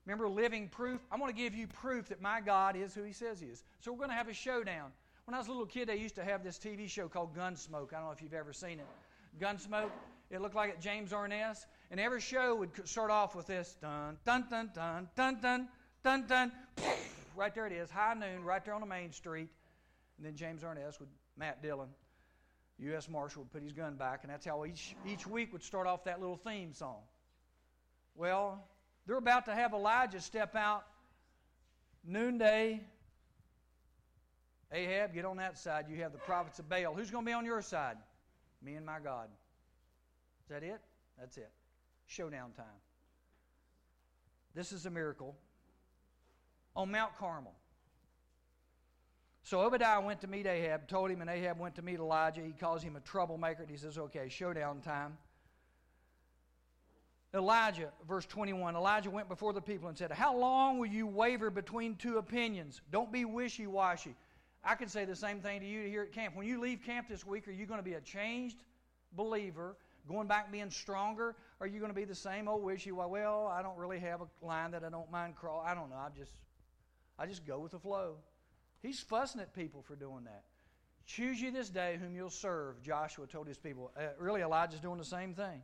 Remember, 0.06 0.28
living 0.28 0.70
proof? 0.70 1.00
I'm 1.12 1.20
going 1.20 1.32
to 1.32 1.38
give 1.38 1.54
you 1.54 1.68
proof 1.68 2.10
that 2.10 2.22
my 2.22 2.42
God 2.42 2.76
is 2.76 2.94
who 2.94 3.04
He 3.04 3.14
says 3.14 3.40
He 3.40 3.48
is. 3.48 3.64
So 3.82 3.92
we're 3.92 3.98
going 3.98 4.10
to 4.10 4.16
have 4.16 4.30
a 4.30 4.34
showdown. 4.34 4.92
When 5.26 5.36
I 5.36 5.38
was 5.38 5.48
a 5.48 5.52
little 5.52 5.66
kid, 5.66 5.88
they 5.88 5.98
used 5.98 6.16
to 6.16 6.24
have 6.24 6.44
this 6.44 6.58
TV 6.58 6.90
show 6.90 7.08
called 7.08 7.36
Gunsmoke. 7.36 7.94
I 7.94 7.98
don't 7.98 8.06
know 8.06 8.12
if 8.12 8.22
you've 8.22 8.34
ever 8.34 8.54
seen 8.54 8.80
it. 8.80 8.88
Gunsmoke. 9.40 9.92
It 10.30 10.42
looked 10.42 10.56
like 10.56 10.72
it 10.72 10.82
James 10.82 11.14
Arness. 11.14 11.66
And 11.92 12.00
every 12.00 12.22
show 12.22 12.56
would 12.56 12.72
start 12.88 13.12
off 13.12 13.36
with 13.36 13.48
this 13.48 13.76
dun, 13.82 14.18
dun, 14.26 14.46
dun, 14.50 14.72
dun, 14.74 15.10
dun, 15.16 15.40
dun, 15.42 15.68
dun, 16.04 16.26
dun. 16.28 16.52
Right 17.36 17.54
there 17.54 17.68
it 17.68 17.74
is, 17.74 17.92
high 17.92 18.14
noon, 18.14 18.44
right 18.44 18.64
there 18.64 18.74
on 18.74 18.82
the 18.82 18.88
main 18.88 19.12
street. 19.12 19.50
And 20.18 20.26
then 20.26 20.36
James 20.36 20.64
Arness 20.64 21.00
would, 21.00 21.10
Matt 21.38 21.62
Dillon, 21.62 21.90
U.S. 22.80 23.08
Marshal, 23.10 23.44
would 23.44 23.52
put 23.52 23.62
his 23.62 23.74
gun 23.74 23.96
back. 23.96 24.22
And 24.24 24.32
that's 24.32 24.46
how 24.46 24.66
each, 24.66 24.96
each 25.06 25.28
week 25.28 25.54
would 25.54 25.64
start 25.64 25.86
off 25.86 26.06
that 26.06 26.20
little 26.20 26.38
theme 26.38 26.74
song. 26.74 27.02
Well, 28.16 28.66
they're 29.06 29.18
about 29.18 29.46
to 29.46 29.54
have 29.54 29.74
Elijah 29.74 30.22
step 30.22 30.56
out 30.56 30.86
noonday 32.04 32.82
Ahab, 34.74 35.14
get 35.14 35.26
on 35.26 35.38
that 35.38 35.58
side. 35.58 35.86
You 35.90 35.98
have 35.98 36.14
the 36.14 36.18
prophets 36.20 36.60
of 36.60 36.70
Baal. 36.70 36.94
Who's 36.94 37.12
going 37.12 37.26
to 37.26 37.30
be 37.30 37.34
on 37.34 37.46
your 37.46 37.62
side? 37.62 37.98
Me 38.64 38.76
and 38.76 38.86
my 38.86 39.00
God. 39.00 39.28
Is 40.44 40.50
that 40.50 40.64
it? 40.64 40.80
That's 41.20 41.38
it. 41.38 41.52
Showdown 42.12 42.52
time. 42.52 42.66
This 44.54 44.74
is 44.74 44.86
a 44.86 44.90
miracle 44.90 45.34
on 46.76 46.92
Mount 46.92 47.16
Carmel. 47.18 47.54
So 49.44 49.62
Obadiah 49.62 50.02
went 50.02 50.20
to 50.22 50.28
meet 50.28 50.46
Ahab, 50.46 50.90
told 50.90 51.10
him, 51.10 51.22
and 51.22 51.30
Ahab 51.30 51.58
went 51.58 51.76
to 51.76 51.82
meet 51.82 52.00
Elijah. 52.00 52.42
He 52.42 52.52
calls 52.52 52.84
him 52.84 52.98
a 52.98 53.00
troublemaker. 53.00 53.62
And 53.62 53.72
he 53.72 53.78
says, 53.78 53.98
Okay, 53.98 54.28
showdown 54.28 54.82
time. 54.82 55.18
Elijah, 57.34 57.94
verse 58.10 58.26
21, 58.26 58.76
Elijah 58.76 59.10
went 59.10 59.30
before 59.30 59.54
the 59.54 59.62
people 59.62 59.88
and 59.88 59.98
said, 59.98 60.12
How 60.12 60.36
long 60.36 60.80
will 60.80 60.88
you 60.88 61.08
waver 61.08 61.50
between 61.50 61.96
two 61.96 62.18
opinions? 62.18 62.82
Don't 62.92 63.10
be 63.10 63.24
wishy 63.24 63.68
washy. 63.68 64.16
I 64.66 64.76
can 64.76 64.90
say 64.90 65.06
the 65.06 65.16
same 65.16 65.40
thing 65.40 65.62
to 65.62 65.66
you 65.66 65.88
here 65.88 66.04
at 66.04 66.12
camp. 66.12 66.36
When 66.36 66.46
you 66.46 66.60
leave 66.60 66.84
camp 66.86 67.08
this 67.08 67.26
week, 67.26 67.48
are 67.48 67.52
you 67.52 67.66
going 67.66 67.80
to 67.80 67.86
be 67.86 67.94
a 67.94 68.02
changed 68.02 68.58
believer, 69.14 69.78
going 70.08 70.28
back 70.28 70.52
being 70.52 70.70
stronger? 70.70 71.36
Or 71.60 71.66
are 71.66 71.68
you 71.68 71.80
going 71.80 71.92
to 71.92 71.96
be 71.96 72.06
the 72.06 72.16
same 72.16 72.48
old 72.48 72.64
wishy 72.64 72.92
washy? 72.92 73.10
Well, 73.12 73.48
I 73.48 73.62
don't 73.62 73.78
really 73.78 74.00
have 74.00 74.22
a 74.22 74.46
line 74.46 74.72
that 74.72 74.84
I 74.84 74.90
don't 74.90 75.12
mind 75.12 75.36
crawl. 75.36 75.64
I 75.66 75.74
don't 75.74 75.90
know. 75.90 75.98
I 75.98 76.10
just, 76.18 76.34
I 77.20 77.26
just 77.26 77.46
go 77.46 77.60
with 77.60 77.72
the 77.72 77.80
flow. 77.80 78.16
He's 78.82 79.00
fussing 79.00 79.42
at 79.42 79.54
people 79.54 79.82
for 79.82 79.96
doing 79.96 80.24
that. 80.26 80.44
Choose 81.06 81.42
you 81.42 81.52
this 81.52 81.70
day 81.70 81.98
whom 82.02 82.16
you'll 82.16 82.30
serve, 82.30 82.82
Joshua 82.82 83.28
told 83.28 83.48
his 83.48 83.58
people. 83.58 83.92
Uh, 83.98 84.08
really, 84.18 84.42
Elijah's 84.42 84.80
doing 84.80 84.98
the 84.98 85.06
same 85.06 85.34
thing. 85.34 85.62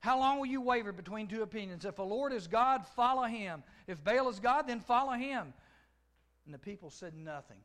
How 0.00 0.18
long 0.18 0.38
will 0.38 0.46
you 0.46 0.60
waver 0.60 0.92
between 0.92 1.28
two 1.28 1.42
opinions? 1.42 1.84
If 1.84 1.96
the 1.96 2.04
Lord 2.04 2.32
is 2.32 2.48
God, 2.48 2.84
follow 2.96 3.22
him. 3.22 3.62
If 3.86 4.02
Baal 4.02 4.28
is 4.28 4.40
God, 4.40 4.66
then 4.66 4.80
follow 4.80 5.12
him. 5.12 5.54
And 6.44 6.52
the 6.52 6.58
people 6.58 6.90
said 6.90 7.14
nothing. 7.14 7.58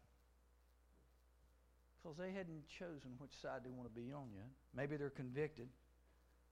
Because 2.01 2.17
they 2.17 2.31
hadn't 2.31 2.67
chosen 2.67 3.11
which 3.17 3.33
side 3.41 3.61
they 3.63 3.69
want 3.69 3.93
to 3.93 4.01
be 4.01 4.13
on 4.13 4.27
yet. 4.33 4.47
Maybe 4.75 4.97
they're 4.97 5.09
convicted. 5.09 5.67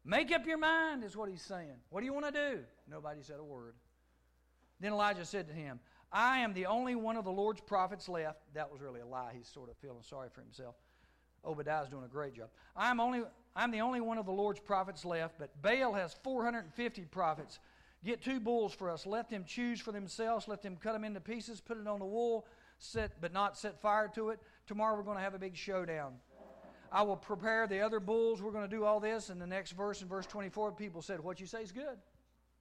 Make 0.04 0.32
up 0.32 0.46
your 0.46 0.58
mind, 0.58 1.04
is 1.04 1.16
what 1.16 1.30
he's 1.30 1.41
saying. 1.41 1.78
What 1.89 2.02
do 2.02 2.06
you 2.06 2.14
want 2.14 2.26
to 2.26 2.32
do? 2.32 2.60
Nobody 2.89 3.22
said 3.22 3.38
a 3.39 3.43
word. 3.43 3.76
Then 4.80 4.91
Elijah 4.91 5.26
said 5.26 5.48
to 5.48 5.54
him, 5.54 5.80
I 6.12 6.39
am 6.39 6.54
the 6.54 6.66
only 6.68 6.96
one 6.96 7.18
of 7.18 7.26
the 7.26 7.32
Lord's 7.32 7.62
prophets 7.62 8.08
left. 8.08 8.39
That 8.54 8.72
was 8.72 8.82
really 8.82 9.02
a 9.02 9.06
lie. 9.06 9.34
He's 9.36 9.48
sort 9.48 9.70
of 9.70 9.78
feeling 9.78 10.04
sorry 10.04 10.30
for 10.34 10.41
himself. 10.41 10.76
Obadiah's 11.43 11.89
doing 11.89 12.04
a 12.04 12.10
great 12.10 12.34
job. 12.34 12.50
I'm 12.76 13.00
only 13.00 13.24
I'm 13.56 13.72
the 13.72 13.82
only 13.82 14.02
one 14.02 14.18
of 14.18 14.26
the 14.26 14.32
Lord's 14.32 14.60
prophets 14.60 15.06
left, 15.06 15.36
but 15.39 15.62
Baal 15.62 15.93
has 15.93 16.16
450 16.24 17.04
prophets. 17.06 17.60
Get 18.04 18.22
two 18.22 18.39
bulls 18.39 18.74
for 18.74 18.89
us. 18.89 19.06
Let 19.06 19.30
them 19.30 19.46
choose 19.46 19.80
for 19.80 19.91
themselves. 19.91 20.48
Let 20.48 20.62
them 20.62 20.76
cut 20.76 20.93
them 20.93 21.04
into 21.04 21.22
pieces, 21.22 21.62
put 21.62 21.78
it 21.78 21.88
on 21.88 22.00
the 22.00 22.06
wool, 22.06 22.46
set, 22.78 23.20
but 23.22 23.32
not 23.34 23.58
set 23.58 23.82
fire 23.82 24.10
to 24.16 24.30
it. 24.30 24.39
Tomorrow 24.68 24.95
we're 24.95 25.03
going 25.03 25.18
to 25.18 25.24
have 25.24 25.34
a 25.34 25.39
big 25.39 25.55
showdown. 25.55 26.13
I 26.91 27.01
will 27.01 27.18
prepare 27.18 27.68
the 27.68 27.82
other 27.82 27.99
bulls. 27.99 28.41
We're 28.41 28.51
going 28.51 28.70
to 28.70 28.76
do 28.76 28.86
all 28.86 28.99
this. 28.99 29.30
And 29.30 29.41
the 29.41 29.47
next 29.47 29.72
verse, 29.72 30.01
in 30.01 30.07
verse 30.07 30.26
24, 30.26 30.72
people 30.74 31.01
said, 31.01 31.20
What 31.20 31.39
you 31.39 31.45
say 31.45 31.61
is 31.61 31.72
good. 31.72 31.97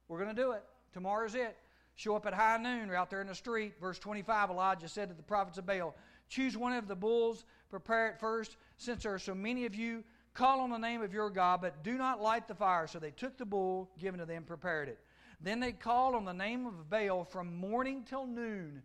We're 0.07 0.21
going 0.21 0.35
to 0.35 0.41
do 0.41 0.51
it. 0.51 0.63
Tomorrow's 0.93 1.35
it. 1.35 1.57
Show 1.95 2.15
up 2.15 2.25
at 2.25 2.33
high 2.33 2.57
noon. 2.57 2.89
We're 2.89 2.95
out 2.95 3.09
there 3.09 3.21
in 3.21 3.27
the 3.27 3.35
street. 3.35 3.73
Verse 3.79 3.99
25, 3.99 4.49
Elijah 4.49 4.89
said 4.89 5.09
to 5.09 5.15
the 5.15 5.23
prophets 5.23 5.57
of 5.57 5.65
Baal, 5.65 5.95
Choose 6.27 6.57
one 6.57 6.73
of 6.73 6.87
the 6.87 6.95
bulls, 6.95 7.45
prepare 7.69 8.09
it 8.09 8.19
first, 8.19 8.57
since 8.77 9.03
there 9.03 9.13
are 9.13 9.19
so 9.19 9.35
many 9.35 9.65
of 9.65 9.75
you 9.75 10.03
Call 10.35 10.59
on 10.59 10.69
the 10.69 10.77
name 10.77 11.01
of 11.01 11.13
your 11.13 11.29
God, 11.29 11.61
but 11.61 11.81
do 11.81 11.97
not 11.97 12.21
light 12.21 12.45
the 12.45 12.53
fire. 12.53 12.87
So 12.87 12.99
they 12.99 13.11
took 13.11 13.37
the 13.37 13.45
bull 13.45 13.89
given 13.97 14.19
to 14.19 14.25
them, 14.25 14.43
prepared 14.43 14.89
it. 14.89 14.99
Then 15.39 15.61
they 15.61 15.71
called 15.71 16.13
on 16.13 16.25
the 16.25 16.33
name 16.33 16.65
of 16.65 16.89
Baal 16.89 17.23
from 17.23 17.55
morning 17.55 18.03
till 18.03 18.27
noon. 18.27 18.83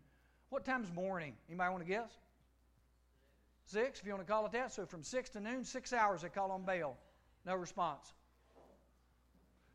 What 0.49 0.63
time's 0.63 0.93
morning? 0.93 1.33
Anybody 1.49 1.69
want 1.69 1.83
to 1.83 1.89
guess? 1.89 2.09
Six, 3.71 4.01
if 4.01 4.05
you 4.05 4.11
want 4.11 4.27
to 4.27 4.29
call 4.29 4.45
it 4.45 4.51
that. 4.51 4.73
So 4.73 4.85
from 4.85 5.01
six 5.01 5.29
to 5.29 5.39
noon, 5.39 5.63
six 5.63 5.93
hours 5.93 6.23
they 6.23 6.29
call 6.29 6.51
on 6.51 6.63
Baal. 6.63 6.97
No 7.45 7.55
response. 7.55 8.11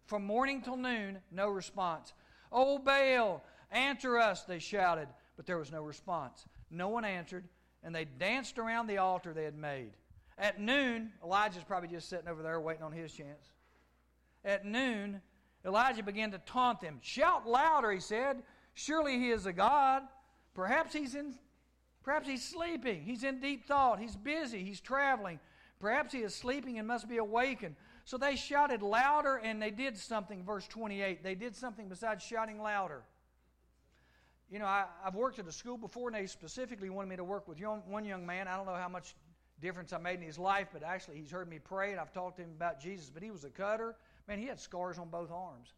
From 0.04 0.26
morning 0.26 0.60
till 0.60 0.76
noon, 0.76 1.18
no 1.32 1.48
response. 1.48 2.12
Oh, 2.52 2.78
Baal, 2.78 3.42
answer 3.70 4.18
us, 4.18 4.42
they 4.42 4.58
shouted. 4.58 5.08
But 5.36 5.46
there 5.46 5.56
was 5.56 5.72
no 5.72 5.82
response. 5.82 6.44
No 6.70 6.88
one 6.88 7.06
answered, 7.06 7.44
and 7.82 7.94
they 7.94 8.04
danced 8.04 8.58
around 8.58 8.86
the 8.86 8.98
altar 8.98 9.32
they 9.32 9.44
had 9.44 9.56
made. 9.56 9.92
At 10.36 10.60
noon, 10.60 11.10
Elijah's 11.24 11.64
probably 11.64 11.88
just 11.88 12.10
sitting 12.10 12.28
over 12.28 12.42
there 12.42 12.60
waiting 12.60 12.82
on 12.82 12.92
his 12.92 13.12
chance. 13.12 13.50
At 14.44 14.66
noon, 14.66 15.22
Elijah 15.64 16.02
began 16.02 16.30
to 16.32 16.38
taunt 16.38 16.82
them. 16.82 16.98
Shout 17.00 17.48
louder, 17.48 17.90
he 17.90 18.00
said. 18.00 18.42
Surely 18.74 19.18
he 19.18 19.30
is 19.30 19.46
a 19.46 19.54
God. 19.54 20.02
Perhaps 20.52 20.92
he's 20.92 21.14
in 21.14 21.34
perhaps 22.06 22.28
he's 22.28 22.44
sleeping. 22.44 23.02
He's 23.02 23.24
in 23.24 23.40
deep 23.40 23.66
thought. 23.66 23.98
He's 23.98 24.14
busy. 24.16 24.62
He's 24.64 24.80
traveling. 24.80 25.40
Perhaps 25.80 26.12
he 26.12 26.20
is 26.20 26.34
sleeping 26.34 26.78
and 26.78 26.86
must 26.86 27.08
be 27.08 27.18
awakened. 27.18 27.74
So 28.04 28.16
they 28.16 28.36
shouted 28.36 28.80
louder 28.80 29.36
and 29.36 29.60
they 29.60 29.72
did 29.72 29.98
something, 29.98 30.44
verse 30.44 30.66
28. 30.68 31.24
They 31.24 31.34
did 31.34 31.56
something 31.56 31.88
besides 31.88 32.24
shouting 32.24 32.62
louder. 32.62 33.02
You 34.48 34.60
know, 34.60 34.66
I, 34.66 34.84
have 35.04 35.16
worked 35.16 35.40
at 35.40 35.48
a 35.48 35.52
school 35.52 35.76
before, 35.76 36.08
and 36.08 36.16
they 36.16 36.28
specifically 36.28 36.88
wanted 36.88 37.08
me 37.08 37.16
to 37.16 37.24
work 37.24 37.48
with 37.48 37.58
young, 37.58 37.82
one 37.88 38.04
young 38.04 38.24
man. 38.24 38.46
I 38.46 38.56
don't 38.56 38.66
know 38.66 38.76
how 38.76 38.88
much 38.88 39.16
difference 39.60 39.92
I 39.92 39.98
made 39.98 40.20
in 40.20 40.22
his 40.22 40.38
life, 40.38 40.68
but 40.72 40.84
actually 40.84 41.16
he's 41.16 41.32
heard 41.32 41.48
me 41.48 41.58
pray 41.58 41.90
and 41.90 41.98
I've 41.98 42.12
talked 42.12 42.36
to 42.36 42.44
him 42.44 42.52
about 42.54 42.80
Jesus. 42.80 43.10
But 43.12 43.24
he 43.24 43.32
was 43.32 43.42
a 43.42 43.50
cutter. 43.50 43.96
Man, 44.28 44.38
he 44.38 44.46
had 44.46 44.60
scars 44.60 44.98
on 44.98 45.08
both 45.08 45.32
arms. 45.32 45.74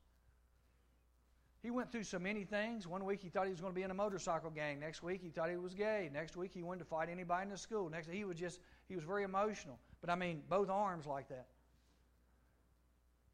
He 1.62 1.70
went 1.70 1.90
through 1.90 2.04
so 2.04 2.18
many 2.18 2.44
things. 2.44 2.86
One 2.86 3.04
week 3.04 3.20
he 3.20 3.28
thought 3.28 3.46
he 3.46 3.50
was 3.50 3.60
going 3.60 3.72
to 3.72 3.76
be 3.76 3.82
in 3.82 3.90
a 3.90 3.94
motorcycle 3.94 4.50
gang. 4.50 4.78
Next 4.78 5.02
week 5.02 5.20
he 5.22 5.28
thought 5.28 5.50
he 5.50 5.56
was 5.56 5.74
gay. 5.74 6.08
Next 6.12 6.36
week 6.36 6.52
he 6.54 6.62
wanted 6.62 6.80
to 6.80 6.84
fight 6.84 7.08
anybody 7.10 7.42
in 7.42 7.50
the 7.50 7.58
school. 7.58 7.90
Next 7.90 8.08
he 8.08 8.24
was 8.24 8.38
just 8.38 8.60
he 8.88 8.94
was 8.94 9.04
very 9.04 9.24
emotional. 9.24 9.78
But 10.00 10.10
I 10.10 10.14
mean, 10.14 10.42
both 10.48 10.70
arms 10.70 11.06
like 11.06 11.28
that. 11.30 11.46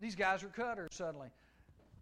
These 0.00 0.14
guys 0.14 0.42
are 0.42 0.48
cutters 0.48 0.88
suddenly. 0.92 1.28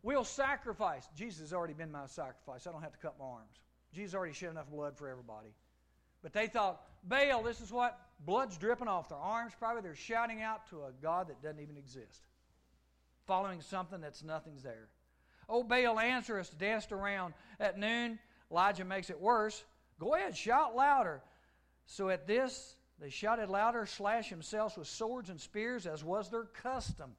We'll 0.02 0.24
sacrifice. 0.24 1.08
Jesus 1.16 1.40
has 1.40 1.52
already 1.52 1.74
been 1.74 1.90
my 1.90 2.06
sacrifice. 2.06 2.66
I 2.66 2.72
don't 2.72 2.82
have 2.82 2.92
to 2.92 2.98
cut 2.98 3.14
my 3.18 3.24
arms. 3.24 3.60
Jesus 3.92 4.14
already 4.14 4.32
shed 4.32 4.50
enough 4.50 4.70
blood 4.70 4.96
for 4.96 5.08
everybody. 5.08 5.54
But 6.22 6.32
they 6.32 6.46
thought, 6.46 6.82
Baal, 7.04 7.42
this 7.42 7.60
is 7.60 7.72
what? 7.72 7.98
Blood's 8.24 8.56
dripping 8.56 8.88
off 8.88 9.08
their 9.08 9.18
arms, 9.18 9.52
probably. 9.58 9.82
They're 9.82 9.94
shouting 9.94 10.40
out 10.40 10.68
to 10.70 10.84
a 10.84 10.92
God 11.02 11.28
that 11.28 11.42
doesn't 11.42 11.60
even 11.60 11.76
exist, 11.76 12.22
following 13.26 13.60
something 13.60 14.00
that's 14.00 14.22
nothing's 14.22 14.62
there. 14.62 14.88
Oh, 15.48 15.62
Baal, 15.62 15.98
answer 15.98 16.38
us, 16.38 16.48
danced 16.48 16.92
around. 16.92 17.34
At 17.60 17.78
noon, 17.78 18.18
Elijah 18.50 18.84
makes 18.84 19.10
it 19.10 19.20
worse. 19.20 19.64
Go 19.98 20.14
ahead, 20.14 20.36
shout 20.36 20.74
louder. 20.74 21.22
So 21.86 22.08
at 22.08 22.26
this, 22.26 22.76
they 23.00 23.10
shouted 23.10 23.48
louder, 23.48 23.86
slashed 23.86 24.30
themselves 24.30 24.76
with 24.76 24.86
swords 24.86 25.30
and 25.30 25.40
spears, 25.40 25.86
as 25.86 26.04
was 26.04 26.30
their 26.30 26.44
custom. 26.44 27.12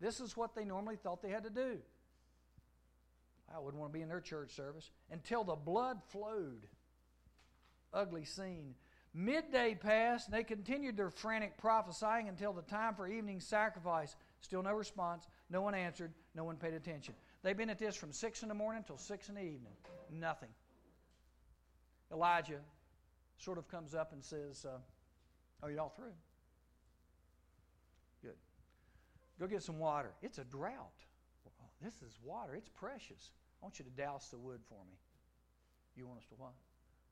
This 0.00 0.20
is 0.20 0.36
what 0.36 0.54
they 0.54 0.64
normally 0.64 0.96
thought 0.96 1.22
they 1.22 1.30
had 1.30 1.44
to 1.44 1.50
do. 1.50 1.78
I 3.54 3.58
wouldn't 3.58 3.80
want 3.80 3.92
to 3.92 3.98
be 3.98 4.02
in 4.02 4.08
their 4.08 4.20
church 4.20 4.54
service 4.54 4.90
until 5.10 5.44
the 5.44 5.56
blood 5.56 6.00
flowed 6.08 6.66
ugly 7.92 8.24
scene. 8.24 8.74
Midday 9.12 9.74
passed, 9.74 10.28
and 10.28 10.36
they 10.36 10.44
continued 10.44 10.96
their 10.96 11.10
frantic 11.10 11.58
prophesying 11.58 12.28
until 12.28 12.52
the 12.52 12.62
time 12.62 12.94
for 12.94 13.08
evening 13.08 13.40
sacrifice. 13.40 14.14
Still 14.40 14.62
no 14.62 14.72
response. 14.72 15.26
No 15.50 15.62
one 15.62 15.74
answered. 15.74 16.12
No 16.34 16.44
one 16.44 16.56
paid 16.56 16.74
attention. 16.74 17.14
They've 17.42 17.56
been 17.56 17.70
at 17.70 17.78
this 17.78 17.96
from 17.96 18.12
6 18.12 18.42
in 18.42 18.48
the 18.48 18.54
morning 18.54 18.84
till 18.86 18.98
6 18.98 19.28
in 19.28 19.34
the 19.34 19.40
evening. 19.40 19.72
Nothing. 20.12 20.50
Elijah 22.12 22.60
sort 23.38 23.56
of 23.56 23.68
comes 23.68 23.94
up 23.94 24.12
and 24.12 24.22
says, 24.22 24.66
uh, 24.66 24.78
Are 25.62 25.70
you 25.70 25.80
all 25.80 25.88
through? 25.88 26.12
Good. 28.22 28.36
Go 29.38 29.46
get 29.46 29.62
some 29.62 29.78
water. 29.78 30.10
It's 30.22 30.38
a 30.38 30.44
drought. 30.44 30.98
Well, 31.44 31.70
this 31.82 31.94
is 32.02 32.18
water. 32.22 32.54
It's 32.54 32.68
precious. 32.68 33.30
I 33.62 33.64
want 33.64 33.78
you 33.78 33.84
to 33.84 33.90
douse 33.90 34.28
the 34.28 34.38
wood 34.38 34.60
for 34.68 34.84
me. 34.84 34.96
You 35.96 36.06
want 36.06 36.18
us 36.18 36.26
to 36.28 36.34
what? 36.34 36.52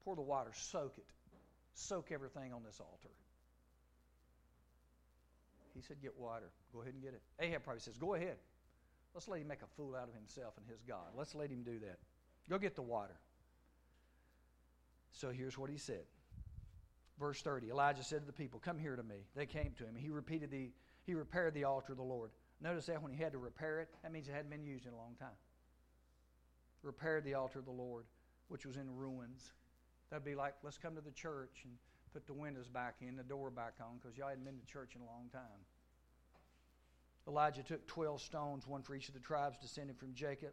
Pour 0.05 0.14
the 0.14 0.22
water, 0.22 0.51
soak 0.55 0.95
it. 0.99 1.07
Soak 1.74 2.11
everything 2.12 2.53
on 2.53 2.62
this 2.64 2.81
altar. 2.81 3.14
He 5.74 5.83
said, 5.83 6.03
Get 6.03 6.18
water. 6.18 6.51
Go 6.72 6.83
ahead 6.83 6.95
and 6.95 7.03
get 7.03 7.14
it. 7.14 7.22
Ahab 7.41 7.62
probably 7.64 7.81
says, 7.81 7.97
Go 7.97 8.14
ahead. 8.14 8.37
Let's 9.18 9.26
let 9.26 9.40
him 9.40 9.48
make 9.48 9.62
a 9.62 9.76
fool 9.76 9.96
out 9.96 10.06
of 10.08 10.14
himself 10.14 10.54
and 10.58 10.66
his 10.70 10.80
God. 10.86 11.10
Let's 11.16 11.34
let 11.34 11.50
him 11.50 11.64
do 11.64 11.80
that. 11.80 11.98
Go 12.48 12.56
get 12.56 12.76
the 12.76 12.82
water. 12.82 13.18
So 15.10 15.30
here's 15.30 15.58
what 15.58 15.70
he 15.70 15.76
said. 15.76 16.04
Verse 17.18 17.42
30 17.42 17.70
Elijah 17.70 18.04
said 18.04 18.20
to 18.20 18.26
the 18.28 18.32
people, 18.32 18.60
Come 18.60 18.78
here 18.78 18.94
to 18.94 19.02
me. 19.02 19.26
They 19.34 19.44
came 19.44 19.72
to 19.78 19.84
him. 19.84 19.96
He 19.96 20.08
repeated 20.08 20.52
the, 20.52 20.70
he 21.04 21.14
repaired 21.14 21.54
the 21.54 21.64
altar 21.64 21.94
of 21.94 21.98
the 21.98 22.04
Lord. 22.04 22.30
Notice 22.60 22.86
that 22.86 23.02
when 23.02 23.10
he 23.10 23.20
had 23.20 23.32
to 23.32 23.38
repair 23.38 23.80
it, 23.80 23.88
that 24.04 24.12
means 24.12 24.28
it 24.28 24.34
hadn't 24.34 24.50
been 24.50 24.62
used 24.62 24.86
in 24.86 24.92
a 24.92 24.96
long 24.96 25.16
time. 25.18 25.34
Repaired 26.84 27.24
the 27.24 27.34
altar 27.34 27.58
of 27.58 27.64
the 27.64 27.72
Lord, 27.72 28.04
which 28.46 28.64
was 28.64 28.76
in 28.76 28.88
ruins. 28.88 29.50
That'd 30.10 30.24
be 30.24 30.36
like, 30.36 30.54
let's 30.62 30.78
come 30.78 30.94
to 30.94 31.00
the 31.00 31.10
church 31.10 31.62
and 31.64 31.72
put 32.12 32.28
the 32.28 32.34
windows 32.34 32.68
back 32.68 32.98
in, 33.00 33.16
the 33.16 33.24
door 33.24 33.50
back 33.50 33.74
on, 33.80 33.98
because 34.00 34.16
y'all 34.16 34.28
hadn't 34.28 34.44
been 34.44 34.60
to 34.60 34.72
church 34.72 34.94
in 34.94 35.02
a 35.02 35.06
long 35.06 35.28
time. 35.32 35.66
Elijah 37.29 37.62
took 37.62 37.87
12 37.87 38.22
stones, 38.22 38.66
one 38.66 38.83
for 38.83 38.95
each 38.95 39.09
of 39.09 39.14
the 39.14 39.20
tribes 39.20 39.59
descended 39.59 39.99
from 39.99 40.14
Jacob, 40.14 40.53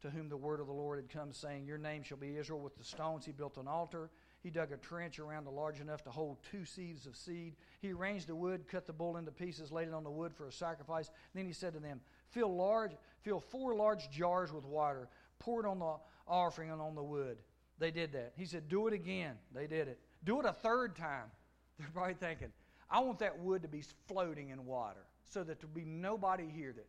to 0.00 0.08
whom 0.08 0.30
the 0.30 0.36
word 0.36 0.58
of 0.58 0.66
the 0.66 0.72
Lord 0.72 0.98
had 0.98 1.10
come, 1.10 1.30
saying, 1.30 1.66
Your 1.66 1.76
name 1.76 2.02
shall 2.02 2.16
be 2.16 2.38
Israel. 2.38 2.60
With 2.60 2.76
the 2.76 2.84
stones 2.84 3.26
he 3.26 3.32
built 3.32 3.58
an 3.58 3.68
altar. 3.68 4.10
He 4.42 4.48
dug 4.48 4.72
a 4.72 4.78
trench 4.78 5.18
around 5.18 5.46
it 5.46 5.52
large 5.52 5.80
enough 5.80 6.02
to 6.04 6.10
hold 6.10 6.38
two 6.50 6.60
seahs 6.60 7.06
of 7.06 7.14
seed. 7.14 7.56
He 7.82 7.92
arranged 7.92 8.26
the 8.26 8.34
wood, 8.34 8.66
cut 8.66 8.86
the 8.86 8.92
bull 8.94 9.18
into 9.18 9.30
pieces, 9.30 9.70
laid 9.70 9.88
it 9.88 9.92
on 9.92 10.02
the 10.02 10.10
wood 10.10 10.34
for 10.34 10.46
a 10.46 10.52
sacrifice. 10.52 11.10
Then 11.34 11.44
he 11.44 11.52
said 11.52 11.74
to 11.74 11.80
them, 11.80 12.00
Fill 12.30 12.56
large, 12.56 12.92
fill 13.20 13.40
four 13.40 13.74
large 13.74 14.08
jars 14.10 14.50
with 14.50 14.64
water, 14.64 15.10
pour 15.38 15.60
it 15.60 15.68
on 15.68 15.78
the 15.78 15.96
offering 16.26 16.70
and 16.70 16.80
on 16.80 16.94
the 16.94 17.02
wood. 17.02 17.36
They 17.78 17.90
did 17.90 18.12
that. 18.12 18.32
He 18.38 18.46
said, 18.46 18.70
Do 18.70 18.86
it 18.86 18.94
again. 18.94 19.34
They 19.54 19.66
did 19.66 19.88
it. 19.88 20.00
Do 20.24 20.40
it 20.40 20.46
a 20.46 20.52
third 20.54 20.96
time. 20.96 21.26
They're 21.78 21.88
probably 21.92 22.14
thinking, 22.14 22.48
I 22.90 23.00
want 23.00 23.18
that 23.18 23.38
wood 23.38 23.60
to 23.62 23.68
be 23.68 23.82
floating 24.06 24.48
in 24.48 24.64
water 24.64 25.04
so 25.30 25.44
that 25.44 25.60
there 25.60 25.68
will 25.68 25.80
be 25.80 25.86
nobody 25.86 26.48
here 26.48 26.74
that 26.76 26.86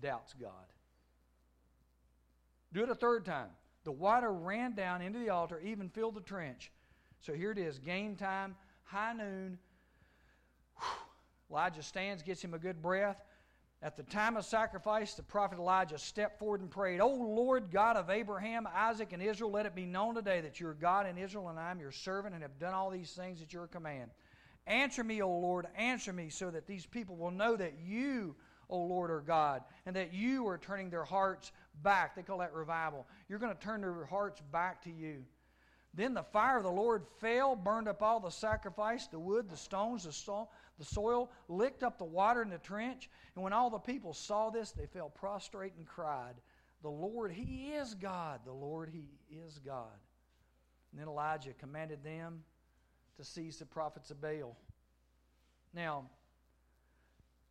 doubts 0.00 0.34
God. 0.40 0.50
Do 2.72 2.82
it 2.84 2.88
a 2.88 2.94
third 2.94 3.24
time. 3.24 3.48
The 3.84 3.92
water 3.92 4.32
ran 4.32 4.74
down 4.74 5.02
into 5.02 5.18
the 5.18 5.30
altar, 5.30 5.60
even 5.60 5.88
filled 5.88 6.14
the 6.14 6.20
trench. 6.20 6.70
So 7.20 7.32
here 7.32 7.50
it 7.50 7.58
is 7.58 7.78
game 7.78 8.16
time, 8.16 8.54
high 8.84 9.12
noon. 9.12 9.58
Elijah 11.50 11.82
stands, 11.82 12.22
gets 12.22 12.42
him 12.42 12.54
a 12.54 12.58
good 12.58 12.80
breath. 12.80 13.20
At 13.82 13.96
the 13.96 14.02
time 14.02 14.36
of 14.36 14.44
sacrifice, 14.44 15.14
the 15.14 15.22
prophet 15.22 15.58
Elijah 15.58 15.98
stepped 15.98 16.38
forward 16.38 16.60
and 16.60 16.70
prayed, 16.70 17.00
O 17.00 17.08
Lord 17.08 17.70
God 17.72 17.96
of 17.96 18.10
Abraham, 18.10 18.68
Isaac, 18.72 19.12
and 19.12 19.22
Israel, 19.22 19.50
let 19.50 19.64
it 19.64 19.74
be 19.74 19.86
known 19.86 20.14
today 20.14 20.42
that 20.42 20.60
you 20.60 20.68
are 20.68 20.74
God 20.74 21.08
in 21.08 21.16
Israel, 21.16 21.48
and 21.48 21.58
I 21.58 21.70
am 21.70 21.80
your 21.80 21.90
servant, 21.90 22.34
and 22.34 22.42
have 22.42 22.58
done 22.58 22.74
all 22.74 22.90
these 22.90 23.12
things 23.12 23.40
at 23.40 23.54
your 23.54 23.66
command. 23.66 24.10
Answer 24.66 25.02
me, 25.02 25.22
O 25.22 25.28
Lord, 25.28 25.66
answer 25.76 26.12
me, 26.12 26.28
so 26.28 26.50
that 26.50 26.66
these 26.66 26.86
people 26.86 27.16
will 27.16 27.30
know 27.30 27.56
that 27.56 27.74
you, 27.84 28.36
O 28.68 28.78
Lord, 28.78 29.10
are 29.10 29.20
God, 29.20 29.62
and 29.86 29.96
that 29.96 30.12
you 30.14 30.46
are 30.46 30.58
turning 30.58 30.90
their 30.90 31.04
hearts 31.04 31.52
back. 31.82 32.14
They 32.14 32.22
call 32.22 32.38
that 32.38 32.52
revival. 32.52 33.06
You're 33.28 33.38
going 33.38 33.54
to 33.54 33.60
turn 33.60 33.80
their 33.80 34.04
hearts 34.04 34.40
back 34.52 34.82
to 34.82 34.90
you. 34.90 35.24
Then 35.92 36.14
the 36.14 36.22
fire 36.22 36.58
of 36.58 36.62
the 36.62 36.70
Lord 36.70 37.04
fell, 37.18 37.56
burned 37.56 37.88
up 37.88 38.00
all 38.00 38.20
the 38.20 38.30
sacrifice, 38.30 39.08
the 39.08 39.18
wood, 39.18 39.48
the 39.48 39.56
stones, 39.56 40.04
the, 40.04 40.12
so- 40.12 40.48
the 40.78 40.84
soil, 40.84 41.32
licked 41.48 41.82
up 41.82 41.98
the 41.98 42.04
water 42.04 42.42
in 42.42 42.48
the 42.48 42.58
trench. 42.58 43.10
And 43.34 43.42
when 43.42 43.52
all 43.52 43.70
the 43.70 43.78
people 43.78 44.14
saw 44.14 44.50
this, 44.50 44.70
they 44.70 44.86
fell 44.86 45.08
prostrate 45.08 45.72
and 45.76 45.86
cried, 45.86 46.34
The 46.82 46.90
Lord, 46.90 47.32
He 47.32 47.72
is 47.72 47.94
God. 47.94 48.40
The 48.44 48.52
Lord, 48.52 48.88
He 48.92 49.08
is 49.30 49.58
God. 49.58 49.98
And 50.92 51.00
then 51.00 51.08
Elijah 51.08 51.54
commanded 51.54 52.04
them 52.04 52.44
to 53.20 53.26
seize 53.26 53.58
the 53.58 53.66
prophets 53.66 54.10
of 54.10 54.20
Baal. 54.20 54.56
Now, 55.74 56.04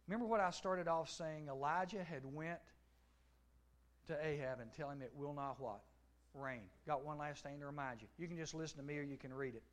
remember 0.07 0.25
what 0.25 0.39
I 0.39 0.49
started 0.49 0.87
off 0.87 1.09
saying? 1.11 1.47
Elijah 1.47 2.03
had 2.03 2.21
went 2.25 2.59
to 4.07 4.17
Ahab 4.25 4.59
and 4.59 4.73
tell 4.73 4.89
him 4.89 5.03
it 5.03 5.11
will 5.15 5.33
not 5.33 5.59
what? 5.59 5.81
Rain. 6.33 6.61
Got 6.87 7.05
one 7.05 7.19
last 7.19 7.43
thing 7.43 7.59
to 7.59 7.67
remind 7.67 8.01
you. 8.01 8.07
You 8.17 8.27
can 8.27 8.37
just 8.37 8.55
listen 8.55 8.77
to 8.77 8.83
me 8.83 8.97
or 8.97 9.03
you 9.03 9.17
can 9.17 9.31
read 9.31 9.53
it. 9.53 9.63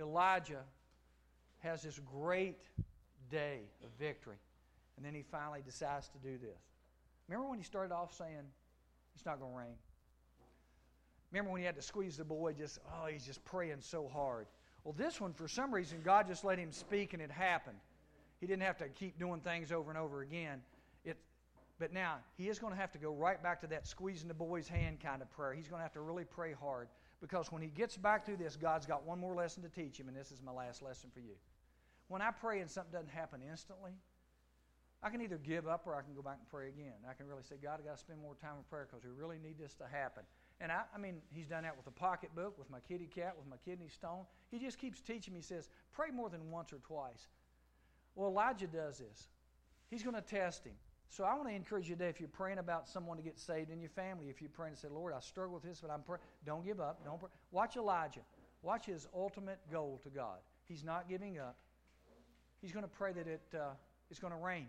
Elijah 0.00 0.62
has 1.58 1.82
this 1.82 1.98
great 1.98 2.58
day 3.30 3.60
of 3.84 3.90
victory, 3.98 4.38
and 4.96 5.04
then 5.04 5.12
he 5.12 5.22
finally 5.22 5.60
decides 5.64 6.08
to 6.08 6.18
do 6.18 6.38
this. 6.38 6.58
Remember 7.28 7.50
when 7.50 7.58
he 7.58 7.64
started 7.64 7.92
off 7.92 8.14
saying, 8.16 8.46
It's 9.14 9.26
not 9.26 9.40
going 9.40 9.52
to 9.52 9.58
rain? 9.58 9.74
Remember 11.32 11.50
when 11.50 11.60
he 11.60 11.66
had 11.66 11.76
to 11.76 11.82
squeeze 11.82 12.16
the 12.16 12.24
boy, 12.24 12.52
just, 12.52 12.78
oh, 12.86 13.06
he's 13.06 13.26
just 13.26 13.44
praying 13.44 13.78
so 13.80 14.08
hard. 14.08 14.46
Well, 14.84 14.94
this 14.96 15.20
one, 15.20 15.32
for 15.32 15.48
some 15.48 15.72
reason, 15.72 16.00
God 16.02 16.26
just 16.26 16.44
let 16.44 16.58
him 16.58 16.72
speak 16.72 17.12
and 17.12 17.20
it 17.20 17.30
happened. 17.30 17.76
He 18.40 18.46
didn't 18.46 18.62
have 18.62 18.78
to 18.78 18.88
keep 18.88 19.18
doing 19.18 19.40
things 19.40 19.72
over 19.72 19.90
and 19.90 19.98
over 19.98 20.22
again. 20.22 20.62
It, 21.04 21.18
but 21.78 21.92
now, 21.92 22.16
he 22.36 22.48
is 22.48 22.58
going 22.58 22.72
to 22.72 22.78
have 22.78 22.92
to 22.92 22.98
go 22.98 23.12
right 23.12 23.42
back 23.42 23.60
to 23.60 23.66
that 23.68 23.86
squeezing 23.86 24.28
the 24.28 24.34
boy's 24.34 24.68
hand 24.68 25.00
kind 25.00 25.20
of 25.20 25.30
prayer. 25.30 25.52
He's 25.52 25.68
going 25.68 25.80
to 25.80 25.82
have 25.82 25.92
to 25.94 26.00
really 26.00 26.24
pray 26.24 26.52
hard 26.52 26.88
because 27.20 27.52
when 27.52 27.60
he 27.60 27.68
gets 27.68 27.96
back 27.96 28.24
through 28.24 28.36
this, 28.36 28.56
God's 28.56 28.86
got 28.86 29.04
one 29.04 29.18
more 29.18 29.34
lesson 29.34 29.62
to 29.64 29.68
teach 29.68 29.98
him, 29.98 30.08
and 30.08 30.16
this 30.16 30.30
is 30.30 30.40
my 30.42 30.52
last 30.52 30.82
lesson 30.82 31.10
for 31.12 31.20
you. 31.20 31.34
When 32.06 32.22
I 32.22 32.30
pray 32.30 32.60
and 32.60 32.70
something 32.70 32.92
doesn't 32.92 33.10
happen 33.10 33.40
instantly, 33.48 33.92
I 35.02 35.10
can 35.10 35.20
either 35.20 35.38
give 35.38 35.68
up 35.68 35.86
or 35.86 35.94
I 35.94 36.02
can 36.02 36.14
go 36.14 36.22
back 36.22 36.38
and 36.40 36.48
pray 36.48 36.68
again. 36.68 36.94
I 37.08 37.12
can 37.12 37.26
really 37.26 37.42
say, 37.42 37.56
God, 37.62 37.80
i 37.82 37.86
got 37.86 37.96
to 37.96 38.00
spend 38.00 38.20
more 38.20 38.34
time 38.34 38.56
in 38.58 38.64
prayer 38.70 38.88
because 38.90 39.04
we 39.04 39.10
really 39.10 39.38
need 39.38 39.58
this 39.58 39.74
to 39.74 39.84
happen. 39.86 40.22
And 40.60 40.72
I, 40.72 40.82
I 40.94 40.98
mean, 40.98 41.16
he's 41.30 41.46
done 41.46 41.62
that 41.62 41.76
with 41.76 41.84
the 41.84 41.92
pocketbook, 41.92 42.58
with 42.58 42.68
my 42.70 42.80
kitty 42.80 43.06
cat, 43.06 43.34
with 43.36 43.46
my 43.48 43.56
kidney 43.64 43.88
stone. 43.88 44.24
He 44.50 44.58
just 44.58 44.78
keeps 44.78 45.00
teaching 45.00 45.32
me. 45.32 45.40
He 45.40 45.44
says, 45.44 45.68
pray 45.92 46.10
more 46.10 46.28
than 46.28 46.50
once 46.50 46.72
or 46.72 46.78
twice. 46.78 47.28
Well, 48.16 48.28
Elijah 48.28 48.66
does 48.66 48.98
this. 48.98 49.28
He's 49.88 50.02
going 50.02 50.16
to 50.16 50.22
test 50.22 50.64
him. 50.64 50.74
So 51.10 51.24
I 51.24 51.34
want 51.34 51.48
to 51.48 51.54
encourage 51.54 51.88
you 51.88 51.94
today, 51.94 52.08
if 52.08 52.20
you're 52.20 52.28
praying 52.28 52.58
about 52.58 52.88
someone 52.88 53.16
to 53.16 53.22
get 53.22 53.38
saved 53.38 53.70
in 53.70 53.80
your 53.80 53.88
family, 53.90 54.28
if 54.28 54.42
you're 54.42 54.50
praying 54.50 54.72
and 54.72 54.78
say, 54.78 54.88
Lord, 54.92 55.14
I 55.14 55.20
struggle 55.20 55.54
with 55.54 55.62
this, 55.62 55.80
but 55.80 55.90
I'm 55.90 56.02
praying, 56.02 56.20
don't 56.44 56.64
give 56.64 56.80
up. 56.80 57.02
Don't 57.04 57.18
pray. 57.18 57.30
Watch 57.50 57.76
Elijah. 57.76 58.20
Watch 58.62 58.86
his 58.86 59.06
ultimate 59.14 59.58
goal 59.70 60.00
to 60.02 60.10
God. 60.10 60.38
He's 60.66 60.84
not 60.84 61.08
giving 61.08 61.38
up. 61.38 61.56
He's 62.60 62.72
going 62.72 62.84
to 62.84 62.90
pray 62.90 63.12
that 63.12 63.26
it, 63.26 63.40
uh, 63.54 63.70
it's 64.10 64.18
going 64.18 64.32
to 64.32 64.38
rain. 64.38 64.66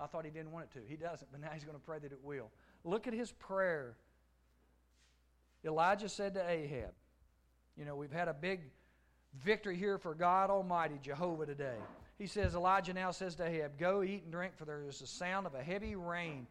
I 0.00 0.06
thought 0.06 0.24
he 0.24 0.30
didn't 0.30 0.50
want 0.50 0.66
it 0.72 0.78
to. 0.78 0.86
He 0.88 0.96
doesn't, 0.96 1.30
but 1.30 1.40
now 1.40 1.50
he's 1.52 1.64
going 1.64 1.76
to 1.76 1.84
pray 1.84 1.98
that 1.98 2.10
it 2.10 2.20
will. 2.22 2.50
Look 2.84 3.06
at 3.06 3.12
his 3.12 3.32
prayer 3.32 3.96
Elijah 5.64 6.08
said 6.08 6.34
to 6.34 6.48
Ahab, 6.48 6.92
You 7.76 7.84
know, 7.84 7.96
we've 7.96 8.12
had 8.12 8.28
a 8.28 8.34
big 8.34 8.60
victory 9.42 9.76
here 9.76 9.98
for 9.98 10.14
God 10.14 10.50
Almighty, 10.50 10.98
Jehovah, 11.02 11.46
today. 11.46 11.76
He 12.18 12.26
says, 12.26 12.54
Elijah 12.54 12.92
now 12.92 13.10
says 13.10 13.34
to 13.36 13.46
Ahab, 13.46 13.78
Go 13.78 14.02
eat 14.02 14.24
and 14.24 14.32
drink, 14.32 14.56
for 14.56 14.64
there 14.64 14.84
is 14.88 15.00
the 15.00 15.06
sound 15.06 15.46
of 15.46 15.54
a 15.54 15.62
heavy 15.62 15.94
rain. 15.94 16.46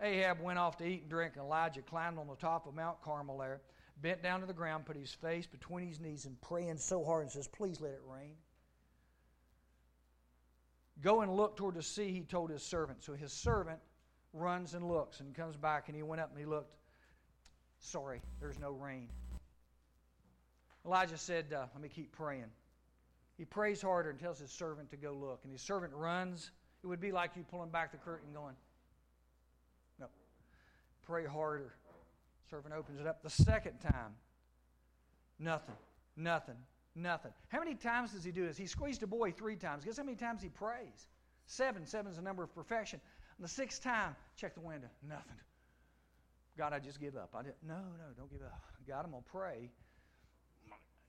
Ahab 0.00 0.40
went 0.40 0.58
off 0.58 0.76
to 0.78 0.84
eat 0.84 1.02
and 1.02 1.10
drink, 1.10 1.34
and 1.36 1.44
Elijah 1.44 1.82
climbed 1.82 2.18
on 2.18 2.26
the 2.26 2.36
top 2.36 2.66
of 2.66 2.74
Mount 2.74 3.00
Carmel 3.02 3.38
there, 3.38 3.60
bent 4.00 4.22
down 4.22 4.40
to 4.40 4.46
the 4.46 4.52
ground, 4.52 4.86
put 4.86 4.96
his 4.96 5.12
face 5.12 5.46
between 5.46 5.88
his 5.88 6.00
knees, 6.00 6.24
and 6.24 6.40
praying 6.40 6.76
so 6.76 7.04
hard 7.04 7.22
and 7.22 7.32
says, 7.32 7.48
Please 7.48 7.80
let 7.80 7.92
it 7.92 8.02
rain. 8.06 8.34
Go 11.00 11.20
and 11.20 11.36
look 11.36 11.56
toward 11.56 11.74
the 11.74 11.82
sea, 11.82 12.12
he 12.12 12.22
told 12.22 12.50
his 12.50 12.62
servant. 12.62 13.02
So 13.02 13.14
his 13.14 13.32
servant 13.32 13.78
runs 14.32 14.74
and 14.74 14.86
looks 14.86 15.20
and 15.20 15.34
comes 15.34 15.56
back, 15.56 15.84
and 15.88 15.96
he 15.96 16.02
went 16.02 16.20
up 16.20 16.30
and 16.30 16.38
he 16.38 16.44
looked. 16.44 16.74
Sorry, 17.80 18.20
there's 18.40 18.58
no 18.58 18.72
rain. 18.72 19.08
Elijah 20.84 21.18
said, 21.18 21.52
uh, 21.52 21.66
Let 21.74 21.82
me 21.82 21.88
keep 21.88 22.12
praying. 22.12 22.50
He 23.36 23.44
prays 23.44 23.80
harder 23.80 24.10
and 24.10 24.18
tells 24.18 24.38
his 24.38 24.50
servant 24.50 24.90
to 24.90 24.96
go 24.96 25.12
look. 25.12 25.40
And 25.44 25.52
his 25.52 25.62
servant 25.62 25.92
runs. 25.94 26.50
It 26.82 26.86
would 26.86 27.00
be 27.00 27.12
like 27.12 27.32
you 27.36 27.44
pulling 27.50 27.70
back 27.70 27.92
the 27.92 27.98
curtain 27.98 28.28
going, 28.32 28.54
No. 30.00 30.06
Pray 31.06 31.24
harder. 31.24 31.74
Servant 32.50 32.74
opens 32.74 33.00
it 33.00 33.06
up 33.06 33.22
the 33.22 33.30
second 33.30 33.78
time. 33.78 34.14
Nothing. 35.38 35.76
Nothing. 36.16 36.56
Nothing. 36.94 37.32
How 37.48 37.58
many 37.60 37.74
times 37.74 38.12
does 38.12 38.24
he 38.24 38.32
do 38.32 38.46
this? 38.46 38.56
He 38.56 38.66
squeezed 38.66 39.02
a 39.02 39.06
boy 39.06 39.30
three 39.30 39.56
times. 39.56 39.84
Guess 39.84 39.98
how 39.98 40.02
many 40.02 40.16
times 40.16 40.42
he 40.42 40.48
prays? 40.48 41.06
Seven. 41.46 41.86
Seven 41.86 42.10
is 42.10 42.16
the 42.16 42.22
number 42.22 42.42
of 42.42 42.52
perfection. 42.54 43.00
And 43.36 43.44
the 43.44 43.48
sixth 43.48 43.82
time, 43.82 44.16
check 44.36 44.54
the 44.54 44.60
window. 44.60 44.88
Nothing. 45.06 45.36
God, 46.58 46.72
I 46.72 46.80
just 46.80 47.00
give 47.00 47.16
up. 47.16 47.30
I 47.34 47.42
didn't. 47.42 47.56
No, 47.66 47.76
no, 47.76 48.04
don't 48.16 48.30
give 48.30 48.42
up. 48.42 48.60
God, 48.86 49.04
I'm 49.04 49.12
going 49.12 49.22
to 49.22 49.30
pray. 49.30 49.70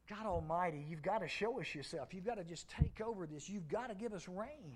God 0.07 0.27
Almighty, 0.27 0.85
you've 0.87 1.01
got 1.01 1.21
to 1.21 1.27
show 1.27 1.59
us 1.59 1.73
yourself. 1.73 2.13
You've 2.13 2.25
got 2.25 2.37
to 2.37 2.43
just 2.43 2.69
take 2.69 3.01
over 3.01 3.25
this. 3.25 3.49
You've 3.49 3.67
got 3.67 3.89
to 3.89 3.95
give 3.95 4.13
us 4.13 4.27
rain. 4.27 4.75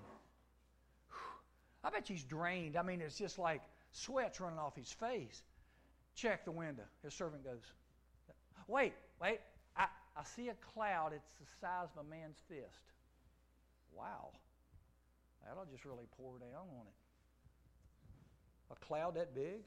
I 1.84 1.90
bet 1.90 2.08
he's 2.08 2.24
drained. 2.24 2.76
I 2.76 2.82
mean, 2.82 3.00
it's 3.00 3.16
just 3.16 3.38
like 3.38 3.62
sweat's 3.92 4.40
running 4.40 4.58
off 4.58 4.74
his 4.74 4.90
face. 4.90 5.42
Check 6.16 6.44
the 6.44 6.50
window. 6.50 6.84
His 7.02 7.14
servant 7.14 7.44
goes, 7.44 7.62
Wait, 8.66 8.94
wait. 9.20 9.40
I, 9.76 9.86
I 10.16 10.24
see 10.24 10.48
a 10.48 10.54
cloud. 10.54 11.12
It's 11.14 11.30
the 11.40 11.46
size 11.60 11.88
of 11.96 12.06
a 12.06 12.08
man's 12.08 12.38
fist. 12.48 12.92
Wow. 13.96 14.30
That'll 15.46 15.66
just 15.70 15.84
really 15.84 16.06
pour 16.16 16.38
down 16.38 16.66
on 16.70 16.86
it. 16.86 16.94
A 18.70 18.86
cloud 18.86 19.14
that 19.16 19.34
big? 19.34 19.62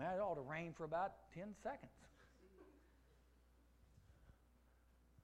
Man, 0.00 0.14
it 0.14 0.20
ought 0.20 0.36
to 0.36 0.40
rain 0.40 0.72
for 0.72 0.84
about 0.84 1.12
10 1.34 1.48
seconds. 1.62 1.92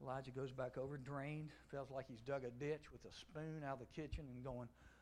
Elijah 0.02 0.30
goes 0.30 0.52
back 0.52 0.76
over, 0.76 0.98
drained, 0.98 1.48
feels 1.70 1.90
like 1.90 2.04
he's 2.06 2.20
dug 2.20 2.44
a 2.44 2.50
ditch 2.50 2.92
with 2.92 3.02
a 3.10 3.16
spoon 3.16 3.62
out 3.66 3.72
of 3.72 3.78
the 3.78 3.86
kitchen 3.86 4.26
and 4.28 4.44
going, 4.44 4.68
fist. 4.82 4.92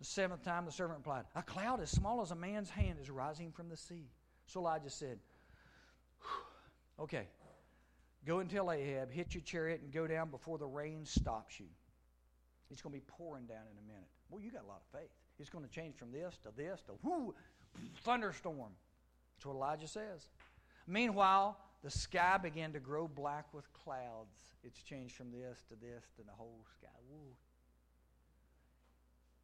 The 0.00 0.04
seventh 0.04 0.42
time 0.42 0.64
the 0.64 0.72
servant 0.72 0.98
replied, 0.98 1.24
A 1.36 1.42
cloud 1.42 1.80
as 1.80 1.90
small 1.90 2.20
as 2.20 2.32
a 2.32 2.36
man's 2.36 2.70
hand 2.70 2.98
is 3.00 3.08
rising 3.08 3.52
from 3.52 3.68
the 3.68 3.76
sea. 3.76 4.10
So 4.46 4.58
Elijah 4.58 4.90
said, 4.90 5.20
Okay, 6.98 7.28
go 8.26 8.40
and 8.40 8.50
tell 8.50 8.72
Ahab, 8.72 9.12
hit 9.12 9.32
your 9.32 9.44
chariot 9.44 9.80
and 9.80 9.92
go 9.92 10.08
down 10.08 10.30
before 10.30 10.58
the 10.58 10.66
rain 10.66 11.04
stops 11.04 11.60
you. 11.60 11.66
It's 12.70 12.82
going 12.82 12.92
to 12.92 12.98
be 12.98 13.04
pouring 13.06 13.46
down 13.46 13.64
in 13.70 13.78
a 13.78 13.86
minute. 13.86 14.08
Well, 14.30 14.40
you 14.40 14.50
got 14.50 14.64
a 14.64 14.66
lot 14.66 14.82
of 14.92 15.00
faith. 15.00 15.10
It's 15.38 15.48
going 15.48 15.64
to 15.64 15.70
change 15.70 15.96
from 15.96 16.12
this 16.12 16.38
to 16.42 16.50
this 16.56 16.80
to 16.82 16.92
whoo, 17.02 17.34
thunderstorm. 18.02 18.72
That's 19.36 19.46
what 19.46 19.54
Elijah 19.54 19.88
says. 19.88 20.28
Meanwhile, 20.86 21.58
the 21.82 21.90
sky 21.90 22.38
began 22.42 22.72
to 22.72 22.80
grow 22.80 23.08
black 23.08 23.46
with 23.54 23.72
clouds. 23.72 24.36
It's 24.64 24.82
changed 24.82 25.14
from 25.14 25.30
this 25.30 25.62
to 25.68 25.74
this 25.74 26.04
to 26.16 26.22
the 26.22 26.32
whole 26.32 26.64
sky. 26.78 26.88
Woo. 27.10 27.34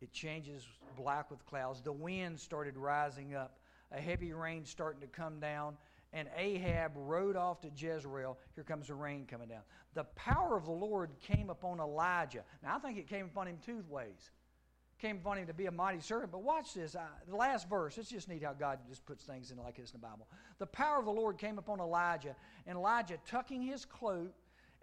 It 0.00 0.12
changes 0.12 0.66
black 0.96 1.30
with 1.30 1.44
clouds. 1.46 1.80
The 1.80 1.92
wind 1.92 2.40
started 2.40 2.76
rising 2.76 3.34
up. 3.34 3.58
A 3.92 4.00
heavy 4.00 4.32
rain 4.32 4.64
starting 4.64 5.00
to 5.00 5.06
come 5.06 5.38
down 5.38 5.76
and 6.14 6.28
Ahab 6.38 6.92
rode 6.94 7.36
off 7.36 7.60
to 7.62 7.70
Jezreel. 7.76 8.38
Here 8.54 8.64
comes 8.64 8.86
the 8.86 8.94
rain 8.94 9.26
coming 9.28 9.48
down. 9.48 9.62
The 9.94 10.04
power 10.04 10.56
of 10.56 10.64
the 10.64 10.72
Lord 10.72 11.10
came 11.20 11.50
upon 11.50 11.80
Elijah. 11.80 12.44
Now, 12.62 12.76
I 12.76 12.78
think 12.78 12.98
it 12.98 13.08
came 13.08 13.26
upon 13.26 13.48
him 13.48 13.58
two 13.66 13.84
ways. 13.90 14.30
It 14.96 15.02
came 15.02 15.16
upon 15.16 15.38
him 15.38 15.48
to 15.48 15.52
be 15.52 15.66
a 15.66 15.72
mighty 15.72 16.00
servant. 16.00 16.30
But 16.30 16.44
watch 16.44 16.72
this. 16.72 16.94
I, 16.94 17.06
the 17.28 17.36
last 17.36 17.68
verse. 17.68 17.98
It's 17.98 18.08
just 18.08 18.28
neat 18.28 18.44
how 18.44 18.52
God 18.52 18.78
just 18.88 19.04
puts 19.04 19.24
things 19.24 19.50
in 19.50 19.58
like 19.58 19.76
this 19.76 19.90
in 19.90 20.00
the 20.00 20.06
Bible. 20.06 20.28
The 20.58 20.66
power 20.66 21.00
of 21.00 21.04
the 21.04 21.10
Lord 21.10 21.36
came 21.36 21.58
upon 21.58 21.80
Elijah, 21.80 22.36
and 22.66 22.78
Elijah, 22.78 23.18
tucking 23.26 23.62
his 23.62 23.84
cloak, 23.84 24.32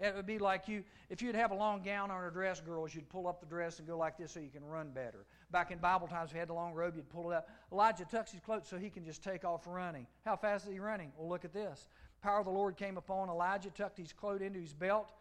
It 0.01 0.15
would 0.15 0.25
be 0.25 0.39
like 0.39 0.67
you, 0.67 0.83
if 1.11 1.21
you'd 1.21 1.35
have 1.35 1.51
a 1.51 1.55
long 1.55 1.83
gown 1.83 2.09
on 2.09 2.23
a 2.23 2.31
dress, 2.31 2.59
girls, 2.59 2.95
you'd 2.95 3.07
pull 3.07 3.27
up 3.27 3.39
the 3.39 3.45
dress 3.45 3.77
and 3.77 3.87
go 3.87 3.95
like 3.97 4.17
this 4.17 4.31
so 4.31 4.39
you 4.39 4.49
can 4.49 4.65
run 4.65 4.89
better. 4.89 5.25
Back 5.51 5.69
in 5.69 5.77
Bible 5.77 6.07
times, 6.07 6.31
if 6.31 6.33
you 6.33 6.39
had 6.39 6.49
the 6.49 6.53
long 6.53 6.73
robe, 6.73 6.95
you'd 6.95 7.09
pull 7.09 7.31
it 7.31 7.35
up. 7.35 7.47
Elijah 7.71 8.05
tucks 8.05 8.31
his 8.31 8.41
cloak 8.41 8.65
so 8.65 8.77
he 8.77 8.89
can 8.89 9.05
just 9.05 9.23
take 9.23 9.45
off 9.45 9.67
running. 9.67 10.07
How 10.25 10.35
fast 10.35 10.65
is 10.65 10.73
he 10.73 10.79
running? 10.79 11.11
Well, 11.15 11.29
look 11.29 11.45
at 11.45 11.53
this. 11.53 11.87
Power 12.23 12.39
of 12.39 12.45
the 12.45 12.51
Lord 12.51 12.77
came 12.77 12.97
upon 12.97 13.29
Elijah, 13.29 13.69
tucked 13.69 13.99
his 13.99 14.11
cloak 14.11 14.41
into 14.41 14.59
his 14.59 14.73
belt. 14.73 15.11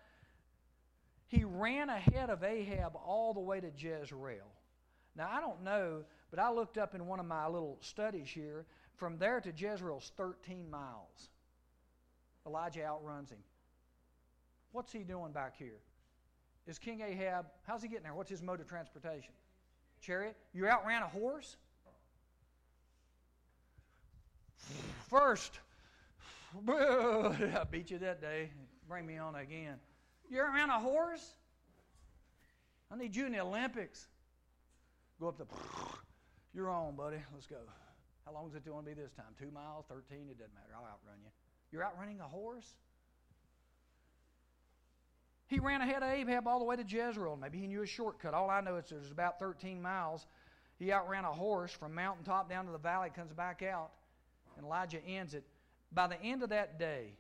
He 1.29 1.45
ran 1.45 1.91
ahead 1.91 2.31
of 2.31 2.43
Ahab 2.43 2.97
all 2.97 3.35
the 3.35 3.41
way 3.41 3.61
to 3.61 3.71
Jezreel. 3.77 4.49
Now, 5.15 5.29
I 5.31 5.41
don't 5.41 5.63
know, 5.63 6.05
but 6.31 6.41
I 6.41 6.51
looked 6.51 6.79
up 6.79 6.95
in 6.95 7.07
one 7.07 7.21
of 7.21 7.27
my 7.27 7.47
little 7.47 7.77
studies 7.83 8.29
here. 8.29 8.65
From 8.97 9.19
there 9.19 9.41
to 9.41 9.51
Jezreel's 9.51 10.13
13 10.17 10.71
miles. 10.71 11.29
Elijah 12.47 12.85
outruns 12.85 13.31
him. 13.31 13.39
What's 14.73 14.93
he 14.93 15.01
doing 15.01 15.33
back 15.33 15.57
here? 15.57 15.81
Is 16.67 16.79
King 16.79 17.01
Ahab, 17.01 17.47
how's 17.67 17.83
he 17.83 17.89
getting 17.89 18.05
there? 18.05 18.15
What's 18.15 18.31
his 18.31 18.43
mode 18.43 18.61
of 18.61 18.69
transportation? 18.69 19.33
Chariot? 20.01 20.37
You 20.53 20.69
outran 20.69 21.03
a 21.03 21.09
horse? 21.09 21.57
First, 25.09 25.59
I 26.69 27.65
beat 27.71 27.91
you 27.91 27.99
that 27.99 28.21
day. 28.21 28.51
Bring 28.89 29.07
me 29.07 29.19
on 29.19 29.35
again. 29.35 29.77
You 30.31 30.43
outran 30.43 30.69
a 30.69 30.79
horse? 30.79 31.35
I 32.93 32.97
need 32.97 33.15
you 33.15 33.27
in 33.27 33.33
the 33.33 33.41
Olympics. 33.41 34.07
Go 35.21 35.29
up 35.29 35.39
the. 35.39 35.47
You're 36.55 36.71
on, 36.71 36.97
buddy. 36.97 37.19
Let's 37.33 37.47
go. 37.47 37.57
How 38.27 38.33
long 38.33 38.49
is 38.49 38.55
it 38.55 38.65
going 38.65 38.85
to 38.85 38.91
be 38.91 38.95
this 38.95 39.13
time? 39.13 39.35
Two 39.39 39.51
miles, 39.51 39.87
13? 39.89 40.29
It 40.31 40.39
doesn't 40.39 40.55
matter. 40.55 40.75
I'll 40.75 40.85
outrun 40.85 41.19
you. 41.23 41.31
You're 41.73 41.85
outrunning 41.85 42.21
a 42.21 42.29
horse? 42.29 42.75
He 45.51 45.59
ran 45.59 45.83
ahead 45.83 46.05
of 46.05 46.09
Ahab 46.09 46.47
all 46.47 46.61
the 46.61 46.65
way 46.65 46.77
to 46.77 46.85
Jezreel. 46.85 47.37
Maybe 47.37 47.59
he 47.59 47.67
knew 47.67 47.83
a 47.83 47.87
shortcut. 47.87 48.35
All 48.35 48.49
I 48.49 48.61
know 48.61 48.77
is 48.77 48.85
there's 48.89 49.11
about 49.11 49.41
13 49.41 49.83
miles. 49.83 50.29
He 50.79 50.93
outran 50.93 51.25
a 51.25 51.33
horse 51.33 51.73
from 51.73 51.93
mountaintop 51.93 52.49
down 52.49 52.67
to 52.67 52.73
the 52.73 52.79
valley, 52.79 53.11
comes 53.11 53.33
back 53.33 53.61
out, 53.61 53.91
and 54.57 54.65
Elijah 54.65 55.05
ends 55.05 55.35
it. 55.35 55.43
By 55.91 56.07
the 56.07 56.23
end 56.23 56.45
of 56.45 56.51
that 56.51 56.79
day, 56.79 57.15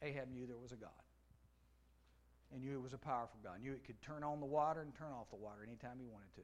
Ahab 0.00 0.30
knew 0.32 0.46
there 0.46 0.56
was 0.56 0.70
a 0.70 0.76
God. 0.76 0.90
And 2.52 2.62
knew 2.62 2.74
it 2.74 2.82
was 2.82 2.92
a 2.92 2.98
powerful 2.98 3.40
God. 3.42 3.60
Knew 3.60 3.72
it 3.72 3.84
could 3.84 4.00
turn 4.00 4.22
on 4.22 4.38
the 4.38 4.46
water 4.46 4.80
and 4.80 4.94
turn 4.94 5.10
off 5.10 5.30
the 5.30 5.36
water 5.36 5.64
anytime 5.66 5.98
he 5.98 6.06
wanted 6.06 6.32
to. 6.36 6.42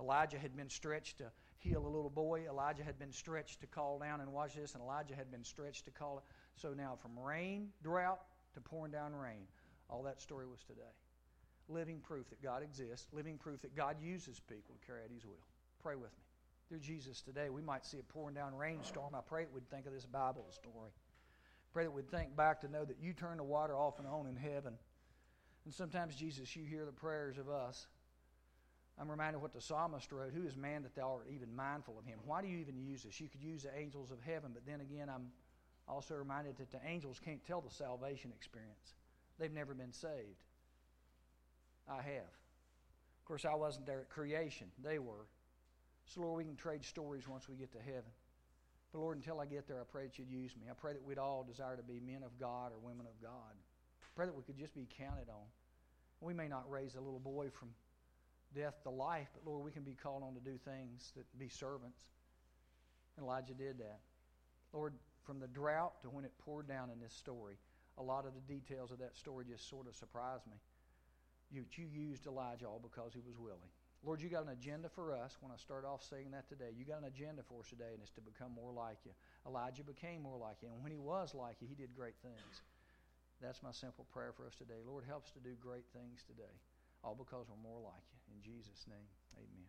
Elijah 0.00 0.38
had 0.38 0.56
been 0.56 0.68
stretched 0.68 1.18
to 1.18 1.30
heal 1.58 1.86
a 1.86 1.88
little 1.88 2.10
boy. 2.10 2.46
Elijah 2.50 2.82
had 2.82 2.98
been 2.98 3.12
stretched 3.12 3.60
to 3.60 3.68
call 3.68 4.00
down 4.00 4.20
and 4.20 4.32
watch 4.32 4.56
this, 4.56 4.74
and 4.74 4.82
Elijah 4.82 5.14
had 5.14 5.30
been 5.30 5.44
stretched 5.44 5.84
to 5.84 5.92
call 5.92 6.18
it. 6.18 6.24
So 6.56 6.74
now, 6.74 6.98
from 7.00 7.16
rain, 7.16 7.68
drought, 7.80 8.22
to 8.54 8.60
pouring 8.60 8.90
down 8.90 9.14
rain, 9.14 9.46
all 9.88 10.02
that 10.02 10.20
story 10.20 10.46
was 10.46 10.62
today. 10.62 10.82
Living 11.68 12.00
proof 12.00 12.28
that 12.30 12.42
God 12.42 12.62
exists, 12.62 13.06
living 13.12 13.38
proof 13.38 13.62
that 13.62 13.74
God 13.74 13.96
uses 14.02 14.40
people 14.40 14.74
to 14.74 14.86
carry 14.86 15.00
out 15.02 15.10
His 15.12 15.24
will. 15.24 15.44
Pray 15.82 15.94
with 15.94 16.12
me. 16.12 16.24
Dear 16.70 16.78
Jesus, 16.78 17.20
today 17.20 17.50
we 17.50 17.62
might 17.62 17.84
see 17.84 17.98
a 17.98 18.02
pouring 18.02 18.34
down 18.34 18.54
rainstorm. 18.54 19.14
I 19.14 19.20
pray 19.26 19.46
we'd 19.52 19.68
think 19.70 19.86
of 19.86 19.92
this 19.92 20.06
Bible 20.06 20.46
story. 20.50 20.90
Pray 21.72 21.84
that 21.84 21.90
we'd 21.90 22.10
think 22.10 22.36
back 22.36 22.60
to 22.60 22.68
know 22.68 22.84
that 22.84 22.98
you 23.00 23.12
turn 23.12 23.36
the 23.36 23.44
water 23.44 23.76
off 23.76 23.98
and 23.98 24.06
on 24.06 24.26
in 24.26 24.36
heaven. 24.36 24.74
And 25.64 25.74
sometimes, 25.74 26.14
Jesus, 26.14 26.54
you 26.54 26.64
hear 26.64 26.84
the 26.84 26.92
prayers 26.92 27.38
of 27.38 27.48
us. 27.48 27.86
I'm 28.98 29.10
reminded 29.10 29.42
what 29.42 29.52
the 29.52 29.60
psalmist 29.60 30.12
wrote 30.12 30.32
Who 30.32 30.46
is 30.46 30.56
man 30.56 30.82
that 30.84 30.94
thou 30.94 31.14
art 31.14 31.26
even 31.32 31.54
mindful 31.54 31.98
of 31.98 32.04
him? 32.04 32.18
Why 32.24 32.42
do 32.42 32.48
you 32.48 32.58
even 32.58 32.78
use 32.78 33.02
this? 33.02 33.20
You 33.20 33.28
could 33.28 33.42
use 33.42 33.64
the 33.64 33.76
angels 33.76 34.10
of 34.10 34.18
heaven, 34.22 34.52
but 34.54 34.64
then 34.66 34.80
again, 34.80 35.08
I'm 35.08 35.26
also 35.88 36.14
reminded 36.14 36.56
that 36.58 36.70
the 36.70 36.80
angels 36.86 37.20
can't 37.22 37.44
tell 37.44 37.60
the 37.60 37.70
salvation 37.70 38.32
experience. 38.34 38.94
They've 39.38 39.52
never 39.52 39.74
been 39.74 39.92
saved. 39.92 40.42
I 41.88 41.96
have. 41.96 42.32
Of 43.24 43.24
course, 43.26 43.44
I 43.44 43.54
wasn't 43.54 43.86
there 43.86 44.00
at 44.00 44.10
creation, 44.10 44.68
they 44.82 44.98
were. 44.98 45.26
So, 46.06 46.20
Lord, 46.20 46.36
we 46.36 46.44
can 46.44 46.56
trade 46.56 46.84
stories 46.84 47.26
once 47.26 47.48
we 47.48 47.56
get 47.56 47.72
to 47.72 47.78
heaven. 47.78 48.12
But, 48.92 48.98
Lord, 48.98 49.16
until 49.16 49.40
I 49.40 49.46
get 49.46 49.66
there, 49.66 49.80
I 49.80 49.84
pray 49.90 50.04
that 50.04 50.18
you'd 50.18 50.30
use 50.30 50.54
me. 50.60 50.68
I 50.70 50.74
pray 50.74 50.92
that 50.92 51.02
we'd 51.02 51.18
all 51.18 51.42
desire 51.42 51.76
to 51.76 51.82
be 51.82 51.98
men 51.98 52.22
of 52.22 52.38
God 52.38 52.72
or 52.72 52.78
women 52.78 53.06
of 53.06 53.20
God. 53.22 53.52
I 53.54 54.06
pray 54.14 54.26
that 54.26 54.34
we 54.34 54.42
could 54.42 54.58
just 54.58 54.74
be 54.74 54.86
counted 54.98 55.28
on. 55.28 55.46
We 56.20 56.34
may 56.34 56.48
not 56.48 56.70
raise 56.70 56.94
a 56.94 57.00
little 57.00 57.18
boy 57.18 57.48
from 57.50 57.70
death 58.54 58.82
to 58.84 58.90
life, 58.90 59.28
but 59.34 59.50
Lord, 59.50 59.64
we 59.64 59.72
can 59.72 59.82
be 59.82 59.94
called 59.94 60.22
on 60.22 60.34
to 60.34 60.40
do 60.40 60.58
things 60.64 61.12
that 61.16 61.24
be 61.38 61.48
servants. 61.48 62.02
And 63.16 63.24
Elijah 63.24 63.54
did 63.54 63.78
that. 63.78 64.00
Lord, 64.72 64.94
from 65.24 65.40
the 65.40 65.48
drought 65.48 66.02
to 66.02 66.08
when 66.08 66.24
it 66.24 66.32
poured 66.38 66.68
down 66.68 66.90
in 66.90 67.00
this 67.00 67.14
story, 67.14 67.56
a 67.98 68.02
lot 68.02 68.26
of 68.26 68.32
the 68.34 68.44
details 68.52 68.90
of 68.90 68.98
that 68.98 69.16
story 69.16 69.44
just 69.48 69.68
sort 69.68 69.86
of 69.86 69.94
surprised 69.94 70.46
me. 70.46 70.58
You, 71.50 71.64
you 71.76 71.86
used 71.86 72.26
Elijah 72.26 72.66
all 72.66 72.80
because 72.82 73.12
he 73.12 73.20
was 73.20 73.38
willing. 73.38 73.70
Lord, 74.02 74.20
you 74.20 74.28
got 74.28 74.44
an 74.44 74.52
agenda 74.52 74.88
for 74.88 75.12
us. 75.12 75.38
When 75.40 75.52
I 75.52 75.56
start 75.56 75.84
off 75.84 76.04
saying 76.04 76.32
that 76.32 76.48
today, 76.48 76.76
you 76.76 76.84
got 76.84 77.00
an 77.00 77.08
agenda 77.08 77.42
for 77.42 77.60
us 77.60 77.68
today, 77.70 77.94
and 77.94 78.02
it's 78.02 78.12
to 78.18 78.20
become 78.20 78.52
more 78.52 78.72
like 78.72 78.98
you. 79.04 79.12
Elijah 79.46 79.84
became 79.84 80.20
more 80.20 80.36
like 80.36 80.60
you, 80.60 80.68
and 80.68 80.82
when 80.82 80.92
he 80.92 80.98
was 80.98 81.32
like 81.34 81.56
you, 81.60 81.68
he 81.68 81.74
did 81.74 81.96
great 81.96 82.16
things. 82.20 82.60
That's 83.40 83.62
my 83.62 83.72
simple 83.72 84.04
prayer 84.12 84.32
for 84.36 84.46
us 84.46 84.56
today. 84.56 84.80
Lord, 84.86 85.04
help 85.08 85.24
us 85.24 85.32
to 85.32 85.40
do 85.40 85.56
great 85.60 85.86
things 85.92 86.24
today 86.26 86.52
all 87.04 87.14
because 87.14 87.46
we're 87.48 87.60
more 87.60 87.80
like 87.84 88.04
you. 88.10 88.18
In 88.32 88.40
Jesus' 88.40 88.86
name, 88.88 89.08
amen. 89.36 89.68